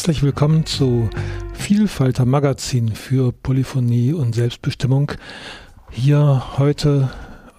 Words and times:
Herzlich 0.00 0.22
willkommen 0.22 0.64
zu 0.64 1.10
Vielfalter 1.52 2.24
Magazin 2.24 2.94
für 2.94 3.32
Polyphonie 3.32 4.14
und 4.14 4.34
Selbstbestimmung. 4.34 5.12
Hier 5.90 6.42
heute 6.56 7.10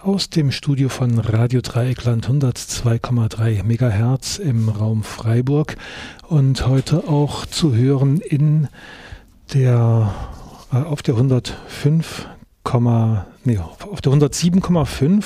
aus 0.01 0.31
dem 0.31 0.49
Studio 0.49 0.89
von 0.89 1.19
Radio 1.19 1.61
Dreieckland 1.61 2.27
102,3 2.27 3.63
Megahertz 3.63 4.39
im 4.39 4.69
Raum 4.69 5.03
Freiburg 5.03 5.75
und 6.29 6.65
heute 6.65 7.07
auch 7.07 7.45
zu 7.45 7.75
hören 7.75 8.19
in 8.21 8.69
der 9.53 10.11
äh, 10.73 10.77
auf 10.77 11.03
der 11.03 11.17
105, 11.17 12.27
nee, 13.43 13.59
auf 13.59 14.01
der 14.01 14.13
107,5 14.13 15.23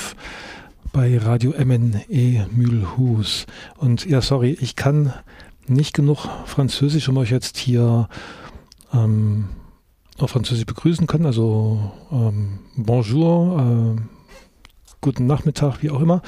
bei 0.92 1.16
Radio 1.16 1.54
MNE 1.58 2.46
Mühlhus. 2.54 3.46
Und 3.78 4.04
ja, 4.04 4.20
sorry, 4.20 4.54
ich 4.60 4.76
kann 4.76 5.14
nicht 5.68 5.94
genug 5.94 6.28
Französisch, 6.46 7.08
um 7.08 7.16
euch 7.18 7.30
jetzt 7.30 7.56
hier 7.56 8.08
ähm, 8.92 9.48
auf 10.18 10.30
Französisch 10.30 10.66
begrüßen 10.66 11.06
können. 11.06 11.26
Also 11.26 11.92
ähm, 12.10 12.60
Bonjour, 12.76 13.96
äh, 13.96 14.15
guten 15.06 15.26
Nachmittag, 15.26 15.84
wie 15.84 15.90
auch 15.90 16.00
immer. 16.00 16.20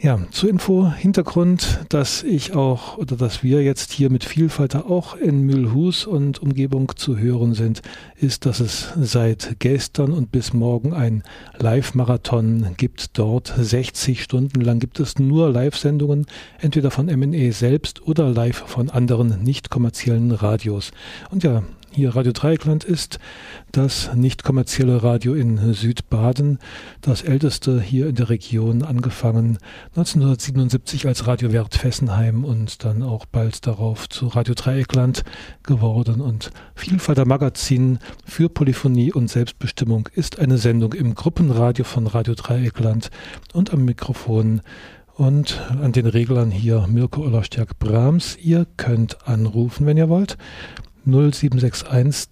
Ja, 0.00 0.20
zur 0.30 0.48
Info, 0.48 0.92
Hintergrund, 0.92 1.80
dass 1.88 2.22
ich 2.22 2.54
auch 2.54 2.96
oder 2.98 3.16
dass 3.16 3.42
wir 3.42 3.64
jetzt 3.64 3.90
hier 3.90 4.10
mit 4.10 4.22
Vielfalter 4.22 4.88
auch 4.88 5.16
in 5.16 5.42
Mühlhus 5.42 6.06
und 6.06 6.40
Umgebung 6.40 6.92
zu 6.94 7.18
hören 7.18 7.54
sind, 7.54 7.82
ist, 8.14 8.46
dass 8.46 8.60
es 8.60 8.92
seit 8.96 9.56
gestern 9.58 10.12
und 10.12 10.30
bis 10.30 10.52
morgen 10.52 10.92
ein 10.92 11.24
Live-Marathon 11.58 12.74
gibt. 12.76 13.18
Dort 13.18 13.52
60 13.58 14.22
Stunden 14.22 14.60
lang 14.60 14.78
gibt 14.78 15.00
es 15.00 15.18
nur 15.18 15.50
Live-Sendungen, 15.50 16.26
entweder 16.60 16.92
von 16.92 17.06
MNE 17.06 17.50
selbst 17.50 18.06
oder 18.06 18.30
live 18.30 18.62
von 18.68 18.88
anderen 18.88 19.42
nicht 19.42 19.68
kommerziellen 19.68 20.30
Radios. 20.30 20.92
Und 21.32 21.42
ja, 21.42 21.64
hier 21.94 22.16
Radio 22.16 22.32
Dreieckland 22.32 22.84
ist 22.84 23.18
das 23.70 24.14
nicht 24.14 24.44
kommerzielle 24.44 25.02
Radio 25.02 25.34
in 25.34 25.74
Südbaden, 25.74 26.58
das 27.02 27.22
älteste 27.22 27.80
hier 27.80 28.06
in 28.06 28.14
der 28.14 28.30
Region, 28.30 28.82
angefangen 28.82 29.58
1977 29.96 31.06
als 31.06 31.26
Radio 31.26 31.52
Wert 31.52 31.74
Fessenheim 31.76 32.44
und 32.44 32.84
dann 32.84 33.02
auch 33.02 33.26
bald 33.26 33.66
darauf 33.66 34.08
zu 34.08 34.28
Radio 34.28 34.54
Dreieckland 34.54 35.22
geworden. 35.62 36.20
Und 36.20 36.50
Vielfalt 36.74 37.18
der 37.18 37.26
Magazin 37.26 37.98
für 38.24 38.48
Polyphonie 38.48 39.12
und 39.12 39.28
Selbstbestimmung 39.28 40.08
ist 40.14 40.38
eine 40.38 40.58
Sendung 40.58 40.94
im 40.94 41.14
Gruppenradio 41.14 41.84
von 41.84 42.06
Radio 42.06 42.34
Dreieckland 42.34 43.10
und 43.52 43.72
am 43.72 43.84
Mikrofon 43.84 44.62
und 45.14 45.60
an 45.68 45.92
den 45.92 46.06
Reglern 46.06 46.50
hier 46.50 46.86
Mirko 46.88 47.22
Ollerstärk 47.22 47.78
Brahms. 47.78 48.38
Ihr 48.42 48.66
könnt 48.76 49.28
anrufen, 49.28 49.86
wenn 49.86 49.98
ihr 49.98 50.08
wollt. 50.08 50.38
0761 51.04 52.28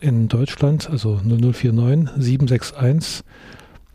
in 0.00 0.28
Deutschland, 0.28 0.90
also 0.90 1.20
0049 1.22 2.10
761 2.16 3.24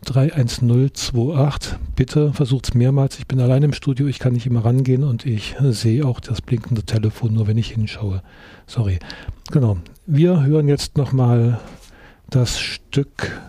31028. 0.04 1.74
Bitte 1.96 2.32
versucht 2.32 2.68
es 2.68 2.74
mehrmals. 2.74 3.18
Ich 3.18 3.26
bin 3.26 3.40
allein 3.40 3.62
im 3.62 3.72
Studio, 3.72 4.06
ich 4.06 4.18
kann 4.18 4.32
nicht 4.32 4.46
immer 4.46 4.64
rangehen 4.64 5.04
und 5.04 5.26
ich 5.26 5.56
sehe 5.60 6.06
auch 6.06 6.20
das 6.20 6.40
blinkende 6.40 6.82
Telefon 6.82 7.34
nur, 7.34 7.46
wenn 7.46 7.58
ich 7.58 7.72
hinschaue. 7.72 8.22
Sorry. 8.66 8.98
Genau. 9.50 9.78
Wir 10.06 10.42
hören 10.44 10.68
jetzt 10.68 10.96
nochmal 10.96 11.60
das 12.30 12.58
Stück 12.58 13.40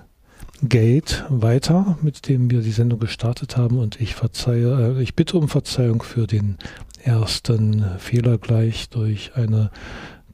Gate 0.62 1.24
weiter, 1.30 1.98
mit 2.02 2.28
dem 2.28 2.52
wir 2.52 2.62
die 2.62 2.72
Sendung 2.72 3.00
gestartet 3.00 3.56
haben 3.56 3.78
und 3.78 4.02
ich 4.02 4.16
verzeihe, 4.16 4.98
äh, 4.98 5.02
ich 5.02 5.16
bitte 5.16 5.38
um 5.38 5.48
Verzeihung 5.48 6.04
für 6.04 6.28
den 6.28 6.58
ersten 7.02 7.86
Fehler 7.98 8.38
gleich 8.38 8.90
durch 8.90 9.32
eine 9.36 9.72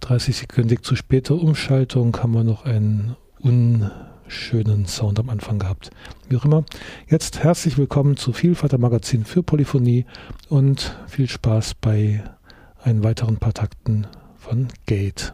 30-sekündig 0.06 0.84
zu 0.84 0.96
späte 0.96 1.34
Umschaltung 1.34 2.16
haben 2.18 2.34
wir 2.34 2.44
noch 2.44 2.64
einen 2.64 3.16
unschönen 3.40 4.86
Sound 4.86 5.20
am 5.20 5.30
Anfang 5.30 5.58
gehabt. 5.58 5.90
Wie 6.30 6.38
auch 6.38 6.46
immer. 6.46 6.64
Jetzt 7.08 7.44
herzlich 7.44 7.80
willkommen 7.80 8.16
zu 8.16 8.32
Vielfalt 8.32 8.78
Magazin 8.78 9.26
für 9.26 9.42
Polyphonie 9.42 10.06
und 10.48 10.96
viel 11.08 11.28
Spaß 11.28 11.74
bei 11.82 12.24
einen 12.84 13.04
weiteren 13.04 13.38
paar 13.38 13.54
Takten 13.54 14.06
von 14.38 14.68
Gate. 14.86 15.34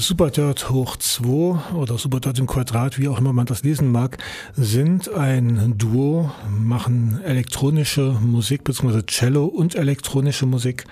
Superdirt 0.00 0.70
hoch 0.70 0.96
2 0.96 1.74
oder 1.74 1.98
Superdirt 1.98 2.38
im 2.38 2.46
Quadrat, 2.46 2.98
wie 2.98 3.08
auch 3.08 3.18
immer 3.18 3.32
man 3.32 3.46
das 3.46 3.62
lesen 3.62 3.90
mag, 3.92 4.18
sind 4.54 5.12
ein 5.12 5.74
Duo, 5.76 6.30
machen 6.50 7.20
elektronische 7.24 8.16
Musik 8.20 8.64
bzw. 8.64 9.02
Cello 9.06 9.46
und 9.46 9.74
elektronische 9.74 10.46
Musik 10.46 10.84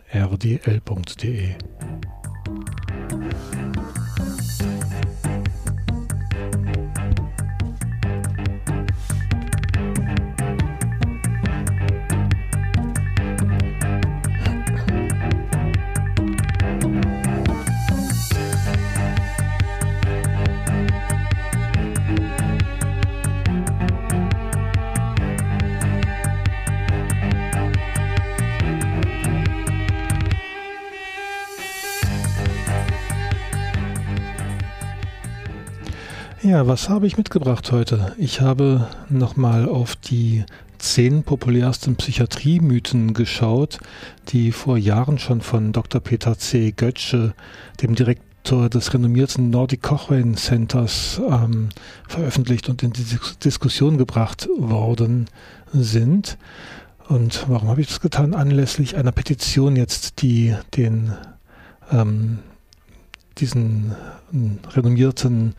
Ja, 36.50 36.67
was 36.67 36.88
habe 36.88 37.06
ich 37.06 37.17
mitgebracht 37.17 37.70
heute? 37.70 38.12
Ich 38.19 38.41
habe 38.41 38.88
nochmal 39.08 39.69
auf 39.69 39.94
die 39.94 40.44
zehn 40.79 41.23
populärsten 41.23 41.94
Psychiatriemythen 41.94 43.14
geschaut, 43.14 43.79
die 44.31 44.50
vor 44.50 44.76
Jahren 44.76 45.20
schon 45.20 45.43
von 45.43 45.70
Dr. 45.70 46.00
Peter 46.00 46.37
C. 46.37 46.73
Götzsche, 46.73 47.35
dem 47.81 47.94
Direktor 47.94 48.69
des 48.69 48.93
renommierten 48.93 49.50
Nordic 49.50 49.82
Cochrane 49.82 50.35
Centers, 50.35 51.23
ähm, 51.25 51.69
veröffentlicht 52.08 52.69
und 52.69 52.82
in 52.82 52.94
die 52.94 53.05
Diskussion 53.44 53.97
gebracht 53.97 54.49
worden 54.58 55.26
sind. 55.73 56.37
Und 57.06 57.44
warum 57.49 57.69
habe 57.69 57.81
ich 57.81 57.87
das 57.87 58.00
getan? 58.00 58.35
Anlässlich 58.35 58.97
einer 58.97 59.12
Petition 59.12 59.76
jetzt, 59.76 60.20
die 60.20 60.56
den 60.76 61.12
ähm, 61.93 62.41
diesen 63.38 63.94
ähm, 64.32 64.58
renommierten 64.75 65.55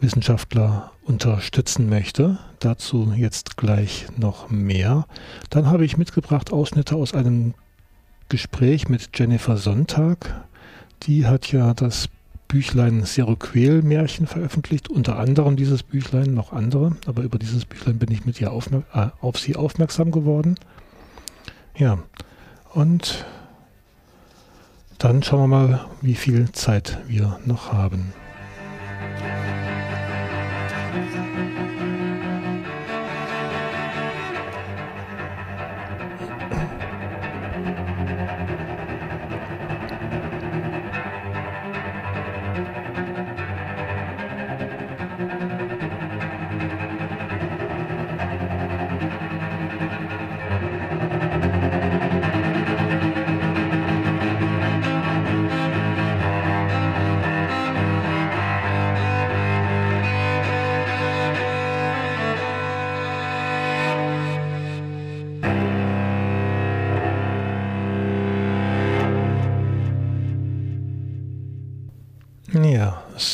Wissenschaftler 0.00 0.92
unterstützen 1.04 1.88
möchte. 1.88 2.38
Dazu 2.60 3.12
jetzt 3.16 3.56
gleich 3.56 4.06
noch 4.16 4.50
mehr. 4.50 5.06
Dann 5.50 5.66
habe 5.66 5.84
ich 5.84 5.96
mitgebracht 5.96 6.52
Ausschnitte 6.52 6.96
aus 6.96 7.14
einem 7.14 7.54
Gespräch 8.28 8.88
mit 8.88 9.10
Jennifer 9.14 9.56
Sonntag. 9.56 10.44
Die 11.04 11.26
hat 11.26 11.52
ja 11.52 11.74
das 11.74 12.08
Büchlein 12.48 13.04
Seroquel 13.04 13.82
Märchen 13.82 14.26
veröffentlicht, 14.26 14.88
unter 14.88 15.18
anderem 15.18 15.56
dieses 15.56 15.82
Büchlein, 15.82 16.34
noch 16.34 16.52
andere, 16.52 16.96
aber 17.06 17.22
über 17.22 17.38
dieses 17.38 17.64
Büchlein 17.64 17.98
bin 17.98 18.10
ich 18.10 18.24
mit 18.24 18.40
ihr 18.40 18.48
äh, 18.48 19.06
auf 19.20 19.38
sie 19.38 19.56
aufmerksam 19.56 20.10
geworden. 20.10 20.56
Ja, 21.76 21.98
und 22.72 23.24
dann 24.98 25.22
schauen 25.22 25.40
wir 25.40 25.48
mal, 25.48 25.86
wie 26.00 26.14
viel 26.14 26.50
Zeit 26.52 26.98
wir 27.06 27.38
noch 27.44 27.72
haben. 27.72 28.12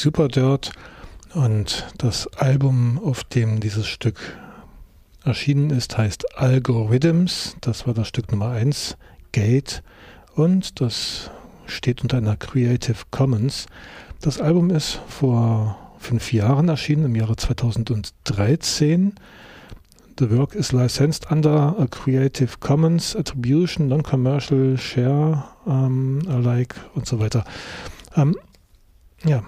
Super 0.03 0.27
Dirt 0.27 0.73
und 1.33 1.87
das 1.97 2.27
Album, 2.37 2.99
auf 3.05 3.23
dem 3.23 3.61
dieses 3.61 3.87
Stück 3.87 4.37
erschienen 5.23 5.71
ist, 5.71 5.97
heißt 5.97 6.37
Algorithms. 6.37 7.55
Das 7.61 7.87
war 7.87 7.95
das 7.95 8.09
Stück 8.09 8.33
Nummer 8.33 8.49
1, 8.49 8.97
Gate. 9.31 9.85
Und 10.35 10.81
das 10.81 11.31
steht 11.67 12.03
unter 12.03 12.17
einer 12.17 12.37
Creative 12.37 12.97
Commons. 13.13 13.67
Das 14.21 14.41
Album 14.41 14.71
ist 14.71 14.99
vor 15.07 15.79
fünf 16.01 16.33
Jahren 16.33 16.69
erschienen, 16.69 17.05
im 17.05 17.15
Jahre 17.15 17.37
2013. 17.37 19.15
The 20.19 20.37
work 20.37 20.57
is 20.57 20.73
licensed 20.73 21.31
under 21.31 21.79
a 21.79 21.87
Creative 21.87 22.59
Commons 22.59 23.15
Attribution, 23.15 23.87
Non-Commercial 23.87 24.77
Share 24.79 25.45
um, 25.65 26.23
Alike 26.29 26.75
und 26.97 27.07
so 27.07 27.21
weiter. 27.21 27.45
Ähm, 28.17 28.37
ja, 29.25 29.45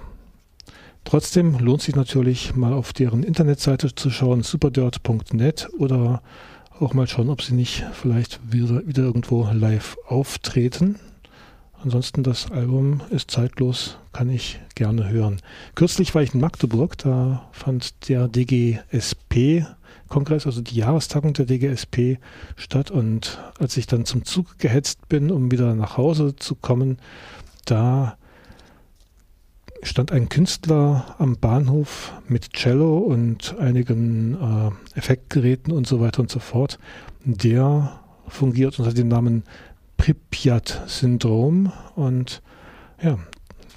Trotzdem 1.05 1.59
lohnt 1.59 1.83
sich 1.83 1.95
natürlich 1.95 2.57
mal 2.57 2.73
auf 2.73 2.95
deren 2.95 3.23
Internetseite 3.23 3.95
zu 3.95 4.11
schauen, 4.11 4.43
superdirt.net 4.43 5.69
oder 5.79 6.23
auch 6.81 6.95
mal 6.95 7.07
schauen, 7.07 7.29
ob 7.29 7.43
sie 7.43 7.55
nicht 7.55 7.85
vielleicht 7.93 8.41
wieder, 8.51 8.85
wieder 8.87 9.05
irgendwo 9.05 9.49
live 9.53 9.97
auftreten. 10.07 10.99
Ansonsten 11.83 12.23
das 12.23 12.51
Album 12.51 13.03
ist 13.11 13.31
zeitlos, 13.31 13.99
kann 14.15 14.31
ich 14.31 14.59
gerne 14.75 15.11
hören. 15.11 15.43
Kürzlich 15.75 16.15
war 16.15 16.23
ich 16.23 16.33
in 16.33 16.41
Magdeburg, 16.41 16.97
da 16.97 17.51
fand 17.53 18.09
der 18.09 18.27
DGSP-Kongress, 18.27 20.47
also 20.47 20.63
die 20.63 20.77
Jahrestagung 20.77 21.35
der 21.35 21.45
DGSP 21.45 22.17
statt 22.57 22.91
und 22.91 23.39
als 23.59 23.77
ich 23.77 23.87
dann 23.87 24.07
zum 24.07 24.25
Zug 24.25 24.59
gehetzt 24.59 25.11
bin, 25.11 25.31
um 25.31 25.51
wieder 25.51 25.75
nach 25.75 25.99
Hause 25.99 26.37
zu 26.37 26.55
kommen, 26.55 26.97
da 27.67 28.17
stand 29.85 30.13
ein 30.13 30.29
Künstler 30.29 31.15
am 31.19 31.37
Bahnhof 31.37 32.13
mit 32.27 32.53
Cello 32.53 32.99
und 32.99 33.57
einigen 33.59 34.35
äh, 34.35 34.99
Effektgeräten 34.99 35.73
und 35.73 35.87
so 35.87 36.01
weiter 36.01 36.21
und 36.21 36.31
so 36.31 36.41
fort. 36.41 36.79
Der 37.25 38.01
fungiert 38.27 38.79
unter 38.79 38.93
dem 38.93 39.09
Namen 39.09 39.45
Pripyat-Syndrom 39.97 41.73
und 41.95 42.43
ja, 43.03 43.19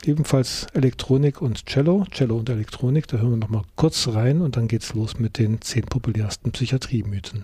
ebenfalls 0.06 0.68
Elektronik 0.74 1.42
und 1.42 1.66
Cello, 1.66 2.06
Cello 2.12 2.38
und 2.38 2.50
Elektronik. 2.50 3.08
Da 3.08 3.18
hören 3.18 3.32
wir 3.32 3.38
nochmal 3.38 3.64
kurz 3.76 4.08
rein 4.08 4.42
und 4.42 4.56
dann 4.56 4.68
geht's 4.68 4.94
los 4.94 5.20
mit 5.20 5.38
den 5.38 5.62
zehn 5.62 5.84
populärsten 5.84 6.52
Psychiatriemythen. 6.52 7.44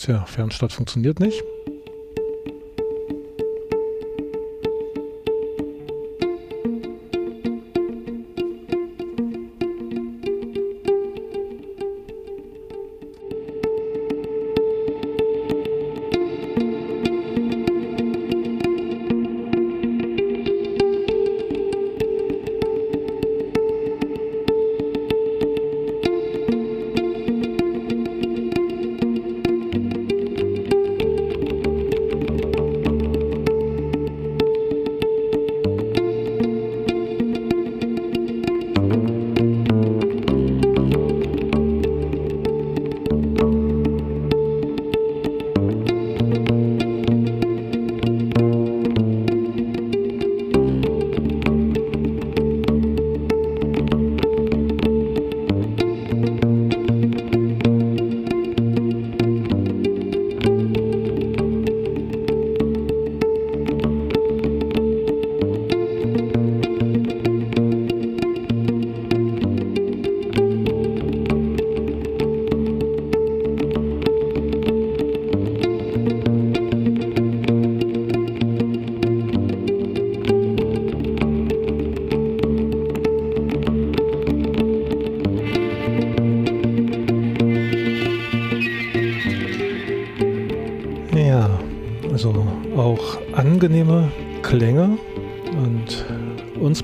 Tja, 0.00 0.24
Fernstart 0.24 0.72
funktioniert 0.72 1.20
nicht. 1.20 1.44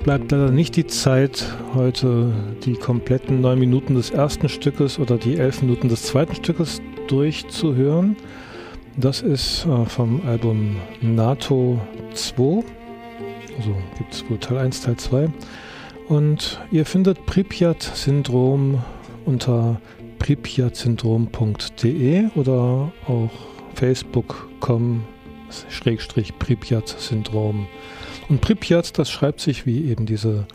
Bleibt 0.07 0.31
leider 0.31 0.53
nicht 0.53 0.77
die 0.77 0.87
Zeit, 0.87 1.45
heute 1.75 2.33
die 2.65 2.75
kompletten 2.75 3.41
neun 3.41 3.59
Minuten 3.59 3.97
des 3.97 4.11
ersten 4.11 4.49
Stückes 4.49 5.01
oder 5.01 5.19
die 5.19 5.37
elf 5.37 5.63
Minuten 5.63 5.89
des 5.89 6.05
zweiten 6.05 6.37
Stückes 6.37 6.81
durchzuhören. 7.09 8.15
Das 8.97 9.21
ist 9.21 9.67
äh, 9.67 9.85
vom 9.85 10.25
Album 10.25 10.77
NATO 11.01 11.81
2. 12.15 12.63
Also 13.59 13.75
gibt 13.99 14.15
es 14.15 14.31
wohl 14.31 14.39
Teil 14.39 14.59
1, 14.59 14.83
Teil 14.83 14.97
2. 14.97 15.29
Und 16.07 16.61
ihr 16.71 16.87
findet 16.87 17.27
Pripyat-Syndrom 17.27 18.85
unter 19.25 19.81
pripyatsyndrom.de 20.21 22.29
oder 22.37 22.93
auch 23.09 23.31
facebook.com 23.75 25.03
Pripyat-Syndrom. 26.39 27.67
Und 28.29 28.41
Pripyat, 28.41 28.99
das 28.99 29.09
schreibt 29.11 29.41
sich 29.41 29.67
wie 29.67 29.89
eben 29.89 30.07
diese 30.07 30.47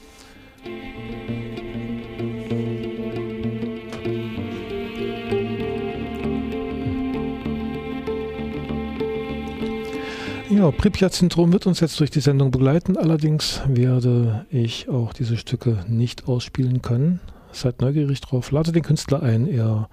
Ja, 10.62 10.70
Pripyat-Syndrom 10.70 11.53
wird 11.53 11.65
uns 11.65 11.80
jetzt 11.80 12.00
durch 12.00 12.12
die 12.12 12.20
Sendung 12.20 12.51
begleiten. 12.51 12.96
Allerdings 12.96 13.63
werde 13.68 14.46
ich 14.51 14.89
auch 14.89 15.12
diese 15.12 15.36
Stücke 15.36 15.84
nicht 15.88 16.27
ausspielen 16.27 16.84
können. 16.84 17.20
Seid 17.51 17.82
neugierig 17.82 18.22
drauf. 18.22 18.51
Lade 18.51 18.72
den 18.72 18.84
Künstler 18.84 19.24
ein. 19.24 19.48
Er 19.48 19.89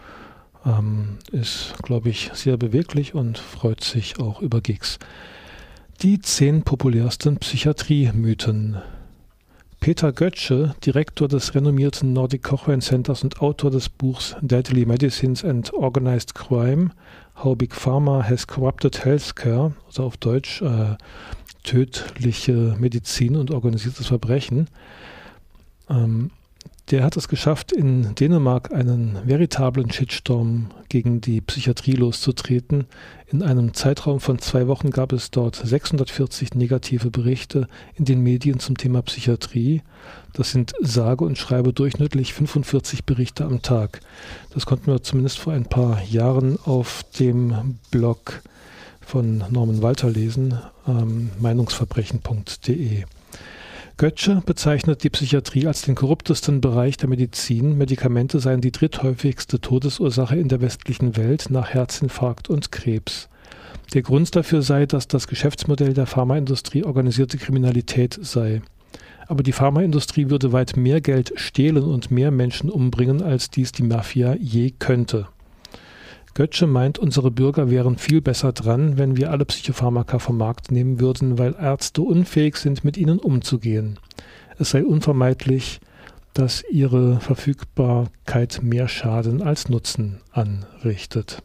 ähm, 0.67 1.17
ist, 1.33 1.73
glaube 1.83 2.11
ich, 2.11 2.33
sehr 2.35 2.59
beweglich 2.59 3.15
und 3.15 3.39
freut 3.39 3.83
sich 3.83 4.21
auch 4.21 4.43
über 4.43 4.61
Gigs. 4.61 4.99
Die 6.03 6.21
zehn 6.21 6.65
populärsten 6.65 7.39
Psychiatrie-Mythen. 7.39 8.77
Peter 9.81 10.13
Götzsche, 10.13 10.75
Direktor 10.85 11.29
des 11.29 11.55
renommierten 11.55 12.13
Nordic 12.13 12.43
Cochrane 12.43 12.83
Centers 12.83 13.23
und 13.23 13.41
Autor 13.41 13.71
des 13.71 13.89
Buchs 13.89 14.37
Deadly 14.43 14.85
Medicines 14.85 15.43
and 15.43 15.73
Organized 15.73 16.35
Crime, 16.35 16.91
How 17.43 17.57
Big 17.57 17.73
Pharma 17.73 18.29
Has 18.29 18.47
Corrupted 18.47 19.05
Healthcare, 19.05 19.73
also 19.87 20.05
auf 20.05 20.17
Deutsch 20.17 20.61
äh, 20.61 20.97
tödliche 21.63 22.77
Medizin 22.79 23.37
und 23.37 23.51
organisiertes 23.51 24.09
Verbrechen, 24.09 24.69
ähm, 25.89 26.31
der 26.91 27.05
hat 27.05 27.17
es 27.17 27.29
geschafft, 27.29 27.71
in 27.71 28.15
Dänemark 28.15 28.73
einen 28.73 29.19
veritablen 29.27 29.93
Shitstorm 29.93 30.71
gegen 30.89 31.21
die 31.21 31.41
Psychiatrie 31.41 31.93
loszutreten. 31.93 32.87
In 33.31 33.43
einem 33.43 33.75
Zeitraum 33.75 34.21
von 34.21 34.39
zwei 34.39 34.69
Wochen 34.69 34.91
gab 34.91 35.13
es 35.13 35.31
dort 35.31 35.55
640 35.55 36.55
negative 36.55 37.11
Berichte 37.11 37.69
in 37.95 38.07
den 38.07 38.23
Medien 38.23 38.59
zum 38.59 38.79
Thema 38.79 39.03
Psychiatrie. 39.03 39.83
Das 40.33 40.53
sind 40.53 40.73
sage 40.81 41.27
und 41.27 41.37
schreibe 41.37 41.75
durchschnittlich 41.75 42.33
45 42.33 43.05
Berichte 43.05 43.45
am 43.45 43.61
Tag. 43.61 44.01
Das 44.55 44.65
konnten 44.65 44.87
wir 44.87 45.03
zumindest 45.03 45.41
vor 45.41 45.53
ein 45.53 45.67
paar 45.67 46.03
Jahren 46.05 46.59
auf 46.65 47.05
dem 47.21 47.79
Blog 47.91 48.41
von 49.03 49.45
Norman 49.51 49.83
Walter 49.83 50.09
lesen, 50.09 50.59
ähm, 50.87 51.29
meinungsverbrechen.de. 51.39 53.05
Götzsche 53.99 54.41
bezeichnet 54.47 55.03
die 55.03 55.11
Psychiatrie 55.11 55.67
als 55.67 55.83
den 55.83 55.97
korruptesten 55.97 56.61
Bereich 56.61 56.97
der 56.99 57.09
Medizin. 57.09 57.77
Medikamente 57.77 58.39
seien 58.39 58.61
die 58.61 58.71
dritthäufigste 58.71 59.61
Todesursache 59.61 60.37
in 60.37 60.47
der 60.47 60.61
westlichen 60.61 61.17
Welt 61.17 61.47
nach 61.51 61.71
Herzinfarkt 61.71 62.49
und 62.49 62.71
Krebs. 62.71 63.29
Der 63.95 64.03
Grund 64.03 64.37
dafür 64.37 64.63
sei, 64.63 64.87
dass 64.87 65.09
das 65.09 65.27
Geschäftsmodell 65.27 65.95
der 65.95 66.07
Pharmaindustrie 66.07 66.85
organisierte 66.85 67.39
Kriminalität 67.39 68.17
sei. 68.23 68.63
Aber 69.27 69.43
die 69.43 69.51
Pharmaindustrie 69.51 70.31
würde 70.31 70.53
weit 70.53 70.77
mehr 70.77 71.01
Geld 71.01 71.33
stehlen 71.35 71.83
und 71.83 72.13
mehr 72.13 72.31
Menschen 72.31 72.71
umbringen, 72.71 73.21
als 73.21 73.51
dies 73.51 73.73
die 73.73 73.83
Mafia 73.83 74.37
je 74.39 74.71
könnte. 74.79 75.27
Götze 76.39 76.69
meint, 76.69 77.01
unsere 77.01 77.33
Bürger 77.33 77.69
wären 77.69 77.99
viel 77.99 78.21
besser 78.21 78.53
dran, 78.53 78.97
wenn 78.97 79.17
wir 79.17 79.33
alle 79.33 79.45
Psychopharmaka 79.45 80.21
vom 80.21 80.37
Markt 80.37 80.71
nehmen 80.71 81.01
würden, 81.01 81.37
weil 81.37 81.57
Ärzte 81.61 82.01
unfähig 82.01 82.59
sind, 82.59 82.85
mit 82.85 82.97
ihnen 82.97 83.19
umzugehen. 83.19 83.99
Es 84.57 84.71
sei 84.71 84.85
unvermeidlich, 84.85 85.81
dass 86.35 86.63
ihre 86.71 87.19
Verfügbarkeit 87.19 88.61
mehr 88.63 88.87
Schaden 88.87 89.43
als 89.43 89.69
Nutzen 89.69 90.21
anrichtet. 90.31 91.43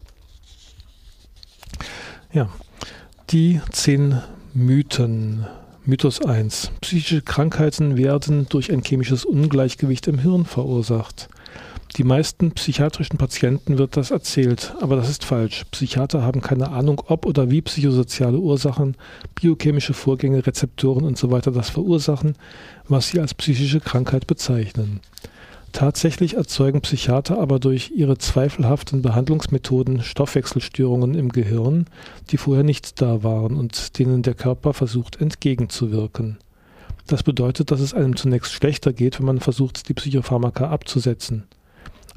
Ja, 2.31 2.50
die 3.31 3.62
zehn 3.71 4.21
Mythen. 4.53 5.47
Mythos 5.85 6.23
1. 6.23 6.71
Psychische 6.81 7.23
Krankheiten 7.23 7.97
werden 7.97 8.45
durch 8.47 8.71
ein 8.71 8.83
chemisches 8.83 9.25
Ungleichgewicht 9.25 10.07
im 10.07 10.19
Hirn 10.19 10.45
verursacht. 10.45 11.29
Die 11.97 12.03
meisten 12.03 12.53
psychiatrischen 12.53 13.19
Patienten 13.19 13.77
wird 13.77 13.97
das 13.97 14.09
erzählt, 14.09 14.73
aber 14.81 14.95
das 14.95 15.12
ist 15.12 15.23
falsch. 15.23 15.63
Psychiater 15.69 16.23
haben 16.23 16.41
keine 16.41 16.69
Ahnung, 16.69 17.03
ob 17.05 17.27
oder 17.27 17.51
wie 17.51 17.62
psychosoziale 17.62 18.39
Ursachen, 18.39 18.97
biochemische 19.35 19.93
Vorgänge, 19.93 20.43
Rezeptoren 20.47 21.05
usw. 21.05 21.41
So 21.43 21.51
das 21.51 21.69
verursachen, 21.69 22.33
was 22.88 23.09
sie 23.09 23.19
als 23.19 23.35
psychische 23.35 23.79
Krankheit 23.79 24.25
bezeichnen. 24.25 25.01
Tatsächlich 25.71 26.35
erzeugen 26.35 26.81
Psychiater 26.81 27.39
aber 27.39 27.59
durch 27.59 27.91
ihre 27.95 28.17
zweifelhaften 28.17 29.03
Behandlungsmethoden 29.03 30.01
Stoffwechselstörungen 30.01 31.13
im 31.13 31.29
Gehirn, 31.29 31.85
die 32.31 32.38
vorher 32.38 32.63
nicht 32.63 33.01
da 33.01 33.21
waren 33.21 33.55
und 33.55 34.00
denen 34.00 34.23
der 34.23 34.33
Körper 34.33 34.73
versucht 34.73 35.21
entgegenzuwirken. 35.21 36.38
Das 37.05 37.21
bedeutet, 37.21 37.69
dass 37.69 37.81
es 37.81 37.93
einem 37.93 38.15
zunächst 38.15 38.51
schlechter 38.51 38.93
geht, 38.93 39.19
wenn 39.19 39.27
man 39.27 39.39
versucht, 39.39 39.89
die 39.89 39.93
Psychopharmaka 39.93 40.69
abzusetzen. 40.69 41.43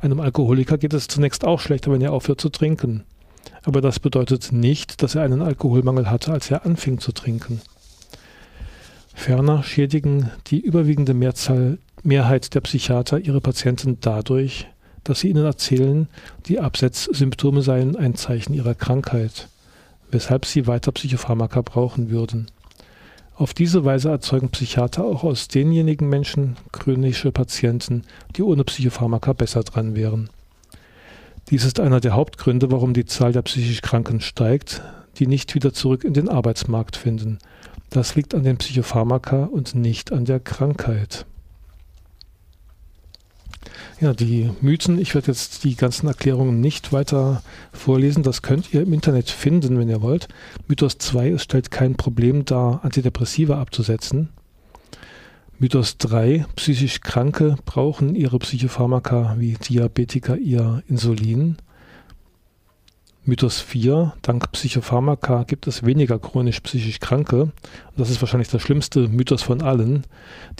Einem 0.00 0.20
Alkoholiker 0.20 0.78
geht 0.78 0.94
es 0.94 1.08
zunächst 1.08 1.44
auch 1.44 1.60
schlechter, 1.60 1.90
wenn 1.90 2.02
er 2.02 2.12
aufhört 2.12 2.40
zu 2.40 2.48
trinken. 2.48 3.04
Aber 3.64 3.80
das 3.80 3.98
bedeutet 3.98 4.52
nicht, 4.52 5.02
dass 5.02 5.14
er 5.14 5.22
einen 5.22 5.42
Alkoholmangel 5.42 6.10
hatte, 6.10 6.32
als 6.32 6.50
er 6.50 6.66
anfing 6.66 6.98
zu 6.98 7.12
trinken. 7.12 7.60
Ferner 9.14 9.62
schädigen 9.62 10.30
die 10.48 10.60
überwiegende 10.60 11.14
Mehrzahl, 11.14 11.78
Mehrheit 12.02 12.54
der 12.54 12.60
Psychiater 12.60 13.18
ihre 13.18 13.40
Patienten 13.40 13.98
dadurch, 14.00 14.68
dass 15.02 15.20
sie 15.20 15.30
ihnen 15.30 15.44
erzählen, 15.44 16.08
die 16.46 16.60
Absetzsymptome 16.60 17.62
seien 17.62 17.96
ein 17.96 18.14
Zeichen 18.14 18.52
ihrer 18.54 18.74
Krankheit, 18.74 19.48
weshalb 20.10 20.44
sie 20.44 20.66
weiter 20.66 20.92
Psychopharmaka 20.92 21.62
brauchen 21.62 22.10
würden. 22.10 22.46
Auf 23.38 23.52
diese 23.52 23.84
Weise 23.84 24.08
erzeugen 24.08 24.48
Psychiater 24.48 25.04
auch 25.04 25.22
aus 25.22 25.48
denjenigen 25.48 26.08
Menschen 26.08 26.56
chronische 26.72 27.32
Patienten, 27.32 28.02
die 28.34 28.42
ohne 28.42 28.64
Psychopharmaka 28.64 29.34
besser 29.34 29.62
dran 29.62 29.94
wären. 29.94 30.30
Dies 31.50 31.66
ist 31.66 31.78
einer 31.78 32.00
der 32.00 32.14
Hauptgründe, 32.14 32.72
warum 32.72 32.94
die 32.94 33.04
Zahl 33.04 33.32
der 33.32 33.42
psychisch 33.42 33.82
Kranken 33.82 34.22
steigt, 34.22 34.82
die 35.18 35.26
nicht 35.26 35.54
wieder 35.54 35.74
zurück 35.74 36.04
in 36.04 36.14
den 36.14 36.30
Arbeitsmarkt 36.30 36.96
finden. 36.96 37.38
Das 37.90 38.14
liegt 38.14 38.34
an 38.34 38.42
den 38.42 38.56
Psychopharmaka 38.56 39.44
und 39.44 39.74
nicht 39.74 40.12
an 40.12 40.24
der 40.24 40.40
Krankheit. 40.40 41.26
Ja, 44.00 44.12
die 44.12 44.50
Mythen, 44.60 44.98
ich 44.98 45.14
werde 45.14 45.28
jetzt 45.28 45.64
die 45.64 45.74
ganzen 45.74 46.06
Erklärungen 46.06 46.60
nicht 46.60 46.92
weiter 46.92 47.42
vorlesen. 47.72 48.22
Das 48.22 48.42
könnt 48.42 48.72
ihr 48.72 48.82
im 48.82 48.92
Internet 48.92 49.30
finden, 49.30 49.78
wenn 49.78 49.88
ihr 49.88 50.02
wollt. 50.02 50.28
Mythos 50.68 50.98
2, 50.98 51.30
es 51.30 51.42
stellt 51.42 51.70
kein 51.70 51.96
Problem 51.96 52.44
dar, 52.44 52.84
Antidepressiva 52.84 53.60
abzusetzen. 53.60 54.30
Mythos 55.58 55.96
3, 55.96 56.44
psychisch 56.56 57.00
Kranke 57.00 57.56
brauchen 57.64 58.14
ihre 58.14 58.38
Psychopharmaka 58.38 59.36
wie 59.38 59.54
Diabetiker 59.54 60.36
ihr 60.36 60.82
Insulin. 60.86 61.56
Mythos 63.28 63.60
4, 63.60 64.12
dank 64.22 64.52
Psychopharmaka 64.52 65.42
gibt 65.42 65.66
es 65.66 65.84
weniger 65.84 66.20
chronisch 66.20 66.60
psychisch 66.60 67.00
Kranke. 67.00 67.42
Und 67.42 67.52
das 67.96 68.08
ist 68.08 68.22
wahrscheinlich 68.22 68.50
der 68.50 68.60
schlimmste 68.60 69.08
Mythos 69.08 69.42
von 69.42 69.62
allen. 69.62 70.04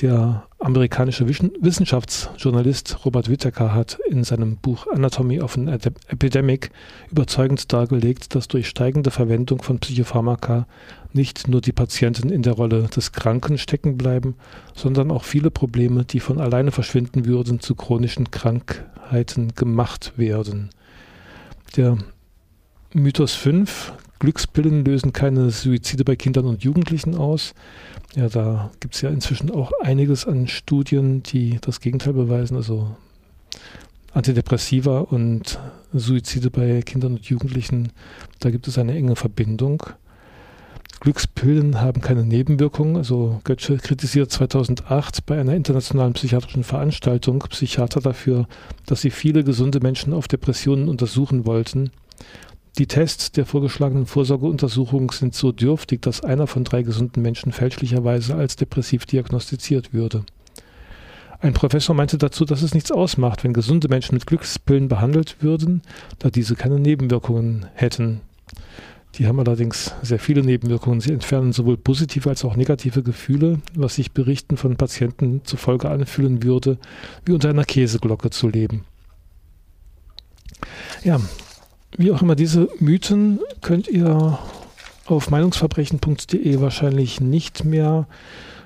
Der 0.00 0.48
amerikanische 0.58 1.28
Wissenschaftsjournalist 1.28 3.04
Robert 3.04 3.30
Whittaker 3.30 3.72
hat 3.72 4.00
in 4.10 4.24
seinem 4.24 4.56
Buch 4.56 4.88
Anatomy 4.92 5.40
of 5.40 5.56
an 5.56 5.68
Epidemic 5.68 6.72
überzeugend 7.08 7.72
dargelegt, 7.72 8.34
dass 8.34 8.48
durch 8.48 8.66
steigende 8.66 9.12
Verwendung 9.12 9.62
von 9.62 9.78
Psychopharmaka 9.78 10.66
nicht 11.12 11.46
nur 11.46 11.60
die 11.60 11.70
Patienten 11.70 12.30
in 12.30 12.42
der 12.42 12.54
Rolle 12.54 12.88
des 12.88 13.12
Kranken 13.12 13.58
stecken 13.58 13.96
bleiben, 13.96 14.34
sondern 14.74 15.12
auch 15.12 15.22
viele 15.22 15.52
Probleme, 15.52 16.04
die 16.04 16.18
von 16.18 16.40
alleine 16.40 16.72
verschwinden 16.72 17.26
würden, 17.26 17.60
zu 17.60 17.76
chronischen 17.76 18.32
Krankheiten 18.32 19.54
gemacht 19.54 20.14
werden. 20.16 20.70
Der 21.76 21.98
Mythos 22.94 23.34
5, 23.34 23.92
Glückspillen 24.18 24.84
lösen 24.84 25.12
keine 25.12 25.50
Suizide 25.50 26.04
bei 26.04 26.16
Kindern 26.16 26.46
und 26.46 26.62
Jugendlichen 26.62 27.16
aus. 27.16 27.54
Ja, 28.14 28.28
da 28.28 28.70
gibt 28.80 28.94
es 28.94 29.02
ja 29.02 29.10
inzwischen 29.10 29.50
auch 29.50 29.72
einiges 29.82 30.26
an 30.26 30.46
Studien, 30.46 31.22
die 31.22 31.58
das 31.60 31.80
Gegenteil 31.80 32.14
beweisen. 32.14 32.56
Also 32.56 32.96
Antidepressiva 34.14 35.00
und 35.00 35.58
Suizide 35.92 36.50
bei 36.50 36.80
Kindern 36.82 37.14
und 37.14 37.26
Jugendlichen, 37.26 37.92
da 38.40 38.50
gibt 38.50 38.68
es 38.68 38.78
eine 38.78 38.94
enge 38.94 39.16
Verbindung. 39.16 39.82
Glückspillen 41.00 41.80
haben 41.80 42.00
keine 42.00 42.24
Nebenwirkungen. 42.24 42.96
Also 42.96 43.40
Götze 43.44 43.76
kritisiert 43.76 44.30
2008 44.30 45.26
bei 45.26 45.38
einer 45.38 45.54
internationalen 45.54 46.14
psychiatrischen 46.14 46.64
Veranstaltung 46.64 47.40
Psychiater 47.40 48.00
dafür, 48.00 48.48
dass 48.86 49.02
sie 49.02 49.10
viele 49.10 49.44
gesunde 49.44 49.80
Menschen 49.80 50.14
auf 50.14 50.26
Depressionen 50.26 50.88
untersuchen 50.88 51.44
wollten. 51.44 51.90
Die 52.78 52.86
Tests 52.86 53.32
der 53.32 53.46
vorgeschlagenen 53.46 54.04
Vorsorgeuntersuchung 54.04 55.10
sind 55.10 55.34
so 55.34 55.50
dürftig, 55.50 56.02
dass 56.02 56.22
einer 56.22 56.46
von 56.46 56.62
drei 56.62 56.82
gesunden 56.82 57.22
Menschen 57.22 57.52
fälschlicherweise 57.52 58.34
als 58.34 58.56
depressiv 58.56 59.06
diagnostiziert 59.06 59.94
würde. 59.94 60.26
Ein 61.40 61.54
Professor 61.54 61.94
meinte 61.94 62.18
dazu, 62.18 62.44
dass 62.44 62.60
es 62.60 62.74
nichts 62.74 62.92
ausmacht, 62.92 63.44
wenn 63.44 63.54
gesunde 63.54 63.88
Menschen 63.88 64.14
mit 64.14 64.26
Glückspillen 64.26 64.88
behandelt 64.88 65.36
würden, 65.40 65.80
da 66.18 66.28
diese 66.28 66.54
keine 66.54 66.78
Nebenwirkungen 66.78 67.66
hätten. 67.74 68.20
Die 69.14 69.26
haben 69.26 69.40
allerdings 69.40 69.94
sehr 70.02 70.18
viele 70.18 70.42
Nebenwirkungen. 70.42 71.00
Sie 71.00 71.12
entfernen 71.12 71.54
sowohl 71.54 71.78
positive 71.78 72.28
als 72.28 72.44
auch 72.44 72.56
negative 72.56 73.02
Gefühle, 73.02 73.60
was 73.74 73.94
sich 73.94 74.12
Berichten 74.12 74.58
von 74.58 74.76
Patienten 74.76 75.40
zufolge 75.44 75.88
anfühlen 75.88 76.42
würde, 76.42 76.76
wie 77.24 77.32
unter 77.32 77.48
einer 77.48 77.64
Käseglocke 77.64 78.28
zu 78.28 78.48
leben. 78.48 78.84
Ja, 81.04 81.18
wie 81.96 82.12
auch 82.12 82.22
immer, 82.22 82.34
diese 82.34 82.68
Mythen 82.78 83.40
könnt 83.62 83.88
ihr 83.88 84.38
auf 85.06 85.30
meinungsverbrechen.de 85.30 86.60
wahrscheinlich 86.60 87.20
nicht 87.20 87.64
mehr 87.64 88.06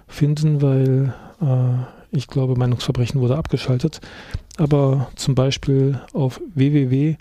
finden, 0.09 0.63
weil 0.63 1.15
äh, 1.41 2.17
ich 2.17 2.27
glaube, 2.27 2.57
Meinungsverbrechen 2.57 3.21
wurde 3.21 3.37
abgeschaltet. 3.37 4.01
Aber 4.57 5.11
zum 5.15 5.35
Beispiel 5.35 6.01
auf 6.13 6.41
www.zopph.ch 6.55 7.19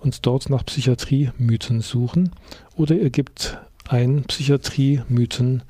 und 0.00 0.26
dort 0.26 0.50
nach 0.50 0.66
Psychiatrie-Mythen 0.66 1.80
suchen. 1.80 2.30
Oder 2.76 2.96
ihr 2.96 3.10
gebt 3.10 3.58
ein 3.88 4.24
Psychiatrie-Mythen 4.24 5.62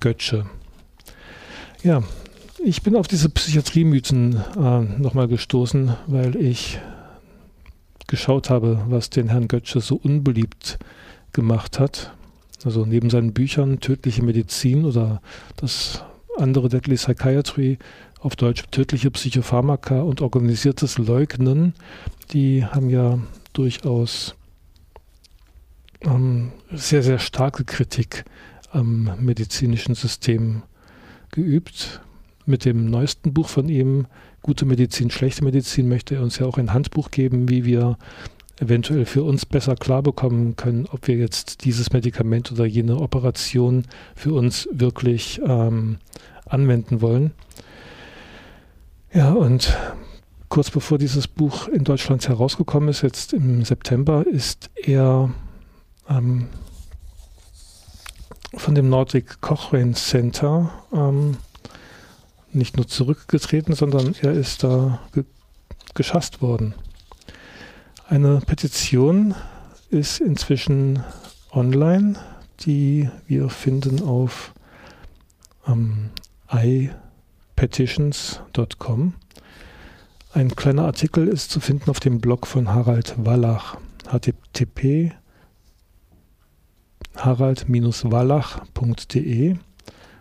Götze. 0.00 0.46
Ja, 1.82 2.02
ich 2.64 2.82
bin 2.82 2.96
auf 2.96 3.08
diese 3.08 3.28
Psychiatrie-Mythen 3.28 4.42
äh, 4.56 4.80
nochmal 5.00 5.28
gestoßen, 5.28 5.94
weil 6.06 6.36
ich 6.36 6.78
geschaut 8.06 8.50
habe, 8.50 8.82
was 8.88 9.10
den 9.10 9.28
Herrn 9.28 9.48
Götze 9.48 9.80
so 9.80 9.96
unbeliebt 9.96 10.78
gemacht 11.32 11.78
hat. 11.78 12.12
Also 12.64 12.84
neben 12.84 13.10
seinen 13.10 13.32
Büchern 13.32 13.80
Tödliche 13.80 14.22
Medizin 14.22 14.84
oder 14.84 15.20
das 15.56 16.02
andere 16.36 16.68
Deadly 16.68 16.96
Psychiatry, 16.96 17.78
auf 18.20 18.34
Deutsch 18.34 18.64
tödliche 18.72 19.12
Psychopharmaka 19.12 20.00
und 20.00 20.20
organisiertes 20.20 20.98
Leugnen, 20.98 21.74
die 22.32 22.64
haben 22.64 22.90
ja 22.90 23.18
durchaus 23.52 24.34
ähm, 26.00 26.50
sehr, 26.72 27.04
sehr 27.04 27.20
starke 27.20 27.64
Kritik 27.64 28.24
am 28.72 29.12
medizinischen 29.20 29.94
System 29.94 30.62
geübt 31.30 32.00
mit 32.48 32.64
dem 32.64 32.90
neuesten 32.90 33.32
Buch 33.32 33.48
von 33.48 33.68
ihm, 33.68 34.06
Gute 34.42 34.64
Medizin, 34.64 35.10
schlechte 35.10 35.44
Medizin, 35.44 35.88
möchte 35.88 36.14
er 36.14 36.22
uns 36.22 36.38
ja 36.38 36.46
auch 36.46 36.58
ein 36.58 36.72
Handbuch 36.72 37.10
geben, 37.10 37.48
wie 37.48 37.64
wir 37.64 37.98
eventuell 38.60 39.04
für 39.04 39.24
uns 39.24 39.44
besser 39.44 39.74
klar 39.74 40.02
bekommen 40.02 40.56
können, 40.56 40.86
ob 40.90 41.06
wir 41.08 41.16
jetzt 41.16 41.64
dieses 41.64 41.92
Medikament 41.92 42.50
oder 42.52 42.64
jene 42.64 42.96
Operation 42.96 43.84
für 44.14 44.32
uns 44.32 44.68
wirklich 44.72 45.40
ähm, 45.44 45.98
anwenden 46.46 47.00
wollen. 47.00 47.32
Ja, 49.12 49.32
und 49.32 49.76
kurz 50.48 50.70
bevor 50.70 50.98
dieses 50.98 51.26
Buch 51.28 51.68
in 51.68 51.84
Deutschland 51.84 52.28
herausgekommen 52.28 52.88
ist, 52.88 53.02
jetzt 53.02 53.32
im 53.32 53.64
September, 53.64 54.26
ist 54.26 54.70
er 54.76 55.30
ähm, 56.08 56.46
von 58.54 58.74
dem 58.74 58.88
Nordic 58.88 59.40
Cochrane 59.40 59.92
Center 59.92 60.70
ähm, 60.92 61.36
nicht 62.58 62.76
nur 62.76 62.86
zurückgetreten, 62.86 63.74
sondern 63.74 64.14
er 64.20 64.32
ist 64.32 64.64
da 64.64 65.00
ge 65.12 65.24
geschasst 65.94 66.42
worden. 66.42 66.74
Eine 68.08 68.40
Petition 68.40 69.34
ist 69.90 70.20
inzwischen 70.20 71.02
online, 71.50 72.18
die 72.60 73.08
wir 73.26 73.48
finden 73.48 74.02
auf 74.02 74.52
ähm, 75.66 76.10
ipetitions.com. 76.50 79.14
Ein 80.32 80.54
kleiner 80.54 80.84
Artikel 80.84 81.26
ist 81.26 81.50
zu 81.50 81.58
finden 81.60 81.90
auf 81.90 81.98
dem 82.00 82.20
Blog 82.20 82.46
von 82.46 82.68
Harald 82.68 83.14
Wallach, 83.16 83.78
http 84.10 85.14
harald-wallach.de 87.16 89.56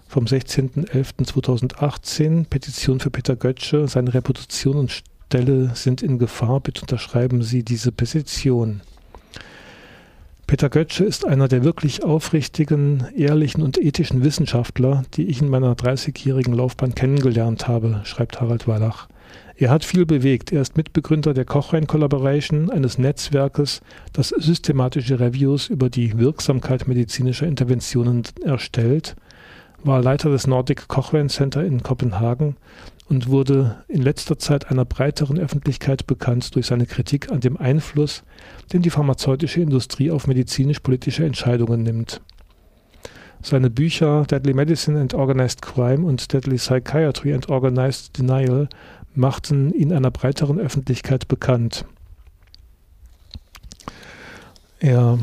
vom 0.08 0.26
16.11.2018, 0.26 2.46
Petition 2.46 3.00
für 3.00 3.10
Peter 3.10 3.36
Götzsche, 3.36 3.88
seine 3.88 4.13
Reputation 4.13 4.78
und 4.78 4.91
Stelle 4.91 5.72
sind 5.76 6.02
in 6.02 6.17
Gefahr, 6.17 6.62
bitte 6.62 6.82
unterschreiben 6.82 7.41
Sie 7.41 7.63
diese 7.63 7.91
Petition. 7.91 8.82
Peter 10.48 10.70
Götzsche 10.70 11.04
ist 11.04 11.26
einer 11.26 11.50
der 11.50 11.65
wirklich 11.65 12.06
aufrichtigen, 12.06 13.06
ehrlichen 13.13 13.62
und 13.62 13.78
ethischen 13.78 14.24
Wissenschaftler, 14.24 15.04
die 15.15 15.28
ich 15.28 15.41
in 15.41 15.50
meiner 15.50 15.74
30-jährigen 15.74 16.54
Laufbahn 16.54 16.96
kennengelernt 16.96 17.67
habe, 17.67 18.00
schreibt 18.06 18.39
Harald 18.39 18.65
Wallach. 18.65 19.10
Er 19.58 19.72
hat 19.72 19.84
viel 19.84 20.06
bewegt. 20.06 20.54
Er 20.54 20.62
ist 20.62 20.78
Mitbegründer 20.78 21.34
der 21.34 21.43
Cochrane 21.43 21.88
Collaboration, 21.88 22.70
eines 22.70 22.98
Netzwerkes, 22.98 23.82
das 24.13 24.30
systematische 24.30 25.20
Reviews 25.20 25.67
über 25.67 25.89
die 25.89 26.17
Wirksamkeit 26.17 26.88
medizinischer 26.88 27.46
Interventionen 27.46 28.24
erstellt 28.46 29.17
war 29.88 30.02
Leiter 30.02 30.30
des 30.30 30.47
Nordic 30.47 30.88
Cochrane 30.89 31.30
Center 31.30 31.63
in 31.63 31.82
Kopenhagen 31.82 32.58
und 33.08 33.30
wurde 33.30 33.84
in 33.88 34.02
letzter 34.02 34.38
Zeit 34.38 34.69
einer 34.69 34.84
breiteren 34.84 35.39
Öffentlichkeit 35.39 36.06
bekannt 36.06 36.54
durch 36.56 36.67
seine 36.67 36.86
Kritik 36.86 37.32
an 37.32 37.39
dem 37.39 37.58
Einfluss, 37.58 38.23
den 38.73 38.82
die 38.82 38.89
pharmazeutische 38.89 39.62
Industrie 39.62 40.12
auf 40.12 40.28
medizinisch-politische 40.28 41.26
Entscheidungen 41.26 41.84
nimmt. 41.84 42.21
Seine 43.41 43.69
Bücher 43.69 44.26
Deadly 44.26 44.54
Medicine 44.54 45.00
and 45.00 45.13
Organized 45.13 45.62
Crime 45.62 46.06
und 46.06 46.34
Deadly 46.34 46.58
Psychiatry 46.58 47.34
and 47.34 47.47
Organized 47.47 48.17
Denial 48.17 48.67
machten 49.15 49.73
ihn 49.73 49.93
einer 49.93 50.12
breiteren 50.12 50.60
Öffentlichkeit 50.60 51.28
bekannt. 51.30 51.86
Er 54.80 55.17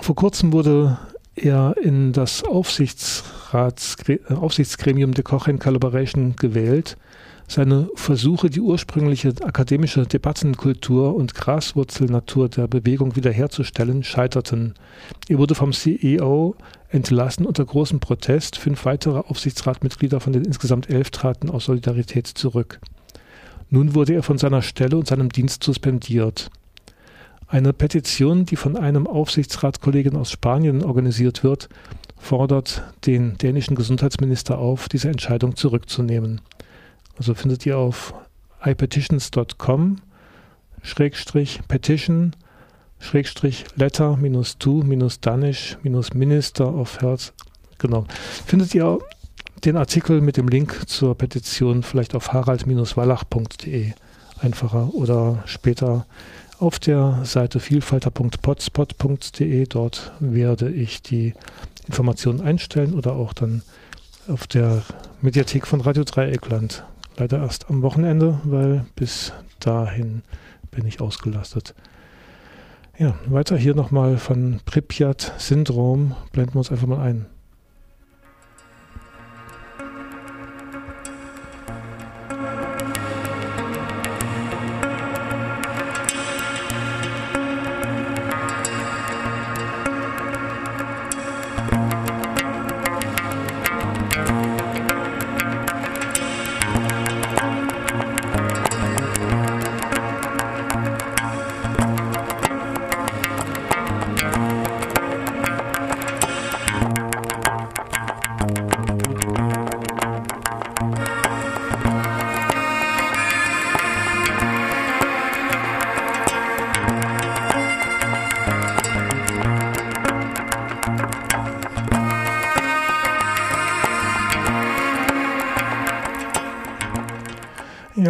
vor 0.00 0.14
kurzem 0.14 0.52
wurde 0.52 0.98
er 1.38 1.76
in 1.80 2.12
das 2.12 2.44
Aufsichtsrats, 2.44 3.96
äh, 4.08 4.18
Aufsichtsgremium 4.34 5.14
der 5.14 5.24
Cochrane 5.24 5.58
Collaboration 5.58 6.36
gewählt. 6.36 6.96
Seine 7.50 7.88
Versuche, 7.94 8.50
die 8.50 8.60
ursprüngliche 8.60 9.32
akademische 9.42 10.06
Debattenkultur 10.06 11.14
und 11.14 11.34
Graswurzelnatur 11.34 12.50
der 12.50 12.66
Bewegung 12.66 13.16
wiederherzustellen, 13.16 14.04
scheiterten. 14.04 14.74
Er 15.28 15.38
wurde 15.38 15.54
vom 15.54 15.72
CEO 15.72 16.56
entlassen 16.90 17.46
unter 17.46 17.64
großem 17.64 18.00
Protest. 18.00 18.58
Fünf 18.58 18.84
weitere 18.84 19.20
Aufsichtsratmitglieder 19.20 20.20
von 20.20 20.34
den 20.34 20.44
insgesamt 20.44 20.90
elf 20.90 21.10
traten 21.10 21.48
aus 21.48 21.64
Solidarität 21.64 22.26
zurück. 22.26 22.80
Nun 23.70 23.94
wurde 23.94 24.12
er 24.12 24.22
von 24.22 24.36
seiner 24.36 24.60
Stelle 24.60 24.98
und 24.98 25.06
seinem 25.06 25.30
Dienst 25.30 25.64
suspendiert. 25.64 26.50
Eine 27.50 27.72
Petition, 27.72 28.44
die 28.44 28.56
von 28.56 28.76
einem 28.76 29.06
Aufsichtsratskollegen 29.06 30.16
aus 30.16 30.30
Spanien 30.30 30.84
organisiert 30.84 31.42
wird, 31.42 31.70
fordert 32.18 32.82
den 33.06 33.38
dänischen 33.38 33.74
Gesundheitsminister 33.74 34.58
auf, 34.58 34.88
diese 34.90 35.08
Entscheidung 35.08 35.56
zurückzunehmen. 35.56 36.42
Also 37.16 37.34
findet 37.34 37.64
ihr 37.64 37.78
auf 37.78 38.12
ipetitions.com 38.62 39.96
Schrägstrich 40.82 41.60
Petition 41.68 42.36
Schrägstrich 43.00 43.64
Letter 43.76 44.16
minus 44.16 44.58
to 44.58 44.82
minus 44.82 45.20
Danish 45.20 45.78
minus 45.82 46.12
Minister 46.12 46.74
of 46.74 47.00
Health. 47.00 47.32
Genau. 47.78 48.04
Findet 48.46 48.74
ihr 48.74 48.98
den 49.64 49.76
Artikel 49.76 50.20
mit 50.20 50.36
dem 50.36 50.48
Link 50.48 50.88
zur 50.88 51.16
Petition 51.16 51.82
vielleicht 51.82 52.14
auf 52.14 52.32
harald-wallach.de 52.32 53.92
einfacher 54.40 54.94
oder 54.94 55.42
später 55.46 56.06
auf 56.58 56.78
der 56.78 57.20
Seite 57.24 57.60
vielfalter.potspot.de. 57.60 59.66
Dort 59.66 60.12
werde 60.20 60.70
ich 60.70 61.02
die 61.02 61.34
Informationen 61.86 62.40
einstellen 62.40 62.94
oder 62.94 63.14
auch 63.14 63.32
dann 63.32 63.62
auf 64.28 64.46
der 64.46 64.82
Mediathek 65.22 65.66
von 65.66 65.80
Radio 65.80 66.04
Dreieckland. 66.04 66.84
Leider 67.16 67.38
erst 67.38 67.70
am 67.70 67.82
Wochenende, 67.82 68.40
weil 68.44 68.84
bis 68.94 69.32
dahin 69.60 70.22
bin 70.70 70.86
ich 70.86 71.00
ausgelastet. 71.00 71.74
Ja, 72.98 73.14
weiter 73.26 73.56
hier 73.56 73.74
nochmal 73.74 74.18
von 74.18 74.60
Pripyat-Syndrom. 74.64 76.14
Blenden 76.32 76.54
wir 76.54 76.58
uns 76.58 76.70
einfach 76.70 76.86
mal 76.86 77.00
ein. 77.00 77.26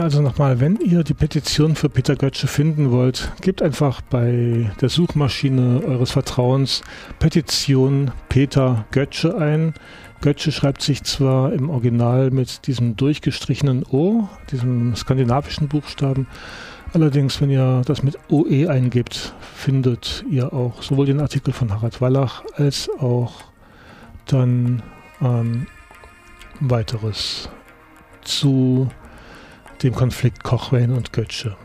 Also 0.09 0.23
nochmal, 0.23 0.59
wenn 0.59 0.77
ihr 0.77 1.05
die 1.05 1.13
Petition 1.13 1.77
für 1.77 1.91
Peter 1.91 2.17
Götzsche 2.17 2.47
finden 2.47 2.91
wollt, 2.91 3.31
gebt 3.43 3.61
einfach 3.61 4.01
bei 4.01 4.71
der 4.81 4.89
Suchmaschine 4.89 5.83
eures 5.85 6.13
Vertrauens 6.13 6.81
Petition 7.19 8.11
Peter 8.31 8.87
Götzsche 8.91 9.37
ein. 9.37 9.75
Götzsche 10.23 10.51
schreibt 10.51 10.81
sich 10.81 11.05
zwar 11.05 11.53
im 11.53 11.69
Original 11.69 12.31
mit 12.31 12.67
diesem 12.67 12.97
durchgestrichenen 12.97 13.85
O, 13.85 14.31
diesem 14.51 14.97
skandinavischen 14.97 15.69
Buchstaben, 15.69 16.27
allerdings, 16.95 17.39
wenn 17.43 17.51
ihr 17.51 17.83
das 17.85 18.03
mit 18.03 18.19
OE 18.31 18.67
eingebt, 18.67 19.35
findet 19.57 20.25
ihr 20.31 20.55
auch 20.55 20.81
sowohl 20.83 21.05
den 21.05 21.21
Artikel 21.21 21.53
von 21.53 21.71
Harald 21.71 22.01
Wallach 22.01 22.45
als 22.55 22.89
auch 22.99 23.45
dann 24.25 24.83
ähm, 25.21 25.67
weiteres 26.61 27.51
zu 28.23 28.89
dem 29.83 29.95
Konflikt 29.95 30.43
Kochwein 30.45 30.93
und 30.93 31.13
Götzsche. 31.13 31.57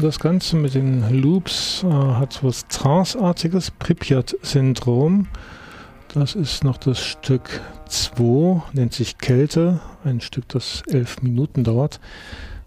Das 0.00 0.18
Ganze 0.18 0.56
mit 0.56 0.74
den 0.74 1.22
Loops 1.22 1.82
äh, 1.82 1.88
hat 1.88 2.44
was 2.44 2.66
Tranceartiges, 2.68 3.70
Pripyat-Syndrom. 3.70 5.28
Das 6.12 6.34
ist 6.34 6.62
noch 6.64 6.76
das 6.76 7.00
Stück 7.00 7.60
2, 7.88 8.62
nennt 8.72 8.92
sich 8.92 9.18
Kälte, 9.18 9.80
ein 10.04 10.20
Stück, 10.20 10.48
das 10.48 10.82
elf 10.88 11.22
Minuten 11.22 11.64
dauert. 11.64 12.00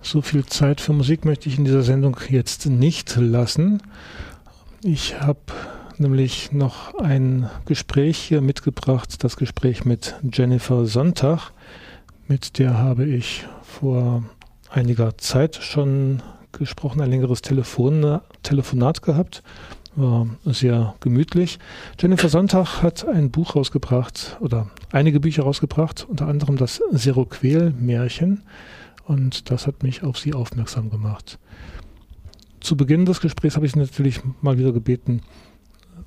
So 0.02 0.22
viel 0.22 0.46
Zeit 0.46 0.82
für 0.82 0.94
Musik 0.94 1.26
möchte 1.26 1.50
ich 1.50 1.58
in 1.58 1.66
dieser 1.66 1.84
Sendung 1.84 2.18
jetzt 2.30 2.66
nicht 2.66 3.16
lassen. 3.18 3.82
Ich 4.84 5.20
habe 5.20 5.40
nämlich 5.98 6.52
noch 6.52 6.96
ein 6.96 7.50
Gespräch 7.66 8.18
hier 8.18 8.42
mitgebracht, 8.42 9.24
das 9.24 9.38
Gespräch 9.38 9.86
mit 9.86 10.16
Jennifer 10.32 10.86
Sonntag. 10.86 11.52
Mit 12.28 12.58
der 12.58 12.78
habe 12.78 13.06
ich 13.06 13.46
vor 13.64 14.24
einiger 14.70 15.18
Zeit 15.18 15.56
schon 15.56 16.22
gesprochen, 16.52 17.02
ein 17.02 17.10
längeres 17.10 17.42
Telefon, 17.42 18.20
Telefonat 18.44 19.02
gehabt. 19.02 19.44
War 19.96 20.28
sehr 20.46 20.96
gemütlich. 21.00 21.60
Jennifer 22.00 22.30
Sonntag 22.30 22.84
hat 22.84 23.08
ein 23.08 23.32
Buch 23.32 23.56
rausgebracht 23.56 24.38
oder 24.40 24.70
einige 24.92 25.20
Bücher 25.20 25.44
rausgebracht, 25.44 26.06
unter 26.10 26.28
anderem 26.28 26.58
das 26.58 26.82
Seroquel-Märchen. 26.92 28.44
Und 29.06 29.50
das 29.50 29.66
hat 29.66 29.84
mich 29.84 30.04
auf 30.04 30.18
sie 30.18 30.34
aufmerksam 30.34 30.90
gemacht. 30.90 31.40
Zu 32.60 32.78
Beginn 32.78 33.06
des 33.06 33.22
Gesprächs 33.22 33.56
habe 33.56 33.66
ich 33.66 33.72
sie 33.72 33.80
natürlich 33.80 34.22
mal 34.42 34.58
wieder 34.58 34.72
gebeten, 34.72 35.22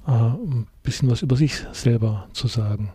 äh, 0.07 0.11
ein 0.13 0.67
bisschen 0.83 1.11
was 1.11 1.23
über 1.23 1.37
sich 1.37 1.65
selber 1.73 2.29
zu 2.33 2.47
sagen 2.47 2.93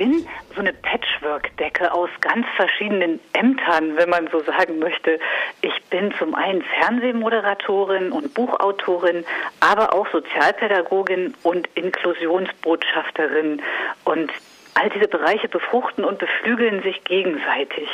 bin 0.00 0.26
so 0.54 0.60
eine 0.60 0.72
Patchwork-Decke 0.72 1.92
aus 1.92 2.08
ganz 2.22 2.46
verschiedenen 2.56 3.20
Ämtern, 3.34 3.96
wenn 3.96 4.08
man 4.08 4.30
so 4.32 4.42
sagen 4.42 4.78
möchte. 4.78 5.20
Ich 5.60 5.74
bin 5.90 6.10
zum 6.18 6.34
einen 6.34 6.62
Fernsehmoderatorin 6.62 8.10
und 8.10 8.32
Buchautorin, 8.32 9.26
aber 9.60 9.92
auch 9.92 10.10
Sozialpädagogin 10.10 11.34
und 11.42 11.68
Inklusionsbotschafterin. 11.74 13.60
Und 14.04 14.30
all 14.72 14.88
diese 14.88 15.06
Bereiche 15.06 15.48
befruchten 15.48 16.02
und 16.02 16.18
beflügeln 16.18 16.82
sich 16.82 17.04
gegenseitig. 17.04 17.90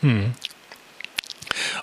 Hm. 0.00 0.32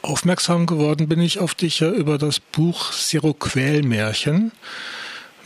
Aufmerksam 0.01 0.65
geworden 0.65 1.07
bin 1.07 1.21
ich 1.21 1.39
auf 1.39 1.55
dich 1.55 1.79
ja 1.79 1.89
über 1.89 2.17
das 2.17 2.41
Buch 2.41 2.91
Seroquel-Märchen. 2.91 4.51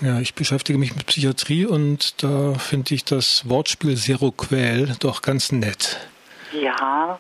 Ja, 0.01 0.19
ich 0.19 0.34
beschäftige 0.34 0.77
mich 0.79 0.95
mit 0.95 1.06
Psychiatrie 1.06 1.65
und 1.65 2.23
da 2.23 2.56
finde 2.56 2.93
ich 2.93 3.06
das 3.06 3.47
Wortspiel 3.49 3.95
Seroquel 3.95 4.95
doch 4.99 5.21
ganz 5.21 5.51
nett. 5.51 5.99
Ja, 6.51 7.19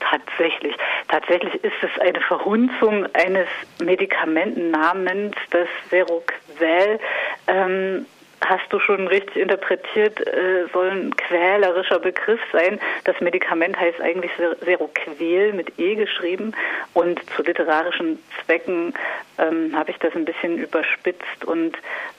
tatsächlich. 0.00 0.74
Tatsächlich 1.08 1.54
ist 1.62 1.76
es 1.82 2.00
eine 2.00 2.20
Verhunzung 2.20 3.06
eines 3.14 3.48
Medikamentennamens, 3.82 5.36
das 5.50 5.68
Seroquel. 5.90 6.98
Ähm, 7.46 8.06
hast 8.44 8.70
du 8.70 8.78
schon 8.78 9.06
richtig 9.08 9.36
interpretiert, 9.36 10.20
äh, 10.26 10.66
soll 10.72 10.90
ein 10.90 11.16
quälerischer 11.16 11.98
Begriff 11.98 12.40
sein. 12.52 12.78
Das 13.04 13.20
Medikament 13.20 13.78
heißt 13.78 14.00
eigentlich 14.00 14.30
Seroquel 14.64 15.52
mit 15.52 15.78
E 15.78 15.94
geschrieben 15.94 16.54
und 16.94 17.20
zu 17.34 17.42
literarischen 17.42 18.18
Zwecken 18.44 18.94
ähm, 19.38 19.76
habe 19.76 19.90
ich 19.90 19.98
das 19.98 20.14
ein 20.14 20.24
bisschen 20.24 20.58
überspitzt 20.58 21.44
und 21.44 21.76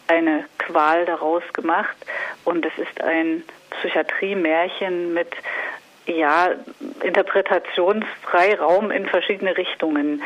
eine 0.08 0.46
Qual 0.58 1.06
daraus 1.06 1.44
gemacht. 1.54 1.96
Und 2.44 2.66
es 2.66 2.78
ist 2.78 3.02
ein 3.02 3.44
Psychiatrie-Märchen 3.72 5.14
mit 5.14 5.30
ja, 6.06 6.52
Interpretationsfreiraum 7.04 8.92
in 8.92 9.08
verschiedene 9.08 9.58
Richtungen. 9.58 10.22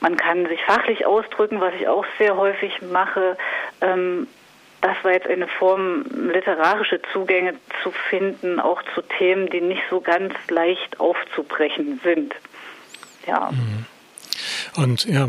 Man 0.00 0.16
kann 0.16 0.46
sich 0.48 0.60
fachlich 0.64 1.06
ausdrücken, 1.06 1.60
was 1.60 1.72
ich 1.78 1.86
auch 1.86 2.04
sehr 2.18 2.36
häufig 2.36 2.82
mache. 2.82 3.36
Ähm, 3.80 4.26
das 4.80 4.96
war 5.02 5.12
jetzt 5.12 5.28
eine 5.28 5.46
Form, 5.46 6.04
literarische 6.32 7.00
Zugänge 7.12 7.54
zu 7.84 7.92
finden, 8.10 8.58
auch 8.58 8.82
zu 8.94 9.02
Themen, 9.02 9.48
die 9.48 9.60
nicht 9.60 9.82
so 9.88 10.00
ganz 10.00 10.34
leicht 10.48 10.98
aufzubrechen 10.98 12.00
sind. 12.02 12.34
Ja. 13.26 13.50
Mhm. 13.52 13.86
Und 14.76 15.04
ja, 15.04 15.28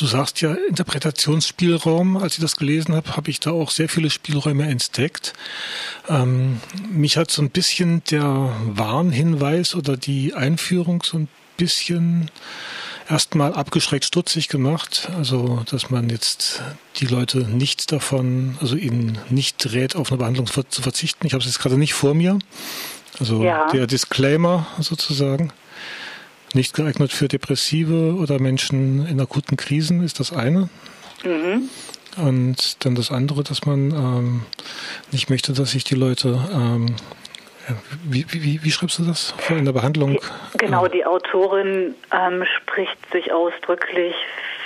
du 0.00 0.06
sagst 0.06 0.40
ja 0.40 0.54
Interpretationsspielraum. 0.54 2.16
Als 2.16 2.34
ich 2.34 2.40
das 2.40 2.56
gelesen 2.56 2.94
habe, 2.94 3.16
habe 3.16 3.30
ich 3.30 3.40
da 3.40 3.50
auch 3.50 3.70
sehr 3.70 3.88
viele 3.88 4.10
Spielräume 4.10 4.66
entdeckt. 4.68 5.34
Ähm, 6.08 6.60
mich 6.90 7.16
hat 7.16 7.30
so 7.30 7.42
ein 7.42 7.50
bisschen 7.50 8.02
der 8.10 8.52
Warnhinweis 8.64 9.74
oder 9.74 9.96
die 9.96 10.34
Einführung 10.34 11.02
so 11.04 11.18
ein 11.18 11.28
bisschen 11.56 12.30
erstmal 13.08 13.52
abgeschreckt 13.52 14.06
stutzig 14.06 14.48
gemacht. 14.48 15.10
Also, 15.16 15.62
dass 15.70 15.90
man 15.90 16.08
jetzt 16.08 16.62
die 16.96 17.06
Leute 17.06 17.38
nicht 17.40 17.92
davon, 17.92 18.56
also 18.60 18.76
ihnen 18.76 19.18
nicht 19.28 19.72
rät, 19.72 19.96
auf 19.96 20.10
eine 20.10 20.18
Behandlung 20.18 20.46
zu 20.46 20.82
verzichten. 20.82 21.26
Ich 21.26 21.34
habe 21.34 21.40
es 21.40 21.46
jetzt 21.46 21.58
gerade 21.58 21.76
nicht 21.76 21.92
vor 21.92 22.14
mir. 22.14 22.38
Also 23.18 23.42
ja. 23.42 23.68
der 23.72 23.86
Disclaimer 23.86 24.66
sozusagen. 24.78 25.52
Nicht 26.54 26.74
geeignet 26.74 27.12
für 27.12 27.28
Depressive 27.28 28.14
oder 28.14 28.40
Menschen 28.40 29.06
in 29.06 29.20
akuten 29.20 29.56
Krisen 29.56 30.02
ist 30.02 30.20
das 30.20 30.32
eine. 30.32 30.68
Mhm. 31.24 31.68
Und 32.16 32.84
dann 32.84 32.94
das 32.94 33.10
andere, 33.10 33.44
dass 33.44 33.66
man 33.66 33.90
ähm, 33.92 34.42
nicht 35.12 35.30
möchte, 35.30 35.52
dass 35.52 35.70
sich 35.70 35.84
die 35.84 35.94
Leute 35.94 36.38
ähm, 36.52 36.96
wie, 38.04 38.26
wie, 38.30 38.64
wie, 38.64 38.70
schreibst 38.70 38.98
du 38.98 39.04
das 39.04 39.34
in 39.48 39.64
der 39.64 39.72
Behandlung? 39.72 40.18
Genau, 40.58 40.88
die 40.88 41.04
Autorin 41.04 41.94
ähm, 42.12 42.44
spricht 42.44 42.98
sich 43.12 43.32
ausdrücklich 43.32 44.14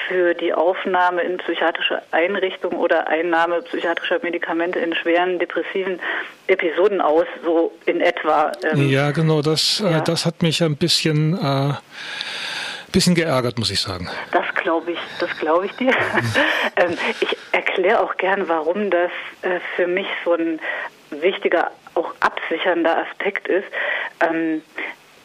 für 0.09 0.35
die 0.35 0.53
Aufnahme 0.53 1.23
in 1.23 1.39
psychiatrische 1.39 2.03
Einrichtungen 2.11 2.79
oder 2.79 3.09
Einnahme 3.09 3.63
psychiatrischer 3.63 4.19
Medikamente 4.23 4.79
in 4.79 4.95
schweren 4.95 5.39
depressiven 5.39 6.01
Episoden 6.47 7.01
aus, 7.01 7.27
so 7.45 7.73
in 7.87 8.01
etwa. 8.01 8.53
Ähm, 8.63 8.89
ja, 8.89 9.11
genau, 9.11 9.43
das, 9.43 9.81
äh, 9.81 9.91
ja. 9.91 9.99
Äh, 9.99 10.03
das 10.05 10.27
hat 10.27 10.43
mich 10.43 10.63
ein 10.63 10.77
bisschen, 10.77 11.35
äh, 11.35 11.75
bisschen 12.93 13.15
geärgert, 13.15 13.59
muss 13.59 13.71
ich 13.71 13.81
sagen. 13.81 14.09
Das 14.33 14.47
glaube 14.55 14.93
ich, 14.93 14.99
das 15.19 15.31
glaube 15.39 15.67
ich 15.67 15.73
dir. 15.73 15.93
ähm, 16.77 16.97
ich 17.21 17.37
erkläre 17.53 18.01
auch 18.01 18.17
gern, 18.17 18.49
warum 18.49 18.91
das 18.91 19.11
äh, 19.43 19.61
für 19.77 19.87
mich 19.87 20.07
so 20.25 20.35
ein 20.35 20.61
wichtiger, 21.11 21.71
auch 21.95 22.13
absichernder 22.21 22.99
Aspekt 22.99 23.49
ist. 23.49 23.67
Ähm, 24.21 24.63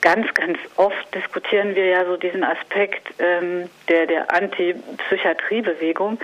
ganz, 0.02 0.34
ganz 0.34 0.58
oft 0.76 1.14
diskutieren 1.14 1.76
wir 1.76 1.86
ja 1.86 2.06
so 2.06 2.18
diesen 2.18 2.44
Aspekt 2.44 3.08
ähm, 3.20 3.70
der, 3.88 4.08
der 4.08 4.34
Anti-Psychiatrie-Bewegung 4.34 6.20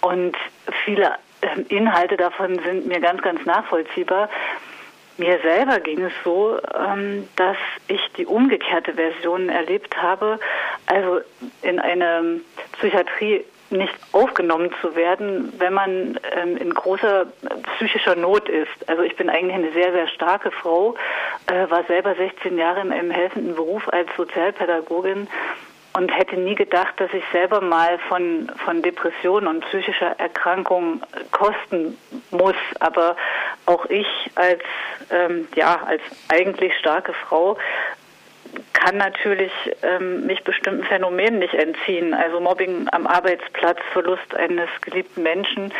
und 0.00 0.36
viele 0.84 1.12
ähm, 1.42 1.66
Inhalte 1.68 2.16
davon 2.16 2.58
sind 2.64 2.86
mir 2.86 3.00
ganz, 3.00 3.22
ganz 3.22 3.44
nachvollziehbar. 3.44 4.28
Mir 5.18 5.38
selber 5.42 5.80
ging 5.80 6.02
es 6.02 6.12
so, 6.24 6.58
ähm, 6.74 7.28
dass 7.36 7.56
ich 7.88 8.00
die 8.16 8.24
umgekehrte 8.24 8.94
Version 8.94 9.50
erlebt 9.50 10.00
habe, 10.00 10.40
also 10.86 11.20
in 11.62 11.78
eine 11.78 12.40
Psychiatrie 12.78 13.44
nicht 13.70 13.94
aufgenommen 14.12 14.70
zu 14.80 14.94
werden, 14.94 15.52
wenn 15.58 15.72
man 15.72 16.18
ähm, 16.36 16.56
in 16.56 16.74
großer 16.74 17.26
psychischer 17.76 18.16
Not 18.16 18.48
ist. 18.48 18.88
Also 18.88 19.02
ich 19.02 19.16
bin 19.16 19.30
eigentlich 19.30 19.54
eine 19.54 19.72
sehr, 19.72 19.92
sehr 19.92 20.08
starke 20.08 20.50
Frau, 20.50 20.94
äh, 21.46 21.70
war 21.70 21.84
selber 21.84 22.14
16 22.14 22.58
Jahre 22.58 22.80
in 22.80 22.92
einem 22.92 23.10
helfenden 23.10 23.54
Beruf 23.54 23.88
als 23.92 24.08
Sozialpädagogin 24.16 25.28
und 25.92 26.16
hätte 26.16 26.36
nie 26.36 26.54
gedacht, 26.54 26.94
dass 26.98 27.12
ich 27.12 27.24
selber 27.32 27.60
mal 27.60 27.98
von, 28.08 28.50
von 28.64 28.80
Depressionen 28.82 29.48
und 29.48 29.64
psychischer 29.66 30.18
Erkrankung 30.18 31.02
kosten 31.32 31.98
muss. 32.30 32.54
Aber 32.78 33.16
auch 33.66 33.86
ich 33.86 34.06
als, 34.36 34.62
ähm, 35.10 35.48
ja, 35.56 35.80
als 35.86 36.02
eigentlich 36.28 36.76
starke 36.78 37.12
Frau 37.12 37.56
kann 38.72 38.96
natürlich 38.96 39.52
ähm, 39.82 40.26
mich 40.26 40.42
bestimmten 40.42 40.84
Phänomenen 40.84 41.38
nicht 41.38 41.54
entziehen. 41.54 42.14
Also 42.14 42.40
Mobbing 42.40 42.88
am 42.92 43.06
Arbeitsplatz, 43.06 43.78
Verlust 43.92 44.34
eines 44.34 44.68
geliebten 44.80 45.22
Menschen, 45.22 45.72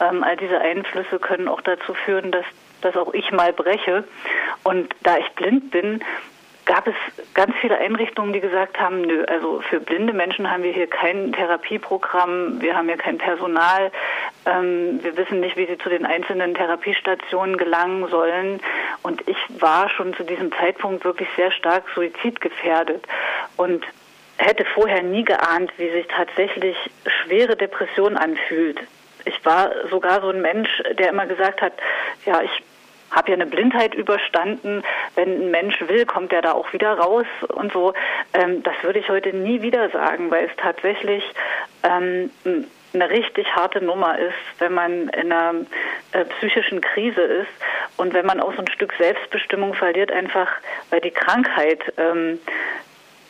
ähm, 0.00 0.24
all 0.24 0.36
diese 0.36 0.60
Einflüsse 0.60 1.18
können 1.18 1.48
auch 1.48 1.60
dazu 1.60 1.94
führen, 1.94 2.32
dass, 2.32 2.44
dass 2.80 2.96
auch 2.96 3.14
ich 3.14 3.30
mal 3.30 3.52
breche. 3.52 4.04
Und 4.64 4.94
da 5.02 5.18
ich 5.18 5.28
blind 5.32 5.70
bin, 5.70 6.02
gab 6.70 6.86
es 6.86 6.94
ganz 7.34 7.52
viele 7.60 7.78
Einrichtungen, 7.78 8.32
die 8.32 8.38
gesagt 8.38 8.78
haben, 8.78 9.00
nö, 9.00 9.24
also 9.24 9.60
für 9.68 9.80
blinde 9.80 10.12
Menschen 10.12 10.48
haben 10.48 10.62
wir 10.62 10.70
hier 10.70 10.86
kein 10.86 11.32
Therapieprogramm, 11.32 12.62
wir 12.62 12.76
haben 12.76 12.86
hier 12.86 12.96
kein 12.96 13.18
Personal, 13.18 13.90
ähm, 14.46 15.00
wir 15.02 15.16
wissen 15.16 15.40
nicht, 15.40 15.56
wie 15.56 15.66
sie 15.66 15.78
zu 15.78 15.88
den 15.88 16.06
einzelnen 16.06 16.54
Therapiestationen 16.54 17.56
gelangen 17.56 18.06
sollen. 18.06 18.60
Und 19.02 19.26
ich 19.26 19.36
war 19.58 19.90
schon 19.90 20.14
zu 20.14 20.22
diesem 20.22 20.52
Zeitpunkt 20.52 21.04
wirklich 21.04 21.28
sehr 21.34 21.50
stark 21.50 21.86
suizidgefährdet 21.92 23.04
und 23.56 23.84
hätte 24.36 24.64
vorher 24.64 25.02
nie 25.02 25.24
geahnt, 25.24 25.72
wie 25.76 25.90
sich 25.90 26.06
tatsächlich 26.06 26.76
schwere 27.24 27.56
Depression 27.56 28.16
anfühlt. 28.16 28.78
Ich 29.24 29.44
war 29.44 29.72
sogar 29.90 30.20
so 30.20 30.28
ein 30.28 30.40
Mensch, 30.40 30.70
der 30.96 31.08
immer 31.08 31.26
gesagt 31.26 31.62
hat, 31.62 31.72
ja, 32.26 32.40
ich 32.42 32.62
habe 33.10 33.30
ja 33.30 33.34
eine 33.34 33.46
Blindheit 33.46 33.94
überstanden. 33.94 34.82
Wenn 35.14 35.42
ein 35.42 35.50
Mensch 35.50 35.80
will, 35.88 36.06
kommt 36.06 36.32
er 36.32 36.42
da 36.42 36.52
auch 36.52 36.72
wieder 36.72 36.92
raus 36.94 37.26
und 37.48 37.72
so. 37.72 37.92
Ähm, 38.34 38.62
das 38.62 38.74
würde 38.82 38.98
ich 38.98 39.08
heute 39.08 39.34
nie 39.36 39.62
wieder 39.62 39.90
sagen, 39.90 40.30
weil 40.30 40.46
es 40.46 40.56
tatsächlich 40.56 41.24
ähm, 41.82 42.30
eine 42.92 43.10
richtig 43.10 43.54
harte 43.54 43.82
Nummer 43.84 44.18
ist, 44.18 44.34
wenn 44.58 44.74
man 44.74 45.08
in 45.08 45.32
einer 45.32 45.54
äh, 46.12 46.24
psychischen 46.24 46.80
Krise 46.80 47.20
ist 47.20 47.50
und 47.96 48.14
wenn 48.14 48.26
man 48.26 48.40
auch 48.40 48.52
so 48.54 48.60
ein 48.60 48.70
Stück 48.70 48.92
Selbstbestimmung 48.98 49.74
verliert, 49.74 50.10
einfach 50.10 50.48
weil 50.90 51.00
die 51.00 51.12
Krankheit 51.12 51.80
ähm, 51.96 52.40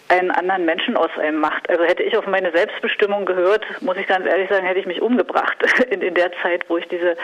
einen 0.09 0.31
anderen 0.31 0.65
Menschen 0.65 0.97
aus 0.97 1.11
einem 1.19 1.39
macht. 1.39 1.71
Also 1.71 1.85
hätte 1.85 2.03
ich 2.03 2.17
auf 2.17 2.27
meine 2.27 2.51
Selbstbestimmung 2.51 3.27
gehört, 3.27 3.65
muss 3.81 3.97
ich 3.97 4.07
ganz 4.07 4.27
ehrlich 4.27 4.49
sagen, 4.49 4.67
hätte 4.67 4.81
ich 4.81 4.87
mich 4.87 5.01
umgebracht 5.01 5.57
in, 5.91 6.01
in 6.03 6.15
der 6.15 6.33
Zeit, 6.43 6.65
wo 6.69 6.77
ich 6.79 6.89
diese 6.89 7.17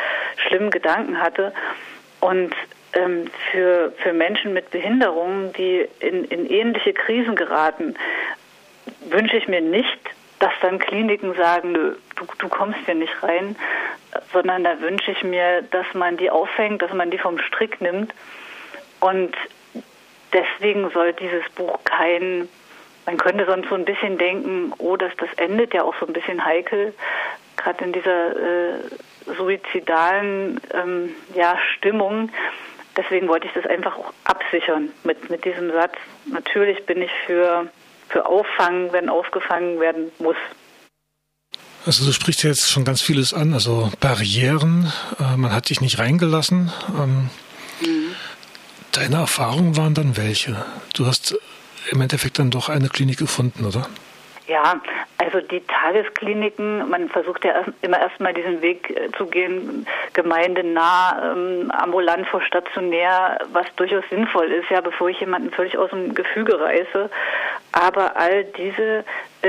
schlimmen 0.46 0.70
Gedanken 0.70 1.20
hatte. 1.20 1.52
Und 2.26 2.52
ähm, 2.94 3.30
für, 3.52 3.92
für 4.02 4.12
Menschen 4.12 4.52
mit 4.52 4.72
Behinderungen, 4.72 5.52
die 5.52 5.86
in, 6.00 6.24
in 6.24 6.50
ähnliche 6.50 6.92
Krisen 6.92 7.36
geraten, 7.36 7.94
wünsche 9.08 9.36
ich 9.36 9.46
mir 9.46 9.60
nicht, 9.60 10.00
dass 10.40 10.50
dann 10.60 10.80
Kliniken 10.80 11.34
sagen, 11.34 11.70
nö, 11.70 11.94
du, 12.16 12.26
du 12.38 12.48
kommst 12.48 12.80
hier 12.84 12.96
nicht 12.96 13.22
rein, 13.22 13.54
sondern 14.32 14.64
da 14.64 14.80
wünsche 14.80 15.12
ich 15.12 15.22
mir, 15.22 15.62
dass 15.70 15.86
man 15.94 16.16
die 16.16 16.28
auffängt, 16.28 16.82
dass 16.82 16.92
man 16.92 17.12
die 17.12 17.18
vom 17.18 17.38
Strick 17.38 17.80
nimmt. 17.80 18.12
Und 18.98 19.36
deswegen 20.32 20.90
soll 20.90 21.12
dieses 21.12 21.48
Buch 21.50 21.78
kein, 21.84 22.48
man 23.06 23.18
könnte 23.18 23.46
sonst 23.46 23.68
so 23.68 23.76
ein 23.76 23.84
bisschen 23.84 24.18
denken, 24.18 24.72
oh, 24.78 24.96
dass 24.96 25.14
das 25.18 25.32
endet 25.36 25.74
ja 25.74 25.84
auch 25.84 25.94
so 26.00 26.06
ein 26.06 26.12
bisschen 26.12 26.44
heikel, 26.44 26.92
gerade 27.56 27.84
in 27.84 27.92
dieser 27.92 28.30
äh, 28.36 28.78
suizidalen 29.36 30.60
ähm, 30.72 31.10
ja, 31.34 31.56
Stimmung. 31.76 32.30
Deswegen 32.96 33.28
wollte 33.28 33.46
ich 33.46 33.52
das 33.52 33.66
einfach 33.66 33.96
auch 33.96 34.12
absichern 34.24 34.90
mit, 35.04 35.28
mit 35.28 35.44
diesem 35.44 35.70
Satz. 35.70 35.94
Natürlich 36.26 36.84
bin 36.86 37.02
ich 37.02 37.10
für, 37.26 37.68
für 38.08 38.26
Auffangen, 38.26 38.92
wenn 38.92 39.08
aufgefangen 39.08 39.80
werden 39.80 40.10
muss. 40.18 40.36
Also 41.84 42.04
du 42.04 42.12
sprichst 42.12 42.42
ja 42.42 42.50
jetzt 42.50 42.70
schon 42.70 42.84
ganz 42.84 43.00
vieles 43.00 43.32
an, 43.32 43.54
also 43.54 43.92
Barrieren, 44.00 44.92
äh, 45.20 45.36
man 45.36 45.52
hat 45.52 45.68
dich 45.68 45.80
nicht 45.80 45.98
reingelassen. 45.98 46.72
Ähm, 46.98 47.30
mhm. 47.80 48.14
Deine 48.92 49.16
Erfahrungen 49.16 49.76
waren 49.76 49.94
dann 49.94 50.16
welche? 50.16 50.64
Du 50.94 51.06
hast 51.06 51.36
im 51.90 52.00
Endeffekt 52.00 52.38
dann 52.38 52.50
doch 52.50 52.68
eine 52.68 52.88
Klinik 52.88 53.18
gefunden, 53.18 53.64
oder? 53.64 53.88
Ja, 54.46 54.80
also 55.18 55.40
die 55.40 55.60
Tageskliniken, 55.66 56.88
man 56.88 57.08
versucht 57.08 57.44
ja 57.44 57.64
immer 57.82 57.98
erstmal 57.98 58.32
diesen 58.32 58.62
Weg 58.62 58.90
äh, 58.90 59.10
zu 59.18 59.26
gehen, 59.26 59.86
gemeindenah, 60.12 61.32
ähm, 61.32 61.70
ambulant 61.72 62.28
vor 62.28 62.40
stationär, 62.42 63.38
was 63.52 63.66
durchaus 63.74 64.04
sinnvoll 64.08 64.46
ist, 64.52 64.70
ja, 64.70 64.80
bevor 64.80 65.08
ich 65.08 65.18
jemanden 65.18 65.50
völlig 65.50 65.76
aus 65.76 65.90
dem 65.90 66.14
Gefüge 66.14 66.60
reiße. 66.60 67.10
Aber 67.72 68.16
all 68.16 68.44
diese 68.44 69.04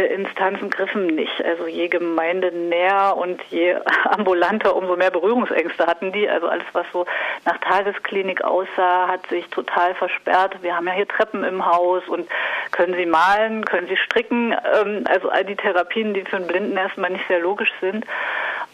Instanzen 0.05 0.69
griffen 0.69 1.07
nicht. 1.07 1.43
Also 1.43 1.67
je 1.67 1.87
gemeindenäher 1.87 3.15
und 3.17 3.41
je 3.49 3.75
ambulanter, 4.05 4.75
umso 4.75 4.95
mehr 4.95 5.11
Berührungsängste 5.11 5.85
hatten 5.85 6.11
die. 6.11 6.29
Also 6.29 6.47
alles, 6.47 6.65
was 6.73 6.85
so 6.93 7.05
nach 7.45 7.57
Tagesklinik 7.57 8.43
aussah, 8.43 9.07
hat 9.07 9.25
sich 9.27 9.47
total 9.47 9.95
versperrt. 9.95 10.61
Wir 10.61 10.75
haben 10.75 10.87
ja 10.87 10.93
hier 10.93 11.07
Treppen 11.07 11.43
im 11.43 11.65
Haus 11.65 12.07
und 12.07 12.27
können 12.71 12.95
Sie 12.95 13.05
malen, 13.05 13.65
können 13.65 13.87
Sie 13.87 13.97
stricken. 13.97 14.55
Ähm, 14.75 15.03
also 15.05 15.29
all 15.29 15.45
die 15.45 15.55
Therapien, 15.55 16.13
die 16.13 16.23
für 16.25 16.37
einen 16.37 16.47
Blinden 16.47 16.77
erstmal 16.77 17.11
nicht 17.11 17.27
sehr 17.27 17.39
logisch 17.39 17.73
sind. 17.81 18.05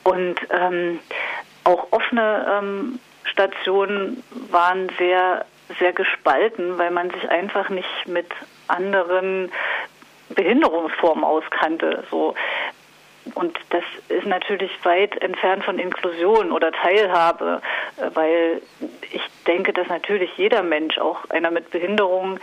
Und 0.03 0.35
ähm, 0.49 0.99
auch 1.63 1.87
offene 1.91 2.59
ähm, 2.59 2.99
Stationen 3.23 4.23
waren 4.51 4.89
sehr 4.97 5.45
sehr 5.79 5.93
gespalten, 5.93 6.77
weil 6.77 6.91
man 6.91 7.09
sich 7.11 7.29
einfach 7.29 7.69
nicht 7.69 8.07
mit 8.07 8.27
anderen 8.67 9.51
Behinderungsformen 10.29 11.23
auskannte. 11.23 12.03
So. 12.09 12.35
Und 13.35 13.57
das 13.69 13.83
ist 14.09 14.25
natürlich 14.25 14.71
weit 14.83 15.21
entfernt 15.21 15.63
von 15.63 15.79
Inklusion 15.79 16.51
oder 16.51 16.71
Teilhabe, 16.71 17.61
weil 18.13 18.61
ich 19.11 19.21
denke, 19.47 19.71
dass 19.71 19.87
natürlich 19.87 20.29
jeder 20.37 20.61
Mensch, 20.61 20.97
auch 20.97 21.29
einer 21.29 21.49
mit 21.49 21.69
Behinderung, 21.71 22.39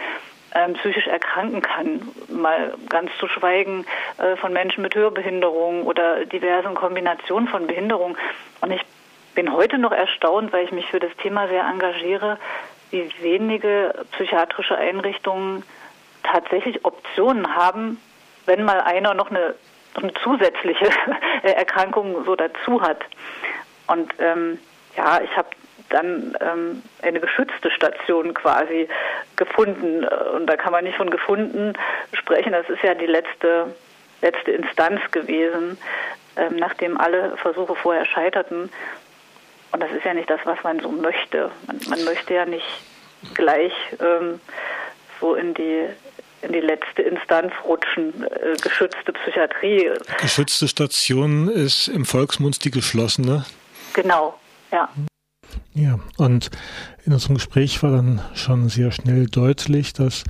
ähm, 0.55 0.73
psychisch 0.75 1.07
erkranken 1.07 1.63
kann. 1.63 2.01
Mal 2.29 2.75
ganz 2.89 3.11
zu 3.19 3.29
schweigen 3.29 3.85
äh, 4.19 4.37
von 4.37 4.53
Menschen 4.53 4.83
mit 4.83 4.95
Hörbehinderung 4.95 5.87
oder 5.87 6.25
diversen 6.25 6.75
Kombinationen 6.75 7.49
von 7.49 7.67
Behinderungen. 7.67 8.17
Und 8.61 8.73
ich 8.73 8.83
bin 9.35 9.53
heute 9.53 9.79
noch 9.79 9.93
erstaunt, 9.93 10.53
weil 10.53 10.65
ich 10.65 10.73
mich 10.73 10.87
für 10.87 10.99
das 10.99 11.15
Thema 11.23 11.47
sehr 11.49 11.65
engagiere, 11.65 12.39
wie 12.91 13.09
wenige 13.21 13.95
psychiatrische 14.13 14.77
Einrichtungen 14.77 15.63
tatsächlich 16.23 16.85
Optionen 16.85 17.55
haben, 17.55 18.01
wenn 18.47 18.65
mal 18.65 18.81
einer 18.81 19.15
noch 19.15 19.31
eine, 19.31 19.55
noch 19.95 20.03
eine 20.03 20.15
zusätzliche 20.23 20.89
Erkrankung 21.43 22.25
so 22.25 22.37
dazu 22.37 22.81
hat. 22.83 23.01
Und 23.87 24.13
ähm, 24.19 24.59
ja, 24.97 25.21
ich 25.23 25.37
habe 25.37 25.49
dann 25.91 26.37
ähm, 26.41 26.83
eine 27.03 27.21
geschützte 27.21 27.71
Station 27.71 28.33
quasi 28.35 28.89
gefunden. 29.37 30.05
Und 30.05 30.47
da 30.47 30.57
kann 30.57 30.73
man 30.73 30.85
nicht 30.85 30.97
von 30.97 31.11
gefunden 31.11 31.75
sprechen. 32.13 32.53
Das 32.53 32.69
ist 32.69 32.83
ja 32.83 32.95
die 32.95 33.07
letzte, 33.07 33.75
letzte 34.23 34.53
Instanz 34.53 35.01
gewesen, 35.11 35.79
ähm, 36.37 36.57
nachdem 36.57 36.99
alle 36.99 37.37
Versuche 37.37 37.75
vorher 37.75 38.07
scheiterten. 38.07 38.71
Und 39.73 39.83
das 39.83 39.91
ist 39.93 40.05
ja 40.05 40.15
nicht 40.15 40.31
das, 40.31 40.41
was 40.45 40.63
man 40.63 40.81
so 40.81 40.91
möchte. 40.91 41.51
Man, 41.67 41.81
man 41.89 42.05
möchte 42.05 42.35
ja 42.35 42.47
nicht 42.47 42.67
gleich 43.35 43.73
ähm, 44.01 44.41
so 45.21 45.35
in 45.35 45.55
die 45.55 45.87
in 46.43 46.53
die 46.53 46.61
letzte 46.61 47.03
Instanz 47.03 47.53
rutschen, 47.67 48.25
äh, 48.25 48.57
geschützte 48.63 49.13
Psychiatrie. 49.13 49.91
Geschützte 50.21 50.69
Station 50.69 51.49
ist 51.49 51.89
im 51.89 52.07
Volksmund 52.07 52.65
die 52.65 52.71
geschlossene. 52.71 53.45
Genau, 53.93 54.39
ja. 54.73 54.89
Ja, 55.75 56.01
und 56.17 56.51
in 57.05 57.13
unserem 57.13 57.37
Gespräch 57.37 57.83
war 57.83 57.93
dann 57.93 58.23
schon 58.35 58.69
sehr 58.69 58.91
schnell 58.91 59.27
deutlich, 59.27 59.93
dass 59.93 60.25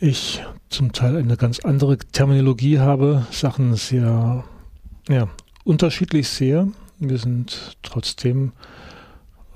ich 0.00 0.42
zum 0.68 0.92
Teil 0.92 1.16
eine 1.16 1.36
ganz 1.36 1.60
andere 1.60 1.98
Terminologie 1.98 2.78
habe, 2.78 3.26
Sachen 3.30 3.74
sehr 3.74 4.44
ja, 5.08 5.28
unterschiedlich 5.64 6.28
sehe. 6.28 6.68
Wir 6.98 7.18
sind 7.18 7.76
trotzdem 7.82 8.52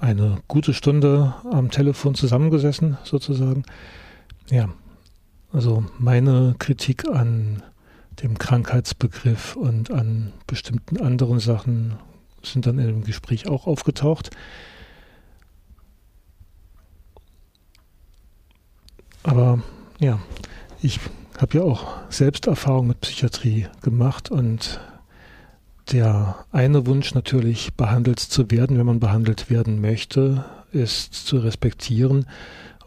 eine 0.01 0.39
gute 0.49 0.75
Stunde 0.75 1.35
am 1.51 1.71
Telefon 1.71 2.15
zusammengesessen, 2.15 2.99
sozusagen. 3.05 3.65
Ja, 4.51 4.69
also 5.53 5.85
meine 5.99 6.55
Kritik 6.59 7.09
an 7.09 7.63
dem 8.23 8.39
Krankheitsbegriff 8.39 9.57
und 9.57 9.91
an 9.91 10.33
bestimmten 10.47 10.99
anderen 10.99 11.41
Sachen 11.41 11.95
sind 12.43 12.67
dann 12.67 12.79
im 12.79 13.05
Gespräch 13.05 13.49
auch 13.49 13.67
aufgetaucht. 13.67 14.31
Aber 19.23 19.63
ja, 20.01 20.21
ich 20.83 21.01
habe 21.41 21.59
ja 21.59 21.65
auch 21.65 22.01
selbst 22.11 22.47
Erfahrung 22.47 22.89
mit 22.89 23.01
Psychiatrie 23.01 23.69
gemacht 23.81 24.31
und 24.31 24.81
Der 25.91 26.37
eine 26.53 26.87
Wunsch 26.87 27.15
natürlich, 27.15 27.75
behandelt 27.75 28.21
zu 28.21 28.51
werden, 28.51 28.79
wenn 28.79 28.87
man 28.87 29.01
behandelt 29.01 29.51
werden 29.51 29.81
möchte, 29.81 30.45
ist 30.71 31.13
zu 31.15 31.39
respektieren 31.39 32.27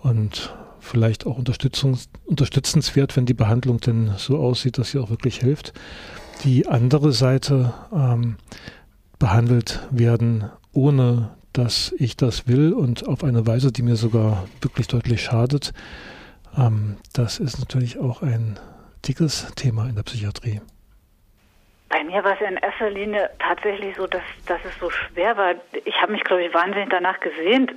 und 0.01 0.55
vielleicht 0.85 1.25
auch 1.25 1.37
unterstützenswert, 1.37 3.15
wenn 3.17 3.25
die 3.25 3.33
Behandlung 3.33 3.79
denn 3.79 4.13
so 4.17 4.37
aussieht, 4.37 4.77
dass 4.77 4.91
sie 4.91 4.99
auch 4.99 5.09
wirklich 5.09 5.39
hilft. 5.39 5.73
Die 6.43 6.67
andere 6.67 7.11
Seite, 7.11 7.73
ähm, 7.93 8.37
behandelt 9.19 9.79
werden, 9.91 10.49
ohne 10.73 11.35
dass 11.53 11.93
ich 11.97 12.17
das 12.17 12.47
will 12.47 12.73
und 12.73 13.07
auf 13.07 13.23
eine 13.23 13.47
Weise, 13.47 13.71
die 13.71 13.81
mir 13.81 13.95
sogar 13.95 14.45
wirklich 14.61 14.87
deutlich 14.87 15.23
schadet, 15.23 15.73
ähm, 16.57 16.97
das 17.13 17.39
ist 17.39 17.59
natürlich 17.59 17.97
auch 17.97 18.21
ein 18.21 18.59
dickes 19.07 19.53
Thema 19.55 19.87
in 19.87 19.95
der 19.95 20.03
Psychiatrie. 20.03 20.61
Bei 21.89 22.03
mir 22.03 22.23
war 22.23 22.33
es 22.33 22.47
in 22.47 22.57
erster 22.57 22.89
Linie 22.89 23.29
tatsächlich 23.39 23.95
so, 23.95 24.05
dass, 24.07 24.23
dass 24.47 24.59
es 24.65 24.77
so 24.79 24.89
schwer 24.89 25.37
war. 25.37 25.55
Ich 25.85 25.95
habe 26.01 26.11
mich, 26.11 26.23
glaube 26.23 26.43
ich, 26.43 26.53
wahnsinnig 26.53 26.89
danach 26.89 27.19
gesehnt, 27.19 27.71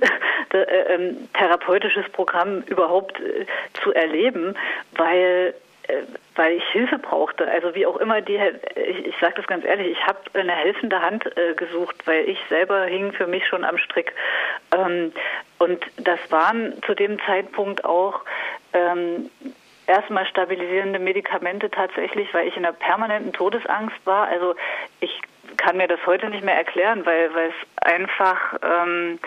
äh, 0.53 0.93
ähm, 0.93 1.29
therapeutisches 1.33 2.07
Programm 2.09 2.61
überhaupt 2.61 3.19
äh, 3.19 3.45
zu 3.81 3.93
erleben, 3.93 4.55
weil 4.95 5.53
äh, 5.89 6.03
weil 6.35 6.53
ich 6.53 6.63
Hilfe 6.69 6.97
brauchte. 6.97 7.49
Also 7.49 7.75
wie 7.75 7.85
auch 7.85 7.97
immer 7.97 8.21
die, 8.21 8.39
ich, 8.75 9.07
ich 9.07 9.15
sage 9.19 9.33
das 9.37 9.47
ganz 9.47 9.65
ehrlich, 9.65 9.97
ich 9.97 10.07
habe 10.07 10.19
eine 10.33 10.53
helfende 10.53 11.01
Hand 11.01 11.25
äh, 11.37 11.53
gesucht, 11.55 11.95
weil 12.05 12.29
ich 12.29 12.39
selber 12.47 12.85
hing 12.85 13.11
für 13.11 13.27
mich 13.27 13.45
schon 13.47 13.65
am 13.65 13.77
Strick. 13.77 14.13
Ähm, 14.73 15.11
und 15.57 15.83
das 15.97 16.19
waren 16.29 16.81
zu 16.83 16.93
dem 16.93 17.19
Zeitpunkt 17.25 17.83
auch 17.83 18.21
ähm, 18.71 19.29
erstmal 19.87 20.25
stabilisierende 20.27 20.99
Medikamente 20.99 21.69
tatsächlich, 21.69 22.33
weil 22.33 22.47
ich 22.47 22.55
in 22.55 22.65
einer 22.65 22.73
permanenten 22.73 23.33
Todesangst 23.33 23.97
war. 24.05 24.27
Also 24.27 24.55
ich 25.01 25.19
kann 25.57 25.77
mir 25.77 25.87
das 25.87 25.99
heute 26.05 26.29
nicht 26.29 26.45
mehr 26.45 26.55
erklären, 26.55 27.05
weil, 27.05 27.33
weil 27.33 27.49
es 27.49 27.83
einfach 27.83 28.53
ähm, 28.61 29.19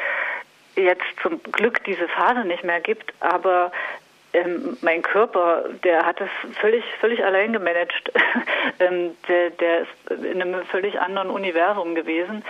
jetzt 0.77 1.05
zum 1.23 1.43
Glück 1.43 1.83
diese 1.85 2.09
Phase 2.09 2.45
nicht 2.45 2.65
mehr 2.65 2.81
gibt. 2.81 3.13
Aber 3.21 3.73
ähm, 4.33 4.77
mein 4.81 5.03
Körper, 5.03 5.65
der 5.85 6.05
hat 6.07 6.21
es 6.21 6.31
völlig, 6.59 6.85
völlig 7.01 7.25
allein 7.25 7.53
gemanagt. 7.53 8.13
ähm, 8.81 9.11
der, 9.29 9.51
der 9.51 9.83
ist 9.83 10.25
in 10.25 10.41
einem 10.41 10.65
völlig 10.67 10.99
anderen 11.01 11.31
Universum 11.31 11.95
gewesen. 11.95 12.45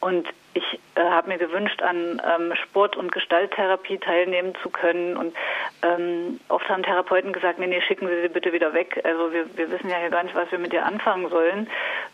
Und 0.00 0.28
ich 0.58 0.80
äh, 0.94 1.00
habe 1.02 1.28
mir 1.28 1.38
gewünscht, 1.38 1.82
an 1.82 2.20
ähm, 2.24 2.54
Sport- 2.56 2.96
und 2.96 3.12
Gestalttherapie 3.12 3.98
teilnehmen 3.98 4.54
zu 4.62 4.70
können. 4.70 5.16
Und 5.16 5.34
ähm, 5.82 6.40
oft 6.48 6.68
haben 6.68 6.82
Therapeuten 6.82 7.32
gesagt, 7.32 7.58
nee, 7.58 7.66
nee, 7.66 7.80
schicken 7.80 8.08
Sie 8.08 8.20
sie 8.22 8.28
bitte 8.28 8.52
wieder 8.52 8.74
weg. 8.74 9.00
Also 9.04 9.32
wir, 9.32 9.56
wir 9.56 9.70
wissen 9.70 9.88
ja 9.88 9.96
hier 9.98 10.10
gar 10.10 10.24
nicht, 10.24 10.34
was 10.34 10.50
wir 10.50 10.58
mit 10.58 10.72
ihr 10.72 10.84
anfangen 10.84 11.28
sollen. 11.28 11.68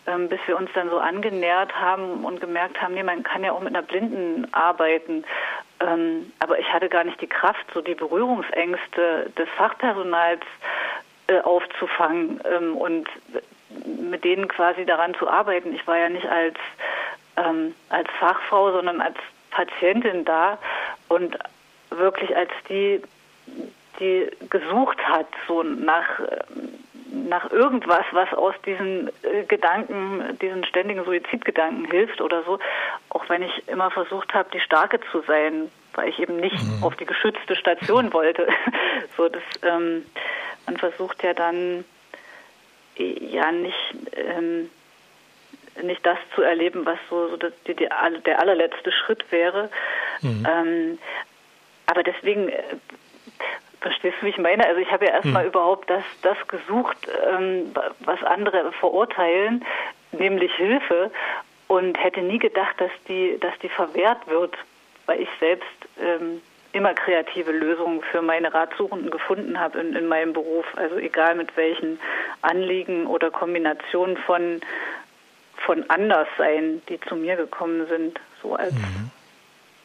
Ähm, 0.07 0.29
bis 0.29 0.41
wir 0.47 0.57
uns 0.57 0.71
dann 0.75 0.91
so 0.91 0.99
angenähert 0.99 1.75
haben 1.75 2.25
und 2.25 2.41
gemerkt 2.41 2.81
haben, 2.81 2.95
nee, 2.95 3.03
man 3.03 3.23
kann 3.23 3.43
ja 3.43 3.53
auch 3.53 3.61
mit 3.61 3.75
einer 3.75 3.83
Blinden 3.83 4.47
arbeiten. 4.53 5.25
Ähm, 5.81 6.33
aber 6.39 6.59
ich 6.59 6.73
hatte 6.73 6.89
gar 6.89 7.05
nicht 7.05 7.21
die 7.21 7.27
Kraft, 7.27 7.67
so 7.73 7.81
die 7.81 7.95
Berührungsängste 7.95 9.31
des 9.37 9.49
Fachpersonals 9.57 10.43
äh, 11.27 11.41
aufzufangen 11.41 12.41
ähm, 12.45 12.77
und 12.77 13.09
mit 13.87 14.25
denen 14.25 14.47
quasi 14.49 14.85
daran 14.85 15.15
zu 15.15 15.29
arbeiten. 15.29 15.75
Ich 15.75 15.87
war 15.87 15.99
ja 15.99 16.09
nicht 16.09 16.27
als, 16.27 16.57
ähm, 17.37 17.75
als 17.89 18.09
Fachfrau, 18.19 18.73
sondern 18.73 19.01
als 19.01 19.17
Patientin 19.51 20.25
da 20.25 20.59
und 21.09 21.37
wirklich 21.91 22.37
als 22.37 22.51
die, 22.69 23.01
die 24.01 24.29
gesucht 24.51 24.99
hat, 25.07 25.27
so 25.47 25.63
nach, 25.63 26.21
nach 27.13 27.51
irgendwas, 27.51 28.05
was 28.13 28.33
aus 28.35 28.55
diesen 28.67 29.09
äh, 29.23 29.45
Gedanken, 29.47 30.39
diesen 30.41 30.65
ständigen 30.65 31.05
Suizidgedanken 31.05 31.85
hilft 31.91 32.21
oder 32.21 32.43
so, 32.43 32.59
auch 33.11 33.29
wenn 33.29 33.43
ich 33.43 33.69
immer 33.69 33.91
versucht 33.91 34.35
habe, 34.35 34.49
die 34.53 34.61
Starke 34.61 35.01
zu 35.13 35.23
sein, 35.23 35.71
weil 35.95 36.09
ich 36.09 36.19
eben 36.19 36.37
nicht 36.37 36.61
mhm. 36.61 36.83
auf 36.83 36.97
die 36.97 37.07
geschützte 37.07 37.55
Station 37.57 38.13
wollte. 38.13 38.49
so, 39.17 39.29
das, 39.29 39.43
ähm, 39.63 40.05
man 40.67 40.77
versucht 40.77 41.23
ja 41.23 41.35
dann 41.35 41.85
ja 42.97 43.51
nicht 43.51 43.95
ähm, 44.13 44.71
nicht 45.83 46.05
das 46.05 46.19
zu 46.35 46.43
erleben, 46.43 46.87
was 46.87 46.99
so, 47.11 47.29
so 47.29 47.37
die, 47.37 47.75
die, 47.75 47.89
der 48.27 48.39
allerletzte 48.41 48.93
Schritt 48.93 49.31
wäre. 49.31 49.71
Mhm. 50.23 50.47
Ähm, 50.49 50.99
aber 51.87 52.03
deswegen 52.03 52.49
äh, 52.49 52.63
Verstehst 53.85 54.17
du, 54.19 54.25
wie 54.25 54.31
ich 54.31 54.39
meine? 54.39 54.67
Also 54.67 54.81
ich 54.81 54.91
habe 54.91 55.05
ja 55.05 55.11
erstmal 55.11 55.43
hm. 55.43 55.51
überhaupt 55.51 55.91
das, 55.91 56.03
das 56.23 56.39
gesucht, 56.49 56.97
ähm, 57.31 57.71
was 58.01 58.23
andere 58.23 58.73
verurteilen, 58.73 59.63
nämlich 60.13 60.55
Hilfe 60.55 61.11
und 61.69 62.03
hätte 62.03 62.23
nie 62.23 62.39
gedacht, 62.39 62.81
dass 62.81 62.91
die, 63.09 63.37
dass 63.41 63.53
die 63.59 63.69
verwehrt 63.69 64.27
wird, 64.27 64.57
weil 65.05 65.21
ich 65.21 65.29
selbst 65.39 65.69
ähm, 66.01 66.41
immer 66.73 66.95
kreative 66.95 67.53
Lösungen 67.53 68.01
für 68.11 68.23
meine 68.23 68.55
Ratsuchenden 68.55 69.11
gefunden 69.11 69.61
habe 69.61 69.81
in, 69.81 69.95
in 69.95 70.07
meinem 70.07 70.33
Beruf. 70.33 70.65
Also 70.77 70.97
egal 70.97 71.35
mit 71.35 71.55
welchen 71.55 72.01
Anliegen 72.41 73.07
oder 73.07 73.31
Kombinationen 73.31 74.17
von, 74.17 74.63
von 75.65 75.89
Anderssein, 75.89 76.83
die 76.89 77.01
zu 77.01 77.17
mir 77.17 77.37
gekommen 77.37 77.87
sind, 77.89 78.21
so 78.43 78.55
als 78.55 78.73
mhm. 78.73 79.11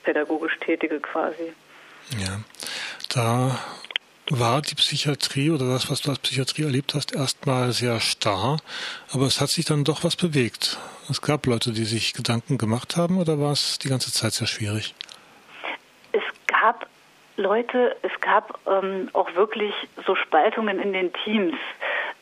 pädagogisch 0.03 0.57
Tätige 0.59 0.99
quasi. 0.99 1.53
Ja, 2.17 2.39
da 3.13 3.59
war 4.29 4.61
die 4.61 4.75
Psychiatrie 4.75 5.49
oder 5.49 5.67
das, 5.67 5.89
was 5.89 6.01
du 6.01 6.11
als 6.11 6.19
Psychiatrie 6.19 6.63
erlebt 6.63 6.93
hast, 6.93 7.15
erstmal 7.15 7.71
sehr 7.71 7.99
starr, 7.99 8.57
aber 9.11 9.25
es 9.25 9.41
hat 9.41 9.49
sich 9.49 9.65
dann 9.65 9.83
doch 9.83 10.03
was 10.03 10.15
bewegt. 10.15 10.77
Es 11.09 11.21
gab 11.21 11.45
Leute, 11.47 11.71
die 11.71 11.85
sich 11.85 12.13
Gedanken 12.13 12.57
gemacht 12.57 12.95
haben 12.95 13.17
oder 13.17 13.39
war 13.39 13.51
es 13.51 13.79
die 13.79 13.89
ganze 13.89 14.11
Zeit 14.11 14.33
sehr 14.33 14.47
schwierig? 14.47 14.93
Es 16.11 16.21
gab 16.47 16.87
Leute, 17.37 17.95
es 18.03 18.11
gab 18.21 18.59
ähm, 18.67 19.09
auch 19.13 19.33
wirklich 19.33 19.73
so 20.05 20.15
Spaltungen 20.15 20.79
in 20.79 20.93
den 20.93 21.11
Teams, 21.23 21.55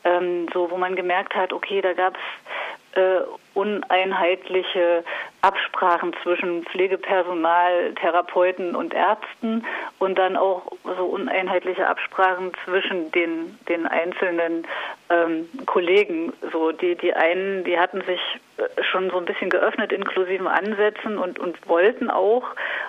ähm, 0.04 0.48
so 0.54 0.70
wo 0.70 0.76
man 0.76 0.96
gemerkt 0.96 1.34
hat, 1.34 1.52
okay, 1.52 1.82
da 1.82 1.92
gab 1.92 2.16
es 2.16 2.98
äh, 2.98 3.20
uneinheitliche 3.54 5.04
Absprachen 5.40 6.14
zwischen 6.22 6.64
Pflegepersonal, 6.64 7.94
Therapeuten 7.94 8.74
und 8.74 8.92
Ärzten 8.92 9.64
und 9.98 10.18
dann 10.18 10.36
auch 10.36 10.62
so 10.84 11.04
uneinheitliche 11.04 11.86
Absprachen 11.86 12.52
zwischen 12.64 13.12
den, 13.12 13.58
den 13.68 13.86
einzelnen 13.86 14.66
ähm, 15.10 15.48
Kollegen. 15.66 16.32
So 16.52 16.72
die, 16.72 16.96
die 16.96 17.14
einen, 17.14 17.64
die 17.64 17.78
hatten 17.78 18.02
sich 18.02 18.20
äh, 18.56 18.82
schon 18.82 19.10
so 19.10 19.18
ein 19.18 19.24
bisschen 19.26 19.50
geöffnet, 19.50 19.92
inklusiven 19.92 20.48
Ansätzen 20.48 21.18
und, 21.18 21.38
und 21.38 21.68
wollten 21.68 22.10
auch 22.10 22.44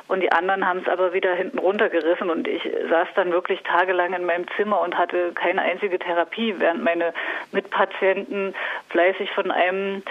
und 0.09 0.21
die 0.21 0.31
anderen 0.31 0.67
haben 0.67 0.79
es 0.79 0.87
aber 0.87 1.13
wieder 1.13 1.35
hinten 1.35 1.59
runtergerissen 1.59 2.31
und 2.31 2.47
ich 2.47 2.63
saß 2.89 3.07
dann 3.13 3.31
wirklich 3.31 3.61
tagelang 3.61 4.13
in 4.13 4.25
meinem 4.25 4.45
Zimmer 4.57 4.81
und 4.81 4.97
hatte 4.97 5.33
keine 5.33 5.61
einzige 5.61 5.99
Therapie, 5.99 6.55
während 6.57 6.83
meine 6.83 7.13
Mitpatienten 7.51 8.55
fleißig 8.89 9.29
von 9.31 9.51
einem 9.51 10.01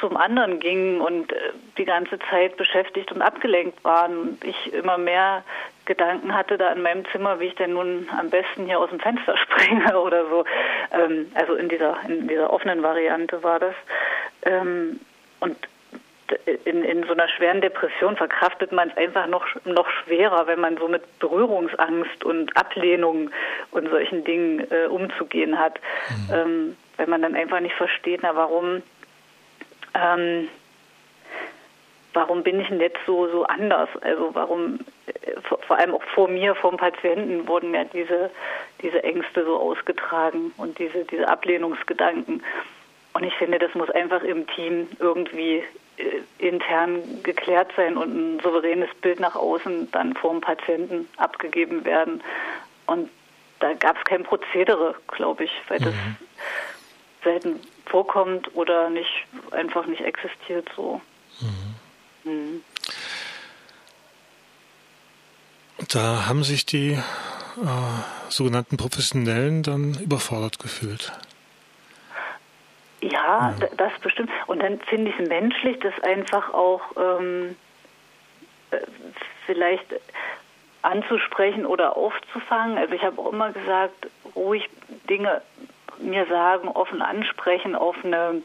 Zum 0.00 0.16
anderen 0.16 0.60
gingen 0.60 1.00
und 1.00 1.32
äh, 1.32 1.36
die 1.76 1.84
ganze 1.84 2.18
Zeit 2.30 2.56
beschäftigt 2.56 3.12
und 3.12 3.22
abgelenkt 3.22 3.82
waren 3.84 4.18
und 4.18 4.44
ich 4.44 4.72
immer 4.72 4.98
mehr 4.98 5.44
Gedanken 5.84 6.34
hatte 6.34 6.58
da 6.58 6.72
in 6.72 6.82
meinem 6.82 7.04
Zimmer, 7.12 7.40
wie 7.40 7.46
ich 7.46 7.54
denn 7.54 7.72
nun 7.72 8.08
am 8.18 8.28
besten 8.28 8.66
hier 8.66 8.78
aus 8.78 8.90
dem 8.90 9.00
Fenster 9.00 9.36
springe 9.48 9.98
oder 9.98 10.28
so. 10.28 10.44
Ähm, 10.92 11.32
also 11.34 11.54
in 11.54 11.68
dieser, 11.68 11.96
in 12.06 12.28
dieser 12.28 12.52
offenen 12.52 12.82
Variante 12.82 13.42
war 13.42 13.58
das. 13.58 13.74
Ähm, 14.42 15.00
und 15.40 15.56
in, 16.64 16.84
in 16.84 17.04
so 17.04 17.12
einer 17.12 17.28
schweren 17.28 17.60
Depression 17.60 18.16
verkraftet 18.16 18.72
man 18.72 18.90
es 18.90 18.96
einfach 18.96 19.26
noch, 19.28 19.46
noch 19.64 19.88
schwerer, 19.88 20.46
wenn 20.46 20.60
man 20.60 20.76
so 20.76 20.88
mit 20.88 21.02
Berührungsangst 21.20 22.22
und 22.24 22.54
Ablehnung 22.56 23.30
und 23.70 23.88
solchen 23.88 24.24
Dingen 24.24 24.66
äh, 24.70 24.86
umzugehen 24.86 25.58
hat. 25.58 25.80
Mhm. 26.08 26.34
Ähm, 26.34 26.76
wenn 26.98 27.10
man 27.10 27.22
dann 27.22 27.34
einfach 27.34 27.60
nicht 27.60 27.76
versteht, 27.76 28.20
na 28.22 28.34
warum 28.34 28.82
ähm, 29.98 30.48
warum 32.14 32.42
bin 32.42 32.60
ich 32.60 32.68
denn 32.68 32.80
jetzt 32.80 32.98
so, 33.06 33.28
so 33.28 33.44
anders? 33.44 33.88
Also 34.00 34.34
warum, 34.34 34.80
äh, 35.06 35.40
vor 35.66 35.76
allem 35.76 35.94
auch 35.94 36.02
vor 36.14 36.28
mir, 36.28 36.54
vom 36.54 36.76
Patienten, 36.76 37.46
wurden 37.46 37.74
ja 37.74 37.84
diese, 37.84 38.30
diese 38.82 39.02
Ängste 39.04 39.44
so 39.44 39.58
ausgetragen 39.58 40.52
und 40.56 40.78
diese, 40.78 41.04
diese 41.04 41.28
Ablehnungsgedanken. 41.28 42.42
Und 43.14 43.24
ich 43.24 43.34
finde, 43.34 43.58
das 43.58 43.74
muss 43.74 43.90
einfach 43.90 44.22
im 44.22 44.46
Team 44.48 44.88
irgendwie 44.98 45.62
äh, 45.96 46.22
intern 46.38 47.22
geklärt 47.22 47.72
sein 47.76 47.96
und 47.96 48.14
ein 48.14 48.40
souveränes 48.40 48.94
Bild 49.00 49.20
nach 49.20 49.34
außen 49.34 49.90
dann 49.90 50.14
vor 50.14 50.32
dem 50.32 50.40
Patienten 50.40 51.08
abgegeben 51.16 51.84
werden. 51.84 52.22
Und 52.86 53.10
da 53.60 53.74
gab 53.74 53.96
es 53.98 54.04
kein 54.04 54.22
Prozedere, 54.22 54.94
glaube 55.08 55.44
ich, 55.44 55.52
weil 55.68 55.80
mhm. 55.80 55.84
das 55.84 55.94
selten 57.24 57.60
vorkommt 57.90 58.54
oder 58.54 58.90
nicht 58.90 59.26
einfach 59.50 59.86
nicht 59.86 60.02
existiert 60.02 60.68
so. 60.76 61.00
Mhm. 61.40 62.30
Mhm. 62.30 62.64
Da 65.92 66.26
haben 66.26 66.42
sich 66.42 66.66
die 66.66 66.92
äh, 66.92 67.00
sogenannten 68.28 68.76
Professionellen 68.76 69.62
dann 69.62 69.94
überfordert 69.94 70.58
gefühlt. 70.58 71.12
Ja, 73.00 73.54
ja. 73.60 73.68
das 73.76 73.92
bestimmt. 74.00 74.30
Und 74.46 74.60
dann 74.60 74.80
finde 74.80 75.10
ich 75.10 75.18
es 75.18 75.28
menschlich, 75.28 75.78
das 75.80 75.94
einfach 76.02 76.52
auch 76.52 76.82
ähm, 76.96 77.56
äh, 78.70 78.78
vielleicht 79.46 79.86
anzusprechen 80.82 81.64
oder 81.66 81.96
aufzufangen. 81.96 82.78
Also 82.78 82.94
ich 82.94 83.02
habe 83.02 83.20
auch 83.20 83.32
immer 83.32 83.52
gesagt, 83.52 84.08
ruhig 84.34 84.68
Dinge 85.08 85.42
mir 86.00 86.26
sagen, 86.26 86.68
offen 86.68 87.02
ansprechen, 87.02 87.74
auf 87.74 87.96
eine, 88.04 88.42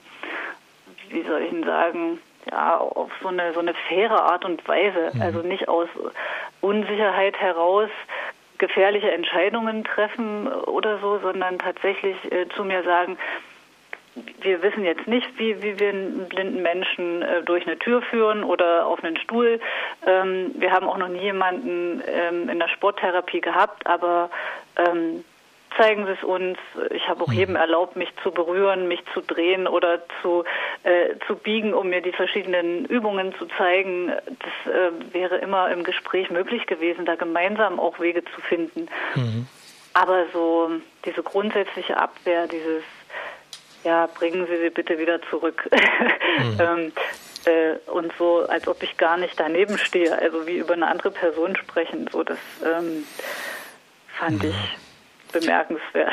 wie 1.10 1.24
soll 1.24 1.42
ich 1.42 1.50
denn 1.50 1.64
sagen, 1.64 2.20
ja, 2.50 2.78
auf 2.78 3.12
so 3.22 3.30
eine 3.30 3.54
so 3.54 3.60
eine 3.60 3.74
faire 3.74 4.24
Art 4.24 4.46
und 4.46 4.68
Weise. 4.68 5.12
Mhm. 5.14 5.22
Also 5.22 5.40
nicht 5.40 5.68
aus 5.68 5.88
Unsicherheit 6.62 7.40
heraus 7.40 7.90
gefährliche 8.58 9.12
Entscheidungen 9.12 9.84
treffen 9.84 10.48
oder 10.48 11.00
so, 11.00 11.20
sondern 11.20 11.60
tatsächlich 11.60 12.16
äh, 12.32 12.48
zu 12.56 12.64
mir 12.64 12.84
sagen, 12.84 13.18
wir 14.42 14.62
wissen 14.62 14.84
jetzt 14.84 15.08
nicht, 15.08 15.28
wie, 15.38 15.62
wie 15.64 15.80
wir 15.80 15.90
einen 15.90 16.30
blinden 16.30 16.62
Menschen 16.62 17.24
äh, 17.24 17.42
durch 17.44 17.66
eine 17.66 17.80
Tür 17.80 18.02
führen 18.04 18.44
oder 18.44 18.86
auf 18.86 19.04
einen 19.04 19.18
Stuhl. 19.18 19.60
Ähm, 20.06 20.52
wir 20.56 20.72
haben 20.72 20.88
auch 20.88 20.98
noch 20.98 21.08
nie 21.08 21.22
jemanden 21.22 22.04
ähm, 22.08 22.48
in 22.48 22.60
der 22.60 22.68
Sporttherapie 22.68 23.42
gehabt, 23.42 23.88
aber 23.88 24.30
ähm, 24.78 25.24
zeigen 25.78 26.06
Sie 26.06 26.12
es 26.12 26.24
uns. 26.24 26.58
Ich 26.92 27.08
habe 27.08 27.24
auch 27.24 27.28
mhm. 27.28 27.34
jedem 27.34 27.56
erlaubt, 27.56 27.96
mich 27.96 28.10
zu 28.22 28.32
berühren, 28.32 28.88
mich 28.88 29.04
zu 29.14 29.22
drehen 29.22 29.68
oder 29.68 30.02
zu, 30.22 30.44
äh, 30.84 31.16
zu 31.28 31.36
biegen, 31.36 31.74
um 31.74 31.90
mir 31.90 32.02
die 32.02 32.12
verschiedenen 32.12 32.86
Übungen 32.86 33.34
zu 33.38 33.46
zeigen. 33.58 34.08
Das 34.08 34.74
äh, 34.74 35.14
wäre 35.14 35.38
immer 35.38 35.72
im 35.72 35.84
Gespräch 35.84 36.30
möglich 36.30 36.66
gewesen, 36.66 37.06
da 37.06 37.16
gemeinsam 37.16 37.80
auch 37.80 38.00
Wege 38.00 38.24
zu 38.24 38.42
finden. 38.42 38.88
Mhm. 39.16 39.48
Aber 39.94 40.26
so 40.34 40.72
diese 41.06 41.22
grundsätzliche 41.22 41.98
Abwehr, 41.98 42.48
dieses 42.48 42.84
ja, 43.84 44.08
bringen 44.08 44.48
Sie 44.48 44.58
sie 44.58 44.70
bitte 44.70 44.98
wieder 44.98 45.22
zurück. 45.30 45.70
Mhm. 46.36 46.60
ähm, 46.60 46.92
äh, 47.46 47.92
und 47.92 48.12
so, 48.18 48.48
als 48.48 48.68
ob 48.68 48.82
ich 48.82 48.98
gar 48.98 49.18
nicht 49.18 49.40
daneben 49.40 49.78
stehe, 49.78 50.18
also 50.18 50.48
wie 50.48 50.58
über 50.58 50.74
eine 50.74 50.88
andere 50.88 51.12
Person 51.12 51.56
sprechen, 51.56 52.10
so 52.12 52.24
das 52.24 52.40
ähm, 52.66 53.06
fand 54.08 54.44
ich 54.44 54.56
bemerkenswert. 55.34 56.12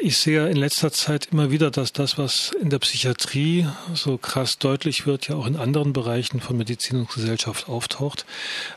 Ich 0.00 0.16
sehe 0.16 0.36
ja 0.36 0.46
in 0.46 0.56
letzter 0.56 0.90
Zeit 0.90 1.28
immer 1.32 1.50
wieder, 1.50 1.70
dass 1.70 1.92
das, 1.92 2.16
was 2.16 2.52
in 2.60 2.70
der 2.70 2.78
Psychiatrie 2.78 3.66
so 3.94 4.16
krass 4.16 4.58
deutlich 4.58 5.06
wird, 5.06 5.28
ja 5.28 5.34
auch 5.34 5.46
in 5.46 5.56
anderen 5.56 5.92
Bereichen 5.92 6.40
von 6.40 6.56
Medizin 6.56 7.00
und 7.00 7.10
Gesellschaft 7.10 7.68
auftaucht. 7.68 8.24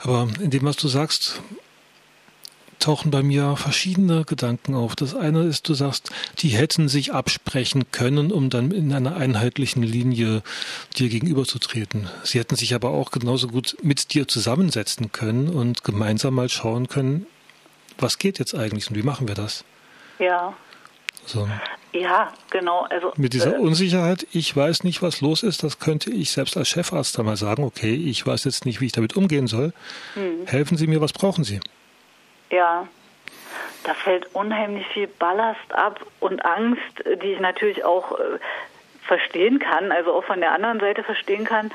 Aber 0.01 0.27
in 0.41 0.49
dem, 0.49 0.63
was 0.63 0.75
du 0.75 0.87
sagst, 0.87 1.41
tauchen 2.81 3.11
bei 3.11 3.23
mir 3.23 3.55
verschiedene 3.55 4.25
Gedanken 4.25 4.75
auf. 4.75 4.95
Das 4.95 5.15
eine 5.15 5.43
ist, 5.43 5.69
du 5.69 5.73
sagst, 5.73 6.11
die 6.39 6.49
hätten 6.49 6.89
sich 6.89 7.13
absprechen 7.13 7.91
können, 7.91 8.31
um 8.31 8.49
dann 8.49 8.71
in 8.71 8.91
einer 8.91 9.15
einheitlichen 9.15 9.83
Linie 9.83 10.41
dir 10.97 11.09
gegenüberzutreten. 11.09 12.09
Sie 12.23 12.39
hätten 12.39 12.55
sich 12.55 12.73
aber 12.73 12.89
auch 12.89 13.11
genauso 13.11 13.47
gut 13.47 13.77
mit 13.81 14.13
dir 14.13 14.27
zusammensetzen 14.27 15.11
können 15.11 15.47
und 15.47 15.83
gemeinsam 15.83 16.33
mal 16.33 16.49
schauen 16.49 16.87
können, 16.87 17.27
was 18.01 18.17
geht 18.17 18.39
jetzt 18.39 18.53
eigentlich 18.53 18.89
und 18.89 18.95
wie 18.95 19.03
machen 19.03 19.27
wir 19.27 19.35
das? 19.35 19.63
Ja. 20.19 20.53
So. 21.25 21.47
Ja, 21.93 22.31
genau. 22.49 22.81
Also 22.89 23.11
mit 23.17 23.33
dieser 23.33 23.55
äh, 23.55 23.59
Unsicherheit, 23.59 24.25
ich 24.31 24.55
weiß 24.55 24.83
nicht, 24.83 25.01
was 25.01 25.21
los 25.21 25.43
ist, 25.43 25.63
das 25.63 25.79
könnte 25.79 26.09
ich 26.09 26.31
selbst 26.31 26.55
als 26.55 26.69
Chefarzt 26.69 27.19
einmal 27.19 27.35
sagen, 27.35 27.63
okay, 27.63 27.93
ich 27.93 28.25
weiß 28.25 28.45
jetzt 28.45 28.65
nicht, 28.65 28.79
wie 28.79 28.85
ich 28.85 28.91
damit 28.91 29.17
umgehen 29.17 29.47
soll. 29.47 29.73
Hm. 30.13 30.47
Helfen 30.47 30.77
Sie 30.77 30.87
mir, 30.87 31.01
was 31.01 31.11
brauchen 31.11 31.43
Sie? 31.43 31.59
Ja, 32.49 32.87
da 33.83 33.93
fällt 33.93 34.33
unheimlich 34.33 34.85
viel 34.87 35.07
Ballast 35.07 35.73
ab 35.73 36.05
und 36.19 36.43
Angst, 36.45 36.81
die 37.23 37.33
ich 37.33 37.39
natürlich 37.39 37.83
auch 37.83 38.11
äh, 38.19 38.39
verstehen 39.05 39.59
kann, 39.59 39.91
also 39.91 40.13
auch 40.13 40.23
von 40.23 40.39
der 40.39 40.53
anderen 40.53 40.79
Seite 40.79 41.03
verstehen 41.03 41.43
kann. 41.43 41.71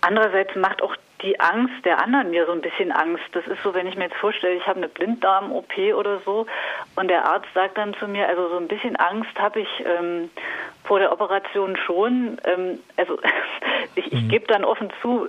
Andererseits 0.00 0.54
macht 0.56 0.82
auch 0.82 0.96
die 1.22 1.38
Angst 1.40 1.84
der 1.84 2.02
anderen 2.02 2.30
mir 2.30 2.46
so 2.46 2.52
ein 2.52 2.60
bisschen 2.60 2.92
Angst. 2.92 3.24
Das 3.32 3.46
ist 3.46 3.62
so, 3.62 3.74
wenn 3.74 3.86
ich 3.86 3.96
mir 3.96 4.04
jetzt 4.04 4.16
vorstelle, 4.16 4.54
ich 4.54 4.66
habe 4.66 4.78
eine 4.78 4.88
Blinddarm-OP 4.88 5.94
oder 5.96 6.18
so 6.20 6.46
und 6.96 7.08
der 7.08 7.24
Arzt 7.24 7.48
sagt 7.54 7.78
dann 7.78 7.94
zu 7.94 8.08
mir, 8.08 8.28
also 8.28 8.48
so 8.48 8.56
ein 8.56 8.68
bisschen 8.68 8.96
Angst 8.96 9.38
habe 9.38 9.60
ich 9.60 9.68
ähm, 9.84 10.30
vor 10.84 10.98
der 10.98 11.12
Operation 11.12 11.76
schon. 11.76 12.38
Ähm, 12.44 12.80
also 12.96 13.18
ich, 13.94 14.12
ich 14.12 14.22
mhm. 14.22 14.28
gebe 14.28 14.46
dann 14.46 14.64
offen 14.64 14.90
zu, 15.00 15.28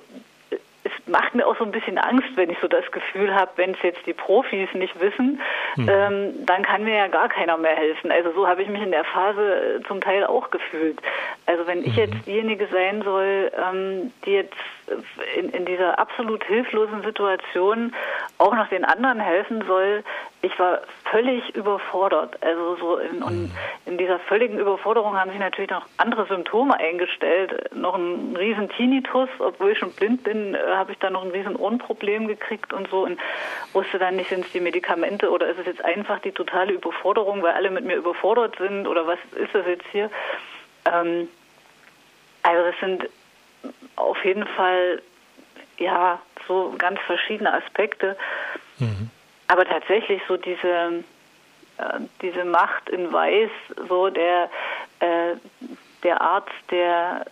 es 0.84 0.92
macht 1.08 1.34
mir 1.34 1.46
auch 1.48 1.58
so 1.58 1.64
ein 1.64 1.72
bisschen 1.72 1.98
Angst, 1.98 2.30
wenn 2.36 2.50
ich 2.50 2.58
so 2.62 2.68
das 2.68 2.90
Gefühl 2.92 3.34
habe, 3.34 3.52
wenn 3.56 3.72
es 3.72 3.82
jetzt 3.82 4.06
die 4.06 4.14
Profis 4.14 4.70
nicht 4.74 5.00
wissen, 5.00 5.40
hm. 5.76 5.90
ähm, 5.90 6.46
dann 6.46 6.64
kann 6.64 6.84
mir 6.84 6.96
ja 6.96 7.08
gar 7.08 7.30
keiner 7.30 7.58
mehr 7.58 7.76
helfen. 7.76 8.12
Also 8.12 8.32
so 8.34 8.48
habe 8.48 8.62
ich 8.62 8.68
mich 8.68 8.82
in 8.82 8.92
der 8.92 9.06
Phase 9.06 9.80
äh, 9.80 9.84
zum 9.88 10.02
Teil 10.02 10.26
auch 10.26 10.50
gefühlt. 10.50 11.00
Also 11.46 11.66
wenn 11.68 11.86
ich 11.86 11.96
hm. 11.96 12.04
jetzt 12.04 12.28
diejenige 12.28 12.68
sein 12.68 13.02
soll, 13.04 13.52
ähm, 13.58 14.12
die 14.26 14.32
jetzt 14.32 14.56
in, 15.38 15.50
in 15.50 15.66
dieser 15.66 16.00
absolut 16.00 16.44
hilflosen 16.44 17.04
Situation 17.04 17.94
auch 18.38 18.56
noch 18.56 18.68
den 18.68 18.86
anderen 18.86 19.20
helfen 19.20 19.64
soll, 19.66 20.04
ich 20.42 20.58
war 20.60 20.82
völlig 21.10 21.56
überfordert. 21.56 22.38
Also 22.42 22.76
so 22.76 22.98
in, 22.98 23.24
und 23.24 23.44
mhm. 23.44 23.52
in 23.86 23.98
dieser 23.98 24.20
völligen 24.20 24.60
Überforderung 24.60 25.18
haben 25.18 25.32
sich 25.32 25.40
natürlich 25.40 25.72
noch 25.72 25.86
andere 25.98 26.26
Symptome 26.28 26.78
eingestellt. 26.78 27.74
Noch 27.74 27.96
ein 27.96 28.36
riesen 28.36 28.70
Tinnitus, 28.70 29.30
obwohl 29.40 29.72
ich 29.72 29.80
schon 29.80 29.92
blind 29.94 30.24
bin, 30.24 30.54
äh, 30.54 30.60
habe 30.74 30.92
ich 30.92 31.00
da 31.00 31.10
noch 31.10 31.24
ein 31.24 31.32
riesen 31.32 31.56
Ohrenproblem 31.56 32.28
gekriegt 32.28 32.74
und 32.74 32.90
so 32.90 33.04
und 33.04 33.20
wusste 33.72 34.00
dann 34.00 34.18
nicht, 34.18 34.30
sind 34.30 34.46
es 34.46 34.52
die 34.52 34.60
Medikamente 34.60 35.32
oder 35.32 35.48
ist 35.48 35.60
es 35.60 35.66
jetzt 35.66 35.86
einfach 35.86 36.20
die 36.20 36.34
totale 36.34 36.74
Überforderung, 36.74 37.42
weil 37.42 37.54
alle 37.54 37.72
mit 37.72 37.86
mir 37.86 37.96
überfordert 37.96 38.58
sind 38.58 38.86
oder 38.88 39.08
was 39.08 39.20
ist 39.36 39.56
das 39.56 39.66
jetzt 39.66 39.86
hier? 39.92 40.10
Ähm, 40.92 41.30
also 42.44 42.64
das 42.64 42.80
sind 42.82 43.10
auf 43.96 44.24
jeden 44.24 44.46
Fall 44.46 45.02
ja 45.78 46.20
so 46.48 46.74
ganz 46.78 47.00
verschiedene 47.02 47.54
Aspekte. 47.54 48.18
Mhm. 48.80 49.10
Aber 49.48 49.66
tatsächlich 49.66 50.22
so 50.28 50.38
diese 50.38 51.04
äh, 51.78 52.00
diese 52.22 52.46
Macht 52.46 52.90
in 52.90 53.12
Weiß, 53.12 53.50
so 53.88 54.10
der 54.10 54.50
äh, 55.00 55.36
der 56.04 56.22
Arzt, 56.22 56.52
der, 56.70 57.26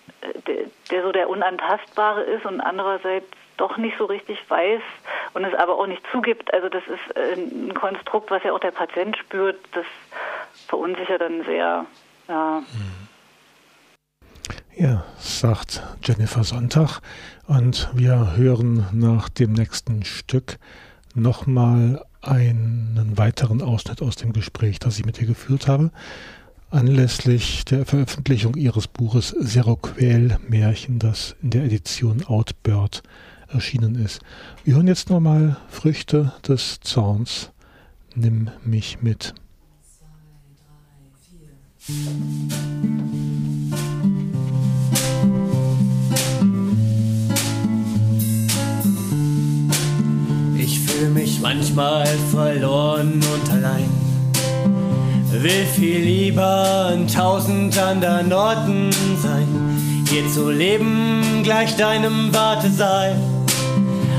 der, 0.48 0.66
der 0.90 1.04
so 1.04 1.12
der 1.12 1.30
Unantastbare 1.30 2.22
ist 2.22 2.46
und 2.46 2.62
andererseits 2.62 3.28
doch 3.58 3.78
nicht 3.78 3.98
so 3.98 4.06
richtig 4.06 4.40
weiß 4.50 4.82
und 5.34 5.44
es 5.44 5.54
aber 5.54 5.78
auch 5.78 5.88
nicht 5.88 6.02
zugibt. 6.12 6.54
Also 6.54 6.70
das 6.70 6.84
ist 6.88 7.16
äh, 7.16 7.34
ein 7.34 7.74
Konstrukt, 7.74 8.32
was 8.32 8.44
ja 8.44 8.54
auch 8.54 8.60
der 8.60 8.72
Patient 8.72 9.16
spürt. 9.18 9.60
Das 9.74 9.86
verunsichert 10.68 11.22
dann 11.22 11.44
sehr. 11.44 11.86
Ja. 12.28 12.60
Mhm. 12.60 13.08
Ja, 14.78 15.04
sagt 15.20 15.84
Jennifer 16.04 16.44
Sonntag. 16.44 17.02
Und 17.46 17.90
wir 17.94 18.38
hören 18.38 18.86
nach 18.94 19.28
dem 19.28 19.54
nächsten 19.54 20.06
Stück 20.06 20.60
nochmal 21.14 22.06
einen 22.22 23.18
weiteren 23.18 23.62
Ausschnitt 23.62 24.02
aus 24.02 24.16
dem 24.16 24.32
Gespräch, 24.32 24.80
das 24.80 24.98
ich 24.98 25.06
mit 25.06 25.20
ihr 25.20 25.28
geführt 25.28 25.68
habe, 25.68 25.92
anlässlich 26.70 27.66
der 27.66 27.86
Veröffentlichung 27.86 28.56
ihres 28.56 28.88
Buches 28.88 29.36
Seroquel 29.38 30.38
Märchen, 30.48 31.00
das 31.00 31.36
in 31.42 31.50
der 31.50 31.66
Edition 31.66 32.24
Outbird 32.24 33.04
erschienen 33.50 33.96
ist. 33.96 34.22
Wir 34.64 34.76
hören 34.76 34.88
jetzt 34.88 35.10
nochmal 35.10 35.58
Früchte 35.68 36.32
des 36.48 36.80
Zorns. 36.80 37.52
Nimm 38.16 38.50
mich 38.64 39.02
mit. 39.02 39.34
Zwei, 39.84 40.06
drei, 43.71 43.71
fühle 51.02 51.14
mich 51.14 51.40
manchmal 51.42 52.06
verloren 52.30 53.14
und 53.34 53.52
allein. 53.52 53.90
Will 55.32 55.66
viel 55.76 55.98
lieber 55.98 56.90
an 56.92 57.08
tausend 57.08 57.76
anderen 57.76 58.32
Orten 58.32 58.92
sein. 59.20 59.48
Hier 60.08 60.28
zu 60.30 60.52
leben 60.52 61.42
gleich 61.42 61.76
deinem 61.76 62.32
Wartesaal. 62.32 63.16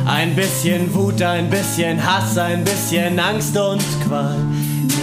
Ein 0.06 0.34
bisschen 0.34 0.92
Wut, 0.92 1.22
ein 1.22 1.48
bisschen 1.48 2.04
Hass, 2.04 2.36
ein 2.36 2.64
bisschen 2.64 3.20
Angst 3.20 3.56
und 3.56 3.84
Qual. 4.04 4.36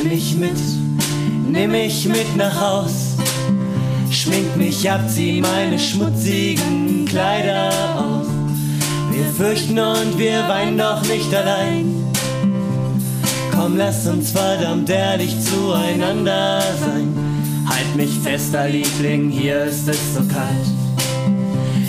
Nimm 0.02 0.10
mich 0.10 0.36
mit, 0.36 0.60
nimm 1.48 1.72
mich 1.72 2.10
mit 2.10 2.36
nach 2.36 2.60
Haus. 2.60 3.16
Schmink 4.12 4.58
mich 4.58 4.90
ab, 4.92 5.02
zieh 5.08 5.40
meine 5.40 5.80
schmutzigen 5.80 7.06
Kleider 7.06 7.72
aus. 7.96 8.29
Wir 9.20 9.34
fürchten 9.34 9.78
und 9.78 10.18
wir 10.18 10.48
weinen 10.48 10.78
doch 10.78 11.02
nicht 11.02 11.36
allein. 11.36 12.06
Komm, 13.54 13.76
lass 13.76 14.08
uns 14.08 14.32
verdammt 14.32 14.90
ehrlich 14.90 15.36
zueinander 15.42 16.62
sein. 16.80 17.14
Halt 17.68 17.98
mich 17.98 18.18
fester, 18.24 18.70
Liebling, 18.70 19.30
hier 19.30 19.66
ist 19.66 19.90
es 19.90 19.98
so 20.16 20.22
kalt. 20.22 20.68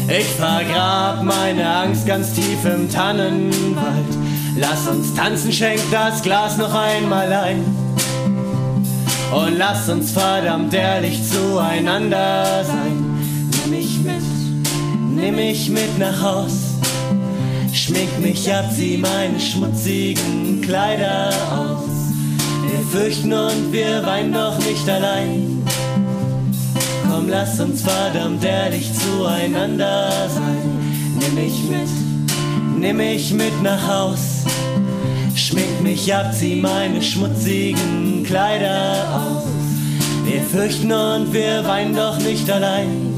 Ich 0.08 0.26
vergrab 0.26 1.22
meine 1.22 1.72
Angst 1.72 2.04
ganz 2.04 2.32
tief 2.32 2.64
im 2.64 2.90
Tannenwald. 2.90 4.10
Lass 4.56 4.88
uns 4.88 5.14
tanzen, 5.14 5.52
schenk 5.52 5.80
das 5.92 6.22
Glas 6.22 6.56
noch 6.56 6.74
einmal 6.74 7.32
ein. 7.32 7.64
Und 9.30 9.56
lass 9.56 9.88
uns 9.88 10.10
verdammt 10.10 10.74
ehrlich 10.74 11.20
zueinander 11.30 12.64
sein. 12.64 13.04
Nimm 13.62 13.70
mich 13.70 14.00
mit, 14.00 15.14
nimm 15.14 15.36
mich 15.36 15.70
mit 15.70 15.96
nach 15.96 16.20
Haus. 16.22 16.69
Schmink 17.72 18.18
mich 18.20 18.52
ab, 18.52 18.64
zieh 18.74 18.96
meine 18.96 19.38
schmutzigen 19.38 20.60
Kleider 20.60 21.30
aus. 21.52 21.88
Wir 22.68 22.80
fürchten 22.90 23.32
und 23.32 23.72
wir 23.72 24.04
weinen 24.04 24.32
doch 24.32 24.58
nicht 24.58 24.88
allein. 24.88 25.62
Komm, 27.08 27.28
lass 27.28 27.60
uns 27.60 27.82
verdammt 27.82 28.44
ehrlich 28.44 28.90
zueinander 28.94 30.10
sein. 30.28 31.16
Nimm 31.18 31.34
mich 31.34 31.62
mit, 31.68 32.78
nimm 32.78 32.96
mich 32.96 33.32
mit 33.32 33.62
nach 33.62 33.86
Haus. 33.86 34.44
Schmink 35.34 35.82
mich 35.82 36.12
ab, 36.14 36.32
zieh 36.34 36.56
meine 36.56 37.00
schmutzigen 37.00 38.24
Kleider 38.24 39.04
aus. 39.14 39.44
Wir 40.24 40.42
fürchten 40.42 40.92
und 40.92 41.32
wir 41.32 41.64
weinen 41.66 41.94
doch 41.94 42.18
nicht 42.18 42.50
allein. 42.50 43.09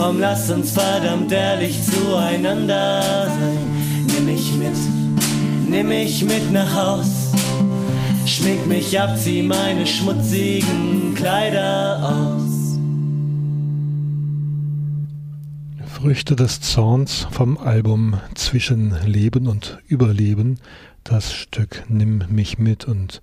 Komm, 0.00 0.18
lass 0.18 0.48
uns 0.48 0.70
verdammt 0.70 1.30
ehrlich 1.30 1.78
zueinander 1.82 3.02
sein. 3.26 4.06
Nimm 4.06 4.24
mich 4.24 4.54
mit, 4.54 4.74
nimm 5.68 5.88
mich 5.88 6.24
mit 6.24 6.50
nach 6.50 6.74
Haus. 6.74 7.32
Schmink 8.24 8.66
mich 8.66 8.98
ab, 8.98 9.18
zieh 9.18 9.42
meine 9.42 9.86
schmutzigen 9.86 11.14
Kleider 11.14 11.98
aus. 12.02 12.78
Früchte 15.86 16.34
des 16.34 16.62
Zorns 16.62 17.26
vom 17.30 17.58
Album 17.58 18.18
Zwischen 18.34 18.96
Leben 19.04 19.46
und 19.46 19.80
Überleben, 19.86 20.60
das 21.04 21.34
Stück 21.34 21.84
Nimm 21.88 22.24
mich 22.30 22.58
mit 22.58 22.86
und 22.86 23.20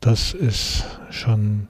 das 0.00 0.34
ist 0.34 0.84
schon 1.08 1.68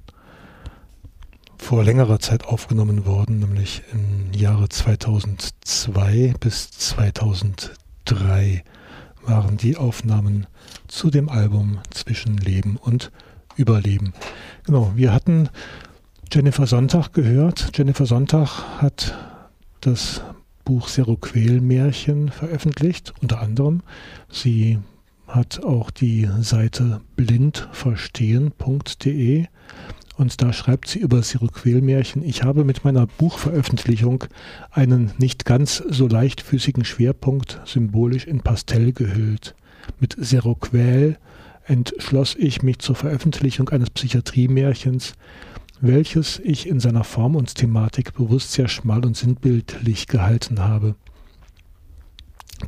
vor 1.63 1.85
längerer 1.85 2.19
Zeit 2.19 2.45
aufgenommen 2.45 3.07
worden, 3.07 3.39
nämlich 3.39 3.83
im 3.93 4.33
Jahre 4.39 4.69
2002 4.69 6.35
bis 6.41 6.73
2003 6.73 8.65
waren 9.25 9.57
die 9.59 9.77
Aufnahmen 9.77 10.49
zu 10.89 11.09
dem 11.09 11.29
Album 11.29 11.79
Zwischen 11.91 12.37
Leben 12.37 12.77
und 12.77 13.13
Überleben. 13.55 14.13
Genau, 14.65 14.91
wir 14.97 15.15
hatten 15.15 15.51
Jennifer 16.33 16.67
Sonntag 16.67 17.13
gehört. 17.13 17.79
Jennifer 17.79 18.07
Sonntag 18.07 18.83
hat 18.83 19.17
das 19.81 20.21
Buch 20.65 20.89
Seroquel-Märchen 20.89 22.31
veröffentlicht, 22.31 23.15
unter 23.23 23.41
anderem. 23.41 23.83
Sie 24.29 24.81
hat 25.29 25.63
auch 25.63 25.93
die 25.93 26.29
Seite 26.41 27.03
blindverstehen.de 27.15 29.47
und 30.17 30.43
da 30.43 30.53
schreibt 30.53 30.89
sie 30.89 30.99
über 30.99 31.23
Seroquel-Märchen, 31.23 32.23
ich 32.23 32.43
habe 32.43 32.65
mit 32.65 32.85
meiner 32.85 33.07
Buchveröffentlichung 33.07 34.25
einen 34.71 35.13
nicht 35.19 35.45
ganz 35.45 35.83
so 35.89 36.07
leichtfüßigen 36.07 36.85
Schwerpunkt 36.85 37.61
symbolisch 37.65 38.27
in 38.27 38.41
Pastell 38.41 38.93
gehüllt. 38.93 39.55
Mit 39.99 40.17
Seroquel 40.19 41.17
entschloss 41.65 42.35
ich 42.37 42.63
mich 42.63 42.79
zur 42.79 42.95
Veröffentlichung 42.95 43.69
eines 43.71 43.91
Psychiatriemärchens, 43.91 45.15
welches 45.81 46.39
ich 46.39 46.69
in 46.69 46.79
seiner 46.79 47.05
Form 47.05 47.35
und 47.35 47.55
Thematik 47.55 48.15
bewusst 48.15 48.53
sehr 48.53 48.69
schmal 48.69 49.05
und 49.05 49.17
sinnbildlich 49.17 50.07
gehalten 50.07 50.61
habe. 50.61 50.95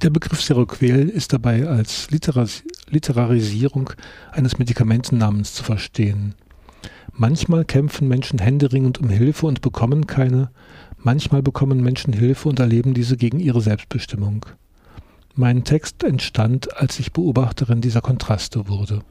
Der 0.03 0.11
Begriff 0.11 0.43
Seroquel 0.43 1.09
ist 1.09 1.33
dabei 1.33 1.69
als 1.69 2.11
Literas 2.11 2.65
Literarisierung 2.89 3.91
eines 4.33 4.59
Medikamentennamens 4.59 5.55
zu 5.55 5.63
verstehen. 5.63 6.35
Manchmal 7.17 7.65
kämpfen 7.65 8.09
Menschen 8.09 8.41
händeringend 8.41 8.99
um 8.99 9.09
Hilfe 9.09 9.47
und 9.47 9.61
bekommen 9.61 10.09
keine, 10.09 10.51
manchmal 10.99 11.43
bekommen 11.43 11.81
Menschen 11.81 12.13
Hilfe 12.13 12.49
und 12.49 12.59
erleben 12.59 12.93
diese 12.93 13.17
gegen 13.17 13.39
ihre 13.39 13.61
Selbstbestimmung. 13.61 14.45
Mein 15.37 15.63
Text 15.63 16.03
entstand, 16.03 16.77
als 16.77 16.99
ich 16.99 17.13
Beobachterin 17.13 17.81
dieser 17.81 18.01
Kontraste 18.01 18.69
wurde. 18.69 19.03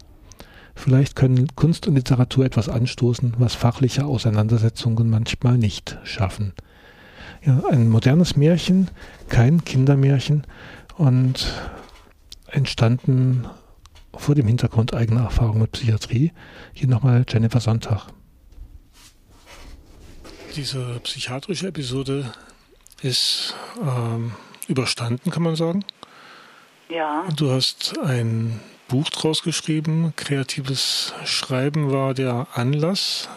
Vielleicht 0.75 1.15
können 1.15 1.47
Kunst 1.55 1.87
und 1.87 1.95
Literatur 1.95 2.43
etwas 2.45 2.67
anstoßen, 2.67 3.35
was 3.37 3.55
fachliche 3.55 4.05
Auseinandersetzungen 4.05 5.09
manchmal 5.09 5.57
nicht 5.57 5.97
schaffen. 6.03 6.51
Ja, 7.45 7.61
ein 7.71 7.87
modernes 7.89 8.35
Märchen, 8.35 8.89
kein 9.29 9.63
Kindermärchen 9.63 10.43
und 10.97 11.53
entstanden 12.51 13.45
vor 14.15 14.35
dem 14.35 14.47
Hintergrund 14.47 14.93
eigener 14.93 15.23
Erfahrung 15.23 15.59
mit 15.59 15.71
Psychiatrie. 15.71 16.31
Hier 16.73 16.87
nochmal 16.87 17.25
Jennifer 17.27 17.59
Sonntag. 17.59 18.07
Diese 20.55 20.99
psychiatrische 21.03 21.67
Episode 21.67 22.31
ist 23.01 23.55
ähm, 23.81 24.33
überstanden, 24.67 25.31
kann 25.31 25.43
man 25.43 25.55
sagen. 25.55 25.83
Ja. 26.89 27.27
Du 27.35 27.51
hast 27.51 27.97
ein 27.99 28.59
Buch 28.87 29.09
draus 29.09 29.41
geschrieben. 29.41 30.13
Kreatives 30.15 31.13
Schreiben 31.25 31.91
war 31.91 32.13
der 32.13 32.47
Anlass. 32.53 33.29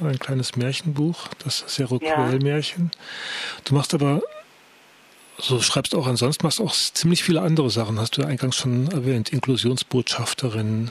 Ein 0.00 0.18
kleines 0.18 0.56
Märchenbuch, 0.56 1.28
das 1.42 1.64
Seroquel-Märchen. 1.68 2.90
Du 3.64 3.74
machst 3.74 3.94
aber, 3.94 4.20
so 5.38 5.60
schreibst 5.60 5.94
auch 5.94 6.06
ansonsten, 6.06 6.46
machst 6.46 6.60
auch 6.60 6.72
ziemlich 6.72 7.22
viele 7.22 7.42
andere 7.42 7.70
Sachen, 7.70 8.00
hast 8.00 8.16
du 8.16 8.22
ja 8.22 8.28
eingangs 8.28 8.56
schon 8.56 8.90
erwähnt. 8.90 9.32
Inklusionsbotschafterin 9.32 10.90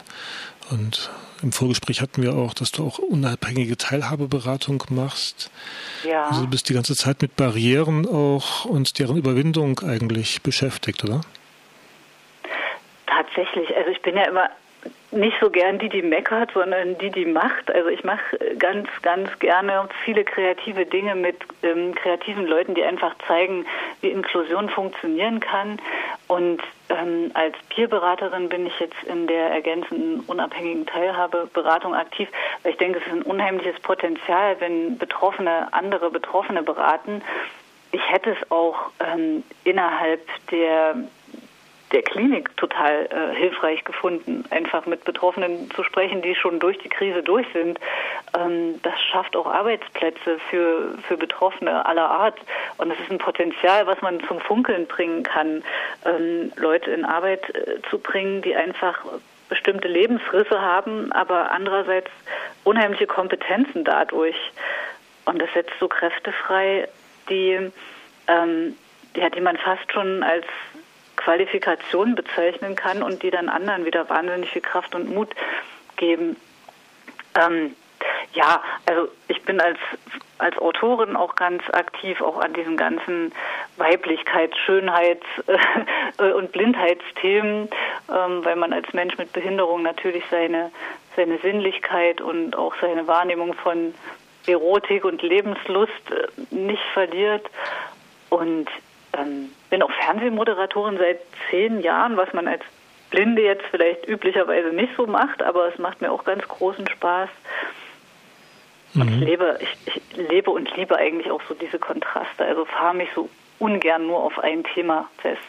und 0.69 1.09
im 1.41 1.51
Vorgespräch 1.51 2.01
hatten 2.01 2.23
wir 2.23 2.33
auch, 2.33 2.53
dass 2.53 2.71
du 2.71 2.85
auch 2.85 2.97
unabhängige 2.97 3.77
Teilhabeberatung 3.77 4.83
machst. 4.89 5.51
Ja. 6.03 6.27
Also 6.27 6.41
du 6.41 6.49
bist 6.49 6.69
die 6.69 6.73
ganze 6.73 6.95
Zeit 6.95 7.21
mit 7.21 7.35
Barrieren 7.35 8.07
auch 8.07 8.65
und 8.65 8.99
deren 8.99 9.17
Überwindung 9.17 9.79
eigentlich 9.79 10.41
beschäftigt, 10.41 11.03
oder? 11.03 11.21
Tatsächlich. 13.05 13.75
Also 13.75 13.91
ich 13.91 14.01
bin 14.01 14.15
ja 14.15 14.23
immer 14.23 14.49
nicht 15.15 15.37
so 15.39 15.49
gern 15.49 15.79
die, 15.79 15.89
die 15.89 16.01
meckert, 16.01 16.51
sondern 16.53 16.97
die, 16.97 17.09
die 17.09 17.25
macht. 17.25 17.73
Also 17.73 17.89
ich 17.89 18.03
mache 18.03 18.37
ganz, 18.59 18.87
ganz 19.01 19.29
gerne 19.39 19.87
viele 20.03 20.23
kreative 20.23 20.85
Dinge 20.85 21.15
mit 21.15 21.37
ähm, 21.63 21.95
kreativen 21.95 22.45
Leuten, 22.45 22.75
die 22.75 22.83
einfach 22.83 23.15
zeigen, 23.27 23.65
wie 24.01 24.09
Inklusion 24.09 24.69
funktionieren 24.69 25.39
kann. 25.39 25.79
Und 26.27 26.61
ähm, 26.89 27.31
als 27.33 27.55
Peerberaterin 27.69 28.49
bin 28.49 28.65
ich 28.67 28.79
jetzt 28.79 29.01
in 29.05 29.27
der 29.27 29.51
ergänzenden 29.51 30.21
unabhängigen 30.21 30.85
Teilhabeberatung 30.85 31.95
aktiv, 31.95 32.29
weil 32.63 32.73
ich 32.73 32.77
denke, 32.77 32.99
es 32.99 33.05
ist 33.05 33.13
ein 33.13 33.21
unheimliches 33.21 33.79
Potenzial, 33.81 34.55
wenn 34.59 34.97
Betroffene 34.97 35.73
andere 35.73 36.09
Betroffene 36.11 36.63
beraten. 36.63 37.21
Ich 37.91 38.11
hätte 38.11 38.31
es 38.31 38.51
auch 38.51 38.91
ähm, 38.99 39.43
innerhalb 39.63 40.21
der 40.51 40.95
der 41.95 42.03
Klinik 42.03 42.55
total 42.57 43.07
äh, 43.09 43.33
hilfreich 43.37 43.81
gefunden, 43.85 44.43
einfach 44.49 44.85
mit 44.85 45.05
Betroffenen 45.05 45.71
zu 45.71 45.81
sprechen, 45.81 46.21
die 46.21 46.35
schon 46.35 46.59
durch 46.59 46.77
die 46.79 46.89
Krise 46.89 47.23
durch 47.23 47.47
sind. 47.53 47.79
Ähm, 48.37 48.81
das 48.83 49.01
schafft 49.01 49.33
auch 49.37 49.45
Arbeitsplätze 49.45 50.37
für, 50.49 50.97
für 51.07 51.15
Betroffene 51.15 51.85
aller 51.85 52.11
Art. 52.11 52.37
Und 52.77 52.91
es 52.91 52.99
ist 52.99 53.11
ein 53.11 53.17
Potenzial, 53.17 53.87
was 53.87 54.01
man 54.01 54.19
zum 54.27 54.41
Funkeln 54.41 54.87
bringen 54.87 55.23
kann, 55.23 55.63
ähm, 56.03 56.51
Leute 56.57 56.91
in 56.91 57.05
Arbeit 57.05 57.49
äh, 57.55 57.81
zu 57.89 57.97
bringen, 57.97 58.41
die 58.41 58.57
einfach 58.57 58.99
bestimmte 59.47 59.87
Lebensrisse 59.87 60.61
haben, 60.61 61.13
aber 61.13 61.51
andererseits 61.51 62.11
unheimliche 62.65 63.07
Kompetenzen 63.07 63.85
dadurch. 63.85 64.35
Und 65.23 65.41
das 65.41 65.47
setzt 65.53 65.71
so 65.79 65.87
Kräfte 65.87 66.33
frei, 66.33 66.89
die, 67.29 67.71
ähm, 68.27 68.75
ja, 69.15 69.29
die 69.29 69.39
man 69.39 69.55
fast 69.55 69.89
schon 69.93 70.23
als 70.23 70.45
Qualifikation 71.25 72.13
bezeichnen 72.13 72.75
kann 72.75 73.01
und 73.01 73.23
die 73.23 73.31
dann 73.31 73.49
anderen 73.49 73.83
wieder 73.83 74.07
wahnsinnig 74.09 74.51
viel 74.51 74.61
Kraft 74.61 74.93
und 74.93 75.11
Mut 75.11 75.33
geben. 75.97 76.35
Ähm, 77.35 77.75
ja, 78.33 78.61
also 78.85 79.07
ich 79.27 79.41
bin 79.41 79.59
als, 79.59 79.79
als 80.37 80.55
Autorin 80.59 81.15
auch 81.15 81.35
ganz 81.35 81.63
aktiv, 81.71 82.21
auch 82.21 82.37
an 82.37 82.53
diesen 82.53 82.77
ganzen 82.77 83.33
Weiblichkeits-, 83.77 84.55
Schönheits- 84.65 85.25
äh, 86.19 86.31
und 86.31 86.51
Blindheitsthemen, 86.51 87.69
ähm, 88.09 88.45
weil 88.45 88.55
man 88.55 88.71
als 88.71 88.93
Mensch 88.93 89.17
mit 89.17 89.33
Behinderung 89.33 89.81
natürlich 89.81 90.23
seine, 90.29 90.69
seine 91.15 91.39
Sinnlichkeit 91.39 92.21
und 92.21 92.55
auch 92.55 92.75
seine 92.79 93.07
Wahrnehmung 93.07 93.55
von 93.55 93.95
Erotik 94.45 95.05
und 95.05 95.23
Lebenslust 95.23 95.91
äh, 96.11 96.55
nicht 96.55 96.83
verliert. 96.93 97.49
Und 98.29 98.69
ähm, 99.17 99.54
bin 99.69 99.81
auch 99.81 99.91
Fernsehmoderatorin 99.91 100.97
seit 100.97 101.19
zehn 101.49 101.81
Jahren, 101.81 102.17
was 102.17 102.31
man 102.33 102.47
als 102.47 102.63
Blinde 103.09 103.41
jetzt 103.41 103.65
vielleicht 103.71 104.07
üblicherweise 104.07 104.69
nicht 104.69 104.93
so 104.97 105.07
macht, 105.07 105.41
aber 105.41 105.67
es 105.67 105.79
macht 105.79 106.01
mir 106.01 106.11
auch 106.11 106.23
ganz 106.23 106.47
großen 106.47 106.87
Spaß. 106.89 107.29
Und 108.95 109.09
ich 109.09 109.15
mhm. 109.15 109.23
lebe, 109.23 109.59
ich, 109.61 109.77
ich 109.95 110.17
lebe 110.29 110.51
und 110.51 110.75
liebe 110.75 110.97
eigentlich 110.97 111.29
auch 111.29 111.41
so 111.47 111.53
diese 111.53 111.79
Kontraste. 111.79 112.45
Also 112.45 112.65
fahre 112.65 112.95
mich 112.95 113.09
so 113.13 113.29
ungern 113.59 114.07
nur 114.07 114.23
auf 114.23 114.39
ein 114.39 114.63
Thema 114.63 115.09
fest. 115.17 115.41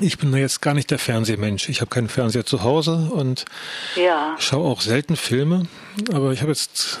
Ich 0.00 0.18
bin 0.18 0.34
jetzt 0.36 0.60
gar 0.60 0.74
nicht 0.74 0.90
der 0.90 0.98
Fernsehmensch. 0.98 1.68
Ich 1.68 1.80
habe 1.80 1.90
keinen 1.90 2.08
Fernseher 2.08 2.44
zu 2.44 2.62
Hause 2.62 3.10
und 3.12 3.44
ja. 3.96 4.36
schaue 4.38 4.68
auch 4.68 4.80
selten 4.80 5.16
Filme. 5.16 5.66
Aber 6.12 6.32
ich 6.32 6.40
habe 6.40 6.50
jetzt 6.50 7.00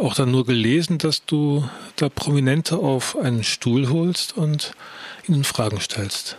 auch 0.00 0.14
dann 0.14 0.30
nur 0.30 0.46
gelesen, 0.46 0.98
dass 0.98 1.24
du 1.24 1.68
da 1.96 2.08
Prominente 2.08 2.76
auf 2.76 3.16
einen 3.16 3.44
Stuhl 3.44 3.88
holst 3.90 4.36
und 4.36 4.72
ihnen 5.28 5.44
Fragen 5.44 5.80
stellst. 5.80 6.36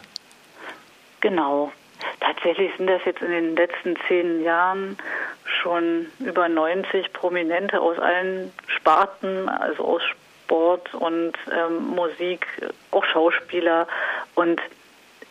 Genau. 1.22 1.72
Tatsächlich 2.20 2.72
sind 2.78 2.88
das 2.88 3.02
jetzt 3.06 3.22
in 3.22 3.32
den 3.32 3.56
letzten 3.56 3.96
zehn 4.08 4.44
Jahren 4.44 4.98
schon 5.46 6.08
über 6.20 6.50
90 6.50 7.14
Prominente 7.14 7.80
aus 7.80 8.00
allen 8.00 8.52
Sparten, 8.68 9.48
also 9.50 9.84
aus 9.86 10.02
Sport 10.44 10.94
und 10.96 11.34
ähm, 11.52 11.88
Musik, 11.88 12.48
auch 12.92 13.06
Schauspieler 13.06 13.88
und 14.36 14.60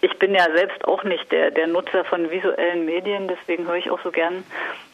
ich 0.01 0.18
bin 0.18 0.34
ja 0.34 0.46
selbst 0.55 0.84
auch 0.86 1.05
nicht 1.05 1.30
der, 1.30 1.51
der 1.51 1.66
Nutzer 1.66 2.05
von 2.05 2.30
visuellen 2.30 2.84
Medien, 2.84 3.28
deswegen 3.28 3.66
höre 3.66 3.76
ich 3.76 3.90
auch 3.90 4.01
so 4.03 4.11
gern 4.11 4.44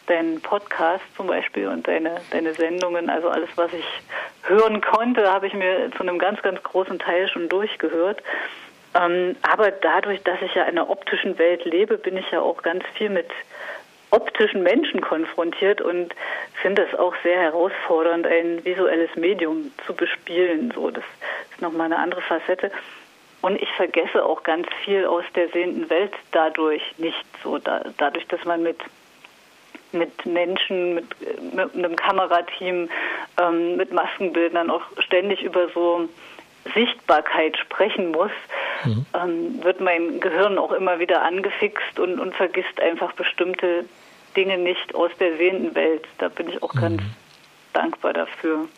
deinen 0.06 0.40
Podcast 0.40 1.04
zum 1.16 1.26
Beispiel 1.26 1.68
und 1.68 1.86
deine, 1.86 2.20
deine 2.30 2.54
Sendungen. 2.54 3.10
Also 3.10 3.28
alles, 3.28 3.48
was 3.56 3.72
ich 3.72 3.84
hören 4.42 4.80
konnte, 4.80 5.32
habe 5.32 5.46
ich 5.46 5.54
mir 5.54 5.90
zu 5.96 6.02
einem 6.02 6.18
ganz, 6.18 6.42
ganz 6.42 6.62
großen 6.62 6.98
Teil 6.98 7.28
schon 7.28 7.48
durchgehört. 7.48 8.22
Ähm, 8.94 9.36
aber 9.42 9.70
dadurch, 9.70 10.22
dass 10.22 10.40
ich 10.42 10.54
ja 10.54 10.62
in 10.62 10.78
einer 10.78 10.88
optischen 10.88 11.38
Welt 11.38 11.64
lebe, 11.64 11.98
bin 11.98 12.16
ich 12.16 12.30
ja 12.30 12.40
auch 12.40 12.62
ganz 12.62 12.84
viel 12.94 13.10
mit 13.10 13.28
optischen 14.10 14.62
Menschen 14.62 15.00
konfrontiert 15.00 15.80
und 15.80 16.14
finde 16.62 16.82
es 16.82 16.98
auch 16.98 17.14
sehr 17.22 17.40
herausfordernd, 17.40 18.26
ein 18.26 18.64
visuelles 18.64 19.14
Medium 19.16 19.72
zu 19.84 19.94
bespielen. 19.94 20.72
So, 20.74 20.90
das 20.90 21.04
ist 21.50 21.60
nochmal 21.60 21.86
eine 21.86 21.98
andere 21.98 22.22
Facette. 22.22 22.70
Und 23.42 23.60
ich 23.60 23.68
vergesse 23.72 24.24
auch 24.24 24.42
ganz 24.42 24.66
viel 24.84 25.04
aus 25.06 25.24
der 25.34 25.48
sehenden 25.50 25.88
Welt 25.90 26.12
dadurch 26.32 26.82
nicht 26.98 27.24
so, 27.42 27.58
da, 27.58 27.82
dadurch, 27.98 28.26
dass 28.28 28.44
man 28.44 28.62
mit 28.62 28.78
mit 29.92 30.26
Menschen, 30.26 30.94
mit, 30.94 31.54
mit 31.54 31.74
einem 31.74 31.96
Kamerateam, 31.96 32.88
ähm, 33.40 33.76
mit 33.76 33.92
Maskenbildern 33.92 34.68
auch 34.68 34.82
ständig 34.98 35.42
über 35.42 35.68
so 35.72 36.08
Sichtbarkeit 36.74 37.56
sprechen 37.56 38.10
muss, 38.10 38.32
mhm. 38.84 39.06
ähm, 39.14 39.64
wird 39.64 39.80
mein 39.80 40.20
Gehirn 40.20 40.58
auch 40.58 40.72
immer 40.72 40.98
wieder 40.98 41.22
angefixt 41.22 41.98
und, 41.98 42.18
und 42.18 42.34
vergisst 42.34 42.80
einfach 42.80 43.12
bestimmte 43.12 43.84
Dinge 44.36 44.58
nicht 44.58 44.94
aus 44.94 45.10
der 45.18 45.36
sehenden 45.36 45.74
Welt. 45.74 46.04
Da 46.18 46.28
bin 46.28 46.48
ich 46.48 46.62
auch 46.62 46.74
mhm. 46.74 46.80
ganz 46.80 47.02
dankbar 47.72 48.12
dafür. 48.12 48.68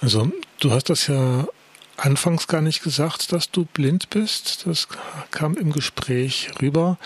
Also 0.00 0.30
du 0.60 0.70
hast 0.70 0.90
das 0.90 1.08
ja 1.08 1.46
anfangs 1.98 2.46
gar 2.46 2.60
nicht 2.60 2.82
gesagt, 2.82 3.32
dass 3.32 3.50
du 3.50 3.64
blind 3.64 4.10
bist. 4.10 4.66
Das 4.66 4.88
kam 5.30 5.56
im 5.56 5.72
Gespräch 5.72 6.50
rüber. 6.60 6.96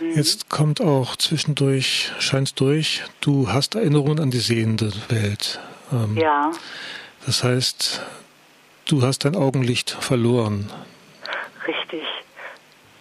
Mhm. 0.00 0.12
Jetzt 0.14 0.48
kommt 0.48 0.80
auch 0.80 1.16
zwischendurch, 1.16 2.12
scheint 2.18 2.58
durch, 2.60 3.04
du 3.20 3.50
hast 3.52 3.74
Erinnerungen 3.74 4.20
an 4.20 4.30
die 4.30 4.38
sehende 4.38 4.92
Welt. 5.08 5.60
Ähm, 5.92 6.16
ja. 6.16 6.52
Das 7.26 7.44
heißt, 7.44 8.02
du 8.86 9.02
hast 9.02 9.24
dein 9.24 9.36
Augenlicht 9.36 9.90
verloren. 9.90 10.70
Richtig. 11.66 12.04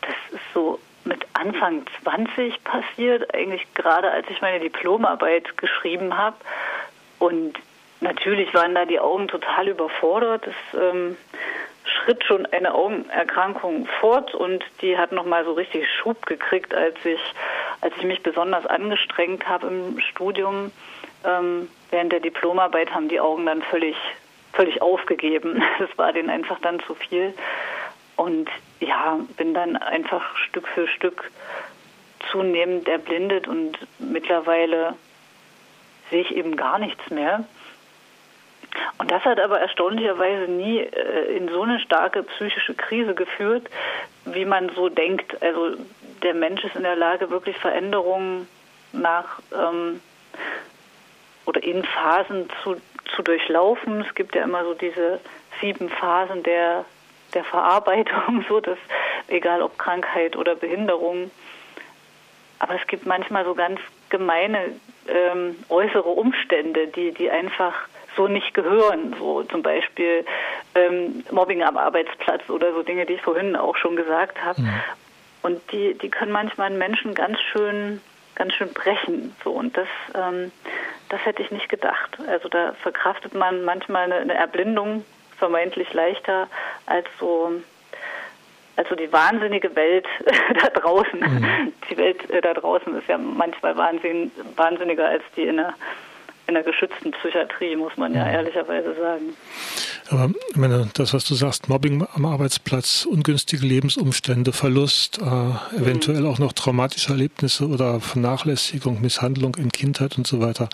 Das 0.01 0.15
ist 0.31 0.41
so 0.53 0.79
mit 1.05 1.25
Anfang 1.33 1.85
20 2.03 2.63
passiert, 2.63 3.33
eigentlich 3.33 3.65
gerade 3.75 4.11
als 4.11 4.27
ich 4.29 4.41
meine 4.41 4.59
Diplomarbeit 4.59 5.57
geschrieben 5.57 6.17
habe. 6.17 6.35
Und 7.19 7.57
Natürlich 8.01 8.53
waren 8.53 8.75
da 8.75 8.85
die 8.85 8.99
Augen 8.99 9.27
total 9.27 9.69
überfordert. 9.69 10.45
Es 10.47 10.79
ähm, 10.79 11.17
schritt 11.83 12.23
schon 12.23 12.45
eine 12.47 12.73
Augenerkrankung 12.73 13.87
fort 13.99 14.33
und 14.35 14.63
die 14.81 14.97
hat 14.97 15.11
nochmal 15.11 15.45
so 15.45 15.53
richtig 15.53 15.85
Schub 15.89 16.25
gekriegt, 16.25 16.73
als 16.73 16.95
ich, 17.03 17.19
als 17.81 17.93
ich 17.97 18.03
mich 18.03 18.21
besonders 18.21 18.65
angestrengt 18.65 19.47
habe 19.47 19.67
im 19.67 19.99
Studium. 19.99 20.71
Ähm, 21.25 21.69
während 21.89 22.11
der 22.11 22.19
Diplomarbeit 22.19 22.93
haben 22.93 23.09
die 23.09 23.19
Augen 23.19 23.45
dann 23.45 23.61
völlig, 23.63 23.95
völlig 24.53 24.81
aufgegeben. 24.81 25.63
Das 25.79 25.89
war 25.97 26.13
denen 26.13 26.29
einfach 26.29 26.59
dann 26.59 26.79
zu 26.81 26.95
viel. 26.95 27.33
Und 28.15 28.49
ja, 28.79 29.19
bin 29.37 29.53
dann 29.53 29.75
einfach 29.75 30.35
Stück 30.37 30.67
für 30.67 30.87
Stück 30.87 31.31
zunehmend 32.31 32.87
erblindet 32.87 33.47
und 33.47 33.77
mittlerweile 33.99 34.95
sehe 36.09 36.21
ich 36.21 36.35
eben 36.35 36.55
gar 36.55 36.79
nichts 36.79 37.09
mehr. 37.09 37.45
Und 38.97 39.11
das 39.11 39.23
hat 39.23 39.39
aber 39.39 39.59
erstaunlicherweise 39.59 40.51
nie 40.51 40.79
äh, 40.79 41.37
in 41.37 41.49
so 41.49 41.61
eine 41.63 41.79
starke 41.79 42.23
psychische 42.23 42.73
Krise 42.73 43.13
geführt, 43.13 43.69
wie 44.25 44.45
man 44.45 44.69
so 44.75 44.89
denkt. 44.89 45.41
Also 45.41 45.77
der 46.23 46.33
Mensch 46.33 46.63
ist 46.63 46.75
in 46.75 46.83
der 46.83 46.95
Lage, 46.95 47.29
wirklich 47.29 47.57
Veränderungen 47.57 48.47
nach 48.91 49.39
ähm, 49.53 50.01
oder 51.45 51.63
in 51.63 51.83
Phasen 51.83 52.49
zu, 52.63 52.75
zu 53.15 53.21
durchlaufen. 53.21 54.01
Es 54.01 54.15
gibt 54.15 54.35
ja 54.35 54.43
immer 54.43 54.63
so 54.63 54.73
diese 54.73 55.19
sieben 55.61 55.89
Phasen 55.89 56.43
der, 56.43 56.85
der 57.33 57.43
Verarbeitung, 57.43 58.45
so 58.49 58.59
dass 58.59 58.77
egal 59.27 59.61
ob 59.61 59.77
Krankheit 59.77 60.35
oder 60.35 60.55
Behinderung. 60.55 61.31
Aber 62.59 62.75
es 62.75 62.87
gibt 62.87 63.05
manchmal 63.05 63.45
so 63.45 63.53
ganz 63.53 63.79
gemeine 64.09 64.71
ähm, 65.07 65.55
äußere 65.69 66.09
Umstände, 66.09 66.87
die, 66.87 67.11
die 67.11 67.29
einfach 67.29 67.73
so 68.17 68.27
nicht 68.27 68.53
gehören. 68.53 69.15
So 69.17 69.43
zum 69.43 69.61
Beispiel 69.61 70.25
ähm, 70.75 71.23
Mobbing 71.31 71.63
am 71.63 71.77
Arbeitsplatz 71.77 72.49
oder 72.49 72.73
so 72.73 72.83
Dinge, 72.83 73.05
die 73.05 73.13
ich 73.13 73.21
vorhin 73.21 73.55
auch 73.55 73.77
schon 73.77 73.95
gesagt 73.95 74.43
habe. 74.43 74.61
Mhm. 74.61 74.73
Und 75.43 75.71
die, 75.71 75.93
die 75.93 76.09
können 76.09 76.31
manchmal 76.31 76.67
einen 76.67 76.77
Menschen 76.77 77.13
ganz 77.13 77.39
schön, 77.39 78.01
ganz 78.35 78.53
schön 78.53 78.73
brechen. 78.73 79.33
So 79.43 79.51
und 79.51 79.77
das, 79.77 79.87
ähm, 80.15 80.51
das 81.09 81.23
hätte 81.25 81.41
ich 81.41 81.51
nicht 81.51 81.69
gedacht. 81.69 82.17
Also 82.27 82.49
da 82.49 82.73
verkraftet 82.81 83.33
man 83.33 83.63
manchmal 83.63 84.03
eine, 84.05 84.15
eine 84.15 84.33
Erblindung 84.33 85.05
vermeintlich 85.37 85.93
leichter 85.93 86.47
als 86.87 87.05
so 87.19 87.61
also 88.77 88.93
die 88.95 89.11
wahnsinnige 89.11 89.75
Welt 89.75 90.05
da 90.61 90.69
draußen. 90.69 91.19
Mhm. 91.19 91.73
Die 91.89 91.97
Welt 91.97 92.29
äh, 92.29 92.41
da 92.41 92.53
draußen 92.53 92.95
ist 92.95 93.07
ja 93.07 93.17
manchmal 93.17 93.75
wahnsinn, 93.75 94.31
wahnsinniger 94.55 95.07
als 95.07 95.23
die 95.35 95.43
in 95.43 95.57
der 95.57 95.73
in 96.47 96.53
der 96.53 96.63
geschützten 96.63 97.11
Psychiatrie, 97.11 97.75
muss 97.75 97.95
man 97.97 98.13
ja, 98.13 98.25
ja 98.25 98.33
ehrlicherweise 98.33 98.95
sagen. 98.95 99.35
Aber 100.09 100.31
ich 100.49 100.55
meine, 100.55 100.89
das, 100.93 101.13
was 101.13 101.25
du 101.25 101.35
sagst, 101.35 101.67
Mobbing 101.67 102.07
am 102.13 102.25
Arbeitsplatz, 102.25 103.05
ungünstige 103.05 103.65
Lebensumstände, 103.65 104.53
Verlust, 104.53 105.19
äh, 105.19 105.75
eventuell 105.77 106.21
mhm. 106.21 106.27
auch 106.27 106.39
noch 106.39 106.53
traumatische 106.53 107.11
Erlebnisse 107.11 107.67
oder 107.67 107.99
Vernachlässigung, 107.99 109.01
Misshandlung 109.01 109.55
in 109.55 109.71
Kindheit 109.71 110.17
und 110.17 110.25
so 110.25 110.39
weiter, 110.39 110.69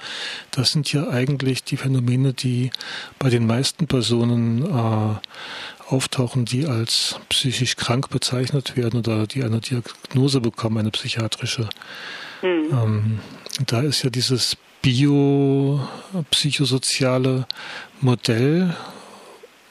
das 0.52 0.72
sind 0.72 0.94
ja 0.94 1.10
eigentlich 1.10 1.64
die 1.64 1.78
Phänomene, 1.78 2.34
die 2.34 2.70
bei 3.18 3.30
den 3.30 3.48
meisten 3.48 3.88
Personen 3.88 4.64
äh, 4.64 5.92
auftauchen, 5.92 6.46
die 6.46 6.68
als 6.68 7.20
psychisch 7.30 7.76
krank 7.76 8.10
bezeichnet 8.10 8.78
werden 8.78 9.00
oder 9.00 9.26
die 9.26 9.44
eine 9.44 9.60
Diagnose 9.60 10.40
bekommen, 10.40 10.78
eine 10.78 10.92
psychiatrische. 10.92 11.70
Mhm. 12.44 12.70
Ähm, 12.72 13.20
da 13.66 13.82
ist 13.82 14.04
ja 14.04 14.12
dieses 14.12 14.58
biopsychosoziale 14.84 17.48
Modell, 18.02 18.76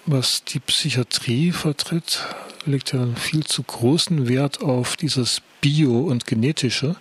was 0.07 0.43
die 0.43 0.59
Psychiatrie 0.59 1.53
vertritt, 1.53 2.27
legt 2.65 2.93
ja 2.93 3.03
einen 3.03 3.17
viel 3.17 3.45
zu 3.45 3.63
großen 3.63 4.27
Wert 4.29 4.63
auf 4.63 4.97
dieses 4.97 5.43
Bio- 5.61 6.01
und 6.01 6.27
Genetische. 6.27 6.97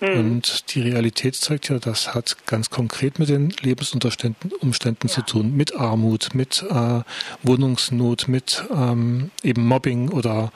Mhm. 0.00 0.18
Und 0.18 0.74
die 0.74 0.82
Realität 0.82 1.36
zeigt 1.36 1.70
ja, 1.70 1.78
das 1.78 2.14
hat 2.14 2.46
ganz 2.46 2.70
konkret 2.70 3.18
mit 3.18 3.28
den 3.28 3.50
Lebensumständen 3.62 4.52
Umständen 4.60 5.08
ja. 5.08 5.14
zu 5.14 5.22
tun, 5.22 5.56
mit 5.56 5.76
Armut, 5.76 6.34
mit 6.34 6.64
äh, 6.68 7.00
Wohnungsnot, 7.42 8.28
mit 8.28 8.64
ähm, 8.70 9.30
eben 9.42 9.66
Mobbing 9.66 10.10
oder 10.10 10.52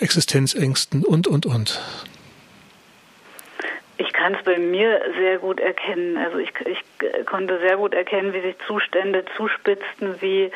Existenzängsten 0.00 1.04
und, 1.04 1.26
und, 1.26 1.46
und 1.46 1.80
kann 4.12 4.34
es 4.34 4.44
bei 4.44 4.58
mir 4.58 5.00
sehr 5.16 5.38
gut 5.38 5.60
erkennen. 5.60 6.16
Also 6.16 6.38
ich, 6.38 6.52
ich 6.66 7.26
konnte 7.26 7.58
sehr 7.60 7.76
gut 7.76 7.94
erkennen, 7.94 8.32
wie 8.32 8.40
sich 8.40 8.56
Zustände 8.66 9.24
zuspitzten, 9.36 10.20
wie 10.20 10.50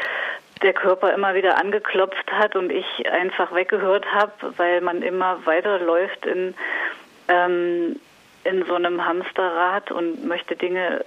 der 0.62 0.72
Körper 0.72 1.12
immer 1.12 1.34
wieder 1.34 1.58
angeklopft 1.58 2.30
hat 2.32 2.54
und 2.54 2.70
ich 2.70 3.10
einfach 3.10 3.52
weggehört 3.54 4.06
habe, 4.12 4.32
weil 4.56 4.80
man 4.80 5.02
immer 5.02 5.44
weiterläuft 5.44 6.24
in, 6.24 6.54
ähm, 7.28 7.96
in 8.44 8.64
so 8.66 8.74
einem 8.74 9.04
Hamsterrad 9.04 9.90
und 9.90 10.24
möchte 10.24 10.56
Dinge 10.56 11.04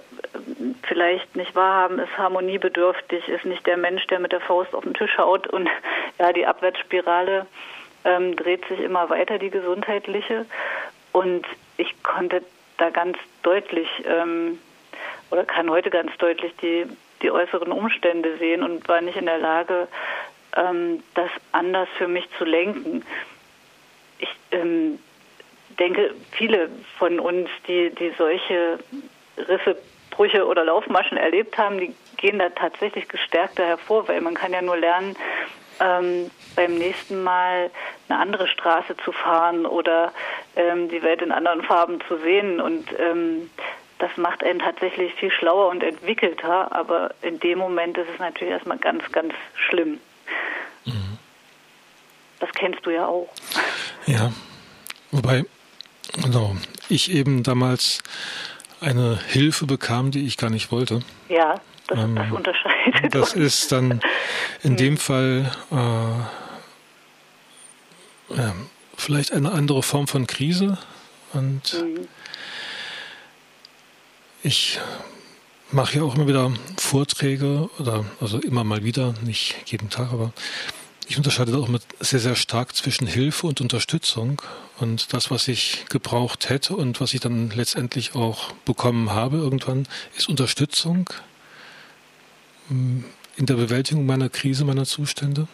vielleicht 0.82 1.36
nicht 1.36 1.54
wahrhaben, 1.54 1.98
ist 1.98 2.16
harmoniebedürftig, 2.18 3.28
ist 3.28 3.44
nicht 3.44 3.66
der 3.66 3.76
Mensch, 3.76 4.06
der 4.08 4.20
mit 4.20 4.32
der 4.32 4.40
Faust 4.40 4.74
auf 4.74 4.84
den 4.84 4.94
Tisch 4.94 5.16
haut 5.18 5.46
und 5.46 5.68
ja, 6.18 6.32
die 6.32 6.46
Abwärtsspirale 6.46 7.46
ähm, 8.04 8.36
dreht 8.36 8.66
sich 8.68 8.80
immer 8.80 9.08
weiter, 9.10 9.38
die 9.38 9.50
gesundheitliche. 9.50 10.46
Und 11.12 11.46
ich 11.76 12.02
konnte 12.02 12.42
da 12.78 12.90
ganz 12.90 13.18
deutlich 13.42 13.88
ähm, 14.04 14.58
oder 15.30 15.44
kann 15.44 15.70
heute 15.70 15.90
ganz 15.90 16.16
deutlich 16.18 16.52
die, 16.62 16.86
die 17.22 17.30
äußeren 17.30 17.72
Umstände 17.72 18.36
sehen 18.38 18.62
und 18.62 18.86
war 18.88 19.00
nicht 19.00 19.16
in 19.16 19.26
der 19.26 19.38
Lage, 19.38 19.88
ähm, 20.56 21.02
das 21.14 21.30
anders 21.52 21.88
für 21.96 22.08
mich 22.08 22.28
zu 22.38 22.44
lenken. 22.44 23.04
Ich 24.18 24.28
ähm, 24.52 24.98
denke, 25.78 26.14
viele 26.32 26.70
von 26.98 27.20
uns, 27.20 27.48
die, 27.66 27.90
die 27.90 28.12
solche 28.16 28.78
Risse, 29.36 29.76
Brüche 30.10 30.46
oder 30.46 30.64
Laufmaschen 30.64 31.18
erlebt 31.18 31.58
haben, 31.58 31.78
die 31.78 31.94
gehen 32.16 32.38
da 32.38 32.48
tatsächlich 32.48 33.06
gestärkter 33.08 33.66
hervor, 33.66 34.08
weil 34.08 34.22
man 34.22 34.34
kann 34.34 34.52
ja 34.52 34.62
nur 34.62 34.76
lernen, 34.76 35.14
ähm, 35.80 36.30
beim 36.54 36.74
nächsten 36.74 37.22
Mal 37.22 37.70
eine 38.08 38.18
andere 38.18 38.48
Straße 38.48 38.96
zu 39.04 39.12
fahren 39.12 39.66
oder 39.66 40.12
ähm, 40.56 40.88
die 40.88 41.02
Welt 41.02 41.22
in 41.22 41.32
anderen 41.32 41.62
Farben 41.62 42.00
zu 42.08 42.18
sehen. 42.18 42.60
Und 42.60 42.86
ähm, 42.98 43.50
das 43.98 44.10
macht 44.16 44.44
einen 44.44 44.58
tatsächlich 44.58 45.14
viel 45.14 45.30
schlauer 45.30 45.68
und 45.68 45.82
entwickelter, 45.82 46.72
aber 46.72 47.14
in 47.22 47.40
dem 47.40 47.58
Moment 47.58 47.96
ist 47.98 48.08
es 48.12 48.18
natürlich 48.18 48.52
erstmal 48.52 48.78
ganz, 48.78 49.10
ganz 49.12 49.32
schlimm. 49.54 50.00
Mhm. 50.84 51.18
Das 52.40 52.50
kennst 52.52 52.84
du 52.84 52.90
ja 52.90 53.06
auch. 53.06 53.28
Ja, 54.06 54.32
wobei 55.10 55.44
genau, 56.22 56.56
ich 56.88 57.10
eben 57.10 57.42
damals 57.42 58.02
eine 58.80 59.18
Hilfe 59.28 59.66
bekam, 59.66 60.10
die 60.10 60.26
ich 60.26 60.36
gar 60.36 60.50
nicht 60.50 60.70
wollte. 60.70 61.00
Ja, 61.28 61.60
das, 61.88 61.98
ähm, 61.98 62.16
das 62.16 62.32
unterscheidet. 62.32 63.14
Das 63.14 63.34
uns. 63.34 63.44
ist 63.44 63.72
dann 63.72 64.00
in 64.62 64.72
mhm. 64.72 64.76
dem 64.76 64.96
Fall 64.96 65.52
äh, 65.70 65.74
ja, 68.36 68.54
vielleicht 68.96 69.32
eine 69.32 69.52
andere 69.52 69.82
Form 69.82 70.06
von 70.08 70.26
Krise 70.26 70.78
und 71.32 71.74
mhm. 71.74 72.08
ich 74.42 74.80
mache 75.70 75.98
ja 75.98 76.02
auch 76.02 76.14
immer 76.14 76.28
wieder 76.28 76.52
Vorträge 76.78 77.68
oder 77.78 78.04
also 78.20 78.38
immer 78.38 78.64
mal 78.64 78.84
wieder, 78.84 79.14
nicht 79.22 79.56
jeden 79.66 79.90
Tag, 79.90 80.12
aber 80.12 80.32
ich 81.08 81.16
unterscheide 81.16 81.56
auch 81.56 81.68
mit 81.68 81.82
sehr, 82.00 82.18
sehr 82.18 82.34
stark 82.34 82.74
zwischen 82.74 83.06
Hilfe 83.06 83.46
und 83.46 83.60
Unterstützung. 83.60 84.42
Und 84.78 85.12
das, 85.12 85.30
was 85.30 85.46
ich 85.46 85.84
gebraucht 85.88 86.48
hätte 86.48 86.74
und 86.74 87.00
was 87.00 87.14
ich 87.14 87.20
dann 87.20 87.50
letztendlich 87.50 88.16
auch 88.16 88.52
bekommen 88.64 89.12
habe 89.12 89.36
irgendwann, 89.36 89.86
ist 90.16 90.28
Unterstützung 90.28 91.08
hm, 91.08 91.14
in 92.68 93.46
der 93.46 93.54
Bewältigung 93.54 94.06
meiner 94.06 94.28
Krise, 94.28 94.64
meiner 94.64 94.84
Zustände. 94.84 95.46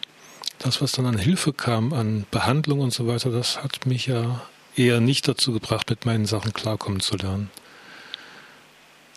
Das, 0.59 0.81
was 0.81 0.93
dann 0.93 1.05
an 1.05 1.17
Hilfe 1.17 1.51
kam, 1.51 1.93
an 1.93 2.25
Behandlung 2.31 2.79
und 2.79 2.93
so 2.93 3.07
weiter, 3.07 3.29
das 3.29 3.61
hat 3.63 3.85
mich 3.85 4.07
ja 4.07 4.41
eher 4.75 4.99
nicht 4.99 5.27
dazu 5.27 5.51
gebracht, 5.51 5.89
mit 5.89 6.05
meinen 6.05 6.25
Sachen 6.25 6.53
klarkommen 6.53 6.99
zu 6.99 7.17
lernen. 7.17 7.49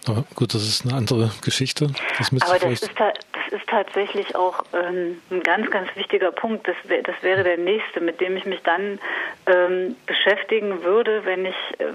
Aber 0.09 0.25
gut, 0.35 0.55
das 0.55 0.63
ist 0.63 0.85
eine 0.85 0.95
andere 0.95 1.33
Geschichte. 1.43 1.89
Das 2.19 2.31
Aber 2.31 2.59
das 2.59 2.83
ist, 2.83 2.91
das 2.99 3.61
ist 3.61 3.67
tatsächlich 3.69 4.37
auch 4.37 4.65
ähm, 4.73 5.21
ein 5.31 5.43
ganz, 5.43 5.69
ganz 5.71 5.89
wichtiger 5.97 6.31
Punkt. 6.31 6.69
Das, 6.69 6.77
wär, 6.85 7.03
das 7.03 7.17
wäre 7.23 7.43
der 7.43 7.59
nächste, 7.59 8.01
mit 8.01 8.21
dem 8.21 8.37
ich 8.37 8.45
mich 8.45 8.61
dann 8.63 9.01
ähm, 9.47 9.97
beschäftigen 10.07 10.85
würde, 10.85 11.25
wenn 11.25 11.45
ich, 11.45 11.57
äh, 11.79 11.87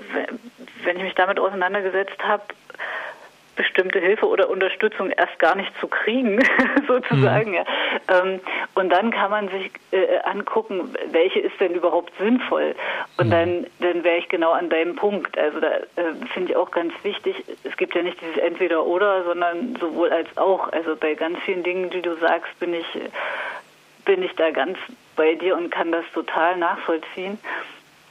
wenn 0.83 0.97
ich 0.97 1.03
mich 1.03 1.15
damit 1.15 1.39
auseinandergesetzt 1.39 2.21
habe, 2.21 2.43
bestimmte 3.55 3.99
Hilfe 3.99 4.27
oder 4.27 4.49
Unterstützung 4.49 5.11
erst 5.11 5.37
gar 5.39 5.55
nicht 5.55 5.71
zu 5.79 5.87
kriegen, 5.87 6.39
sozusagen. 6.87 7.51
Mhm. 7.51 7.55
Ja. 7.55 7.65
Ähm, 8.07 8.39
und 8.75 8.89
dann 8.89 9.11
kann 9.11 9.31
man 9.31 9.49
sich 9.49 9.71
äh, 9.91 10.19
angucken, 10.23 10.93
welche 11.11 11.39
ist 11.39 11.59
denn 11.59 11.73
überhaupt 11.73 12.13
sinnvoll. 12.17 12.75
Und 13.17 13.27
mhm. 13.27 13.31
dann, 13.31 13.67
dann 13.79 14.03
wäre 14.03 14.17
ich 14.17 14.29
genau 14.29 14.51
an 14.51 14.69
deinem 14.69 14.95
Punkt. 14.95 15.37
Also 15.37 15.59
da 15.59 15.69
äh, 15.69 16.13
finde 16.33 16.51
ich 16.51 16.55
auch 16.55 16.71
ganz 16.71 16.93
wichtig, 17.03 17.35
es 17.63 17.75
gibt 17.77 17.95
ja 17.95 18.01
nicht 18.01 18.19
dieses 18.21 18.37
Entweder-Oder, 18.37 19.23
sondern 19.25 19.75
sowohl 19.79 20.11
als 20.11 20.35
auch. 20.37 20.71
Also 20.71 20.95
bei 20.95 21.13
ganz 21.15 21.37
vielen 21.45 21.63
Dingen, 21.63 21.89
die 21.89 22.01
du 22.01 22.15
sagst, 22.17 22.57
bin 22.59 22.73
ich, 22.73 22.87
bin 24.05 24.23
ich 24.23 24.33
da 24.35 24.51
ganz 24.51 24.77
bei 25.15 25.35
dir 25.35 25.57
und 25.57 25.71
kann 25.71 25.91
das 25.91 26.05
total 26.13 26.57
nachvollziehen 26.57 27.37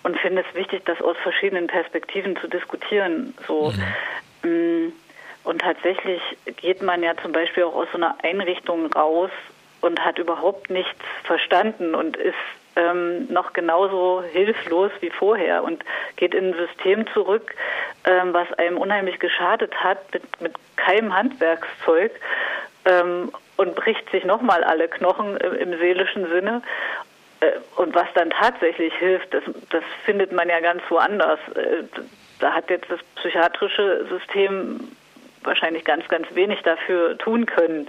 und 0.02 0.18
finde 0.18 0.44
es 0.48 0.54
wichtig, 0.54 0.82
das 0.84 1.00
aus 1.02 1.16
verschiedenen 1.22 1.66
Perspektiven 1.66 2.36
zu 2.36 2.48
diskutieren. 2.48 3.34
So. 3.46 3.72
Mhm. 4.42 4.92
Und 5.44 5.62
tatsächlich 5.62 6.20
geht 6.56 6.82
man 6.82 7.02
ja 7.02 7.16
zum 7.16 7.32
Beispiel 7.32 7.64
auch 7.64 7.74
aus 7.74 7.88
so 7.92 7.98
einer 7.98 8.16
Einrichtung 8.22 8.92
raus 8.92 9.30
und 9.80 10.04
hat 10.04 10.18
überhaupt 10.18 10.70
nichts 10.70 11.00
verstanden 11.24 11.94
und 11.94 12.16
ist 12.16 12.34
ähm, 12.76 13.26
noch 13.32 13.52
genauso 13.52 14.22
hilflos 14.32 14.92
wie 15.00 15.10
vorher 15.10 15.64
und 15.64 15.84
geht 16.16 16.34
in 16.34 16.50
ein 16.50 16.54
System 16.54 17.06
zurück, 17.12 17.54
ähm, 18.04 18.32
was 18.32 18.52
einem 18.54 18.78
unheimlich 18.78 19.18
geschadet 19.18 19.74
hat 19.74 19.98
mit, 20.12 20.40
mit 20.40 20.54
keinem 20.76 21.14
Handwerkszeug 21.14 22.12
ähm, 22.84 23.32
und 23.56 23.74
bricht 23.74 24.08
sich 24.10 24.24
nochmal 24.24 24.62
alle 24.64 24.88
Knochen 24.88 25.36
im, 25.38 25.54
im 25.54 25.78
seelischen 25.78 26.28
Sinne. 26.28 26.62
Äh, 27.40 27.52
und 27.76 27.94
was 27.94 28.06
dann 28.14 28.30
tatsächlich 28.30 28.94
hilft, 28.94 29.32
das, 29.34 29.42
das 29.70 29.84
findet 30.04 30.32
man 30.32 30.48
ja 30.48 30.60
ganz 30.60 30.82
woanders. 30.88 31.40
Äh, 31.54 31.84
da 32.38 32.52
hat 32.52 32.70
jetzt 32.70 32.90
das 32.90 33.00
psychiatrische 33.16 34.06
System 34.08 34.96
wahrscheinlich 35.42 35.84
ganz, 35.84 36.06
ganz 36.08 36.26
wenig 36.34 36.62
dafür 36.62 37.16
tun 37.18 37.46
können. 37.46 37.88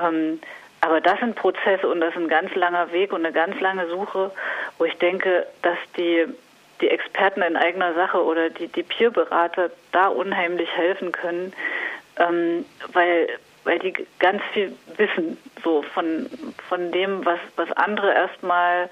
Ähm, 0.00 0.40
aber 0.80 1.00
das 1.00 1.18
sind 1.18 1.34
Prozesse 1.34 1.88
und 1.88 2.00
das 2.00 2.10
ist 2.10 2.20
ein 2.20 2.28
ganz 2.28 2.54
langer 2.54 2.92
Weg 2.92 3.12
und 3.12 3.24
eine 3.24 3.32
ganz 3.32 3.58
lange 3.60 3.88
Suche, 3.88 4.30
wo 4.78 4.84
ich 4.84 4.96
denke, 4.98 5.46
dass 5.62 5.78
die, 5.96 6.26
die 6.80 6.88
Experten 6.88 7.42
in 7.42 7.56
eigener 7.56 7.94
Sache 7.94 8.22
oder 8.22 8.50
die, 8.50 8.68
die 8.68 8.82
Peerberater 8.82 9.70
da 9.92 10.08
unheimlich 10.08 10.68
helfen 10.76 11.12
können, 11.12 11.52
ähm, 12.18 12.64
weil, 12.92 13.28
weil 13.64 13.78
die 13.78 13.94
ganz 14.18 14.42
viel 14.52 14.76
wissen, 14.96 15.38
so 15.64 15.82
von, 15.82 16.28
von 16.68 16.92
dem, 16.92 17.24
was, 17.24 17.40
was 17.56 17.72
andere 17.72 18.12
erstmal 18.12 18.88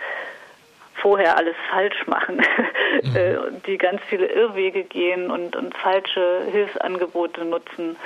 vorher 0.94 1.36
alles 1.36 1.56
falsch 1.70 2.06
machen, 2.06 2.36
mhm. 3.02 3.16
Äh, 3.16 3.36
die 3.66 3.78
ganz 3.78 4.00
viele 4.08 4.26
Irrwege 4.26 4.84
gehen 4.84 5.30
und, 5.30 5.56
und 5.56 5.76
falsche 5.76 6.46
Hilfsangebote 6.50 7.44
nutzen. 7.44 7.96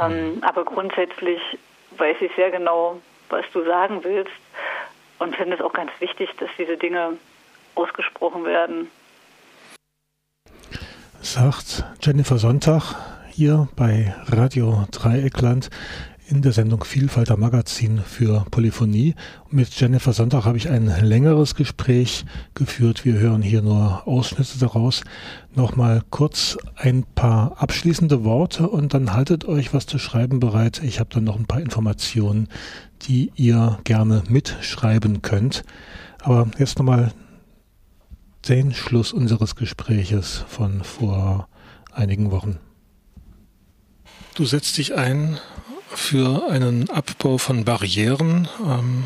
Ähm, 0.00 0.36
mhm. 0.36 0.44
aber 0.44 0.64
grundsätzlich 0.64 1.40
weiß 1.96 2.16
ich 2.20 2.30
sehr 2.36 2.50
genau, 2.50 3.00
was 3.30 3.44
du 3.52 3.64
sagen 3.64 4.04
willst 4.04 4.32
und 5.18 5.34
finde 5.36 5.56
es 5.56 5.62
auch 5.62 5.72
ganz 5.72 5.90
wichtig, 6.00 6.28
dass 6.38 6.50
diese 6.58 6.76
Dinge 6.76 7.16
ausgesprochen 7.74 8.44
werden. 8.44 8.90
Sagt 11.20 11.84
Jennifer 12.02 12.38
Sonntag 12.38 12.94
hier 13.30 13.68
bei 13.76 14.14
Radio 14.28 14.86
Dreieckland 14.92 15.70
in 16.28 16.42
der 16.42 16.52
Sendung 16.52 16.82
Vielfalter 16.82 17.36
Magazin 17.36 18.00
für 18.00 18.44
Polyphonie. 18.50 19.14
Mit 19.50 19.70
Jennifer 19.78 20.12
Sonntag 20.12 20.44
habe 20.44 20.56
ich 20.56 20.68
ein 20.68 20.86
längeres 20.86 21.54
Gespräch 21.54 22.24
geführt. 22.54 23.04
Wir 23.04 23.14
hören 23.14 23.42
hier 23.42 23.62
nur 23.62 24.06
Ausschnitte 24.08 24.58
daraus. 24.58 25.02
Nochmal 25.54 26.02
kurz 26.10 26.58
ein 26.74 27.04
paar 27.14 27.62
abschließende 27.62 28.24
Worte 28.24 28.68
und 28.68 28.92
dann 28.92 29.12
haltet 29.12 29.44
euch 29.44 29.72
was 29.72 29.86
zu 29.86 29.98
schreiben 29.98 30.40
bereit. 30.40 30.82
Ich 30.82 30.98
habe 30.98 31.10
dann 31.12 31.24
noch 31.24 31.38
ein 31.38 31.46
paar 31.46 31.60
Informationen, 31.60 32.48
die 33.02 33.30
ihr 33.36 33.78
gerne 33.84 34.24
mitschreiben 34.28 35.22
könnt. 35.22 35.62
Aber 36.22 36.48
jetzt 36.58 36.78
nochmal 36.78 37.12
den 38.48 38.74
Schluss 38.74 39.12
unseres 39.12 39.54
Gespräches 39.54 40.44
von 40.48 40.82
vor 40.82 41.48
einigen 41.92 42.32
Wochen. 42.32 42.58
Du 44.34 44.44
setzt 44.44 44.76
dich 44.76 44.94
ein 44.94 45.38
für 45.96 46.48
einen 46.50 46.90
Abbau 46.90 47.38
von 47.38 47.64
Barrieren 47.64 48.48
ähm, 48.60 49.04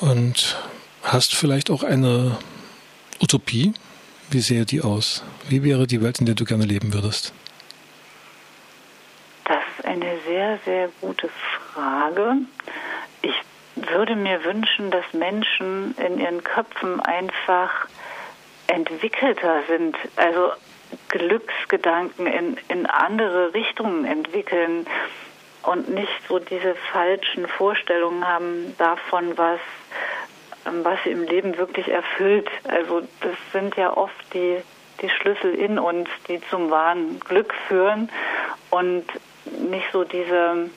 und 0.00 0.56
hast 1.02 1.34
vielleicht 1.34 1.70
auch 1.70 1.82
eine 1.82 2.36
Utopie. 3.20 3.72
Wie 4.30 4.40
sähe 4.40 4.66
die 4.66 4.82
aus? 4.82 5.24
Wie 5.48 5.64
wäre 5.64 5.86
die 5.86 6.02
Welt, 6.02 6.20
in 6.20 6.26
der 6.26 6.34
du 6.34 6.44
gerne 6.44 6.64
leben 6.64 6.92
würdest? 6.92 7.32
Das 9.44 9.62
ist 9.78 9.84
eine 9.84 10.18
sehr, 10.26 10.58
sehr 10.64 10.90
gute 11.00 11.30
Frage. 11.72 12.36
Ich 13.22 13.34
würde 13.76 14.16
mir 14.16 14.44
wünschen, 14.44 14.90
dass 14.90 15.04
Menschen 15.12 15.94
in 15.96 16.20
ihren 16.20 16.44
Köpfen 16.44 17.00
einfach 17.00 17.88
entwickelter 18.66 19.62
sind, 19.68 19.96
also 20.16 20.52
Glücksgedanken 21.08 22.26
in, 22.26 22.56
in 22.68 22.86
andere 22.86 23.52
Richtungen 23.54 24.04
entwickeln 24.04 24.86
und 25.66 25.88
nicht 25.88 26.12
so 26.28 26.38
diese 26.38 26.74
falschen 26.92 27.48
Vorstellungen 27.48 28.26
haben 28.26 28.74
davon, 28.78 29.36
was 29.36 29.60
ähm, 30.66 30.84
was 30.84 30.98
sie 31.04 31.10
im 31.10 31.24
Leben 31.24 31.56
wirklich 31.56 31.88
erfüllt. 31.88 32.48
Also 32.64 33.02
das 33.20 33.34
sind 33.52 33.76
ja 33.76 33.96
oft 33.96 34.14
die, 34.32 34.58
die 35.00 35.10
Schlüssel 35.10 35.54
in 35.54 35.78
uns, 35.78 36.08
die 36.28 36.40
zum 36.48 36.70
wahren 36.70 37.20
Glück 37.20 37.54
führen 37.68 38.10
und 38.70 39.04
nicht 39.58 39.86
so 39.92 40.04
diese, 40.04 40.70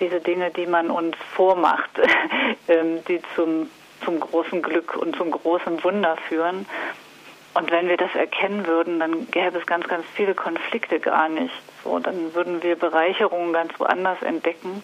diese 0.00 0.20
Dinge, 0.20 0.50
die 0.50 0.66
man 0.66 0.90
uns 0.90 1.16
vormacht, 1.34 1.90
ähm, 2.68 3.04
die 3.06 3.20
zum, 3.34 3.70
zum 4.04 4.20
großen 4.20 4.62
Glück 4.62 4.96
und 4.96 5.16
zum 5.16 5.30
großen 5.30 5.82
Wunder 5.82 6.16
führen. 6.28 6.66
Und 7.54 7.70
wenn 7.70 7.88
wir 7.88 7.96
das 7.96 8.14
erkennen 8.14 8.66
würden, 8.66 9.00
dann 9.00 9.30
gäbe 9.30 9.58
es 9.58 9.66
ganz, 9.66 9.88
ganz 9.88 10.04
viele 10.14 10.34
Konflikte 10.34 11.00
gar 11.00 11.30
nicht. 11.30 11.54
So, 11.86 12.00
dann 12.00 12.34
würden 12.34 12.64
wir 12.64 12.74
Bereicherungen 12.76 13.52
ganz 13.52 13.72
woanders 13.78 14.20
entdecken. 14.22 14.82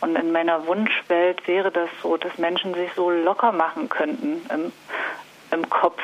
Und 0.00 0.16
in 0.16 0.32
meiner 0.32 0.66
Wunschwelt 0.66 1.46
wäre 1.46 1.70
das 1.70 1.88
so, 2.02 2.16
dass 2.16 2.36
Menschen 2.38 2.74
sich 2.74 2.90
so 2.96 3.10
locker 3.10 3.52
machen 3.52 3.88
könnten 3.88 4.42
im, 4.52 4.72
im 5.52 5.70
Kopf 5.70 6.02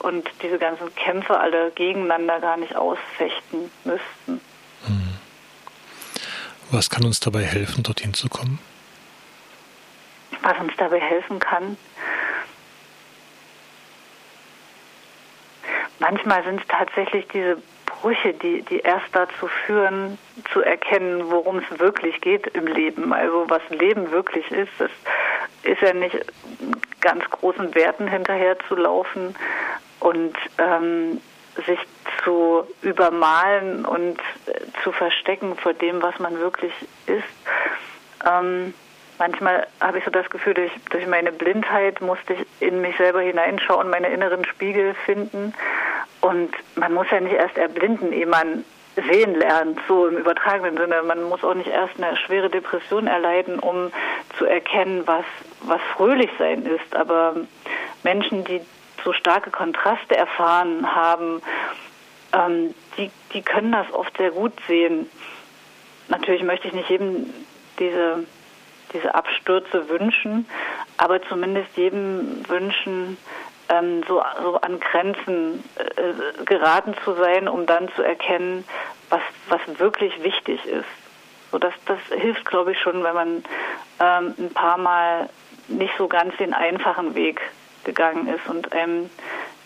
und 0.00 0.28
diese 0.42 0.58
ganzen 0.58 0.94
Kämpfe 0.94 1.38
alle 1.38 1.72
gegeneinander 1.72 2.38
gar 2.40 2.56
nicht 2.56 2.76
ausfechten 2.76 3.70
müssten. 3.84 4.40
Hm. 4.86 5.18
Was 6.70 6.88
kann 6.88 7.04
uns 7.04 7.18
dabei 7.18 7.42
helfen, 7.42 7.82
dorthin 7.82 8.14
zu 8.14 8.28
kommen? 8.28 8.60
Was 10.42 10.58
uns 10.60 10.72
dabei 10.76 11.00
helfen 11.00 11.40
kann? 11.40 11.76
Manchmal 15.98 16.44
sind 16.44 16.60
es 16.60 16.66
tatsächlich 16.68 17.26
diese 17.32 17.60
Brüche, 18.00 18.34
die, 18.34 18.62
die 18.62 18.80
erst 18.80 19.06
dazu 19.12 19.48
führen, 19.66 20.18
zu 20.52 20.62
erkennen, 20.62 21.30
worum 21.30 21.58
es 21.58 21.78
wirklich 21.80 22.20
geht 22.20 22.46
im 22.48 22.66
Leben. 22.66 23.12
Also 23.12 23.44
was 23.48 23.62
Leben 23.70 24.10
wirklich 24.10 24.50
ist, 24.50 24.72
das 24.78 24.90
ist 25.62 25.80
ja 25.82 25.92
nicht 25.92 26.16
ganz 27.00 27.24
großen 27.30 27.74
Werten 27.74 28.08
hinterher 28.08 28.56
zu 28.68 28.76
laufen 28.76 29.34
und 30.00 30.34
ähm, 30.58 31.20
sich 31.66 31.78
zu 32.22 32.64
übermalen 32.82 33.84
und 33.84 34.18
äh, 34.46 34.52
zu 34.82 34.92
verstecken 34.92 35.56
vor 35.56 35.74
dem, 35.74 36.00
was 36.02 36.18
man 36.18 36.38
wirklich 36.38 36.72
ist. 37.06 37.24
Ähm, 38.28 38.74
manchmal 39.18 39.66
habe 39.80 39.98
ich 39.98 40.04
so 40.04 40.10
das 40.10 40.30
Gefühl, 40.30 40.54
durch, 40.54 40.72
durch 40.90 41.06
meine 41.06 41.32
Blindheit 41.32 42.00
musste 42.00 42.34
ich 42.34 42.46
in 42.60 42.80
mich 42.80 42.96
selber 42.96 43.20
hineinschauen, 43.20 43.90
meine 43.90 44.08
inneren 44.08 44.44
Spiegel 44.44 44.94
finden 45.04 45.52
und 46.20 46.50
man 46.76 46.94
muss 46.94 47.06
ja 47.10 47.20
nicht 47.20 47.34
erst 47.34 47.56
erblinden, 47.56 48.12
ehe 48.12 48.26
man 48.26 48.64
sehen 48.96 49.34
lernt, 49.34 49.78
so 49.86 50.06
im 50.06 50.16
übertragenen 50.16 50.76
Sinne. 50.76 51.02
Man 51.02 51.22
muss 51.24 51.44
auch 51.44 51.54
nicht 51.54 51.68
erst 51.68 52.02
eine 52.02 52.16
schwere 52.16 52.50
Depression 52.50 53.06
erleiden, 53.06 53.58
um 53.58 53.92
zu 54.36 54.44
erkennen, 54.44 55.02
was, 55.06 55.24
was 55.62 55.80
fröhlich 55.94 56.30
sein 56.38 56.64
ist. 56.66 56.96
Aber 56.96 57.36
Menschen, 58.02 58.44
die 58.44 58.60
so 59.04 59.12
starke 59.12 59.50
Kontraste 59.50 60.16
erfahren 60.16 60.94
haben, 60.94 61.40
ähm, 62.32 62.74
die, 62.96 63.10
die 63.32 63.42
können 63.42 63.72
das 63.72 63.92
oft 63.92 64.16
sehr 64.16 64.30
gut 64.30 64.52
sehen. 64.66 65.08
Natürlich 66.08 66.42
möchte 66.42 66.68
ich 66.68 66.74
nicht 66.74 66.88
jedem 66.88 67.32
diese, 67.78 68.24
diese 68.92 69.14
Abstürze 69.14 69.88
wünschen, 69.88 70.48
aber 70.96 71.22
zumindest 71.22 71.76
jedem 71.76 72.42
wünschen, 72.48 73.16
ähm, 73.68 74.02
so, 74.08 74.22
so 74.42 74.60
an 74.60 74.80
Grenzen 74.80 75.64
äh, 75.76 76.44
geraten 76.44 76.94
zu 77.04 77.14
sein, 77.14 77.48
um 77.48 77.66
dann 77.66 77.88
zu 77.94 78.02
erkennen, 78.02 78.64
was, 79.10 79.20
was 79.48 79.60
wirklich 79.78 80.22
wichtig 80.22 80.64
ist. 80.66 80.84
So 81.50 81.58
das, 81.58 81.72
das 81.86 81.98
hilft, 82.10 82.44
glaube 82.44 82.72
ich, 82.72 82.80
schon, 82.80 83.02
wenn 83.02 83.14
man 83.14 83.28
ähm, 84.00 84.34
ein 84.38 84.50
paar 84.52 84.78
Mal 84.78 85.28
nicht 85.68 85.92
so 85.98 86.08
ganz 86.08 86.36
den 86.36 86.54
einfachen 86.54 87.14
Weg 87.14 87.40
gegangen 87.84 88.28
ist 88.28 88.46
und 88.48 88.68
ähm, 88.72 89.10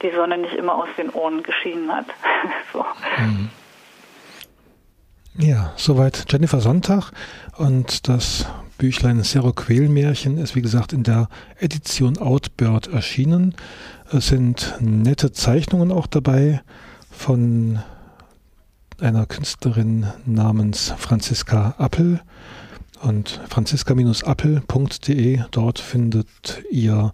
die 0.03 0.11
Sonne 0.11 0.39
nicht 0.39 0.55
immer 0.55 0.75
aus 0.75 0.89
den 0.97 1.11
Ohren 1.11 1.43
geschienen 1.43 1.93
hat. 1.93 2.07
so. 2.73 2.85
Mhm. 3.19 3.51
Ja, 5.35 5.73
soweit 5.77 6.27
Jennifer 6.31 6.61
Sonntag 6.61 7.11
und 7.57 8.07
das 8.09 8.47
Büchlein 8.79 9.23
Seroquel-Märchen 9.23 10.39
ist 10.39 10.55
wie 10.57 10.63
gesagt 10.63 10.93
in 10.93 11.03
der 11.03 11.29
Edition 11.59 12.19
Outbird 12.19 12.89
erschienen. 12.89 13.55
Es 14.11 14.29
sind 14.29 14.75
nette 14.81 15.33
Zeichnungen 15.33 15.93
auch 15.93 16.07
dabei 16.07 16.63
von 17.11 17.79
einer 19.01 19.27
Künstlerin 19.27 20.07
namens 20.27 20.95
Franziska 20.97 21.75
Appel 21.79 22.21
und 23.03 23.41
franziska-appel.de. 23.49 25.41
Dort 25.51 25.79
findet 25.79 26.63
ihr 26.71 27.13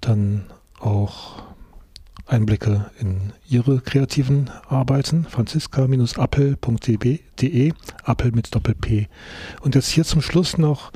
dann 0.00 0.44
auch 0.80 1.42
Einblicke 2.26 2.90
in 2.98 3.32
ihre 3.48 3.80
kreativen 3.80 4.50
Arbeiten. 4.68 5.26
franziska-appel.de, 5.28 7.72
Appel 8.04 8.32
mit 8.32 8.54
Doppel-P. 8.54 9.08
Und 9.60 9.74
jetzt 9.74 9.88
hier 9.88 10.04
zum 10.04 10.22
Schluss 10.22 10.56
noch 10.58 10.92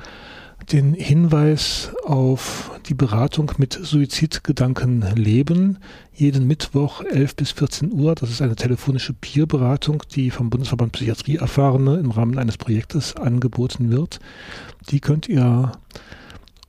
den 0.72 0.94
Hinweis 0.94 1.92
auf 2.04 2.72
die 2.86 2.94
Beratung 2.94 3.52
mit 3.58 3.78
Suizidgedanken 3.80 5.04
leben. 5.14 5.78
Jeden 6.14 6.46
Mittwoch 6.46 7.02
11 7.02 7.36
bis 7.36 7.52
14 7.52 7.92
Uhr. 7.92 8.14
Das 8.14 8.30
ist 8.30 8.42
eine 8.42 8.56
telefonische 8.56 9.14
Peerberatung, 9.14 10.02
die 10.14 10.30
vom 10.30 10.50
Bundesverband 10.50 10.92
Psychiatrie 10.92 11.36
Erfahrene 11.36 11.96
im 11.96 12.10
Rahmen 12.10 12.38
eines 12.38 12.58
Projektes 12.58 13.16
angeboten 13.16 13.90
wird. 13.90 14.20
Die 14.90 15.00
könnt 15.00 15.28
ihr 15.28 15.72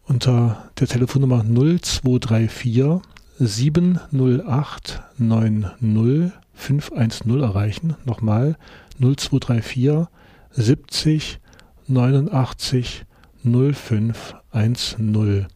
unter 0.06 0.70
der 0.80 0.88
Telefonnummer 0.88 1.44
0234 1.44 3.02
708 3.40 5.02
90 5.18 6.32
510 6.54 7.42
erreichen. 7.42 7.96
Nochmal 8.06 8.58
0234 9.00 10.08
70 10.52 11.40
89 11.88 13.06
0510. 13.44 15.48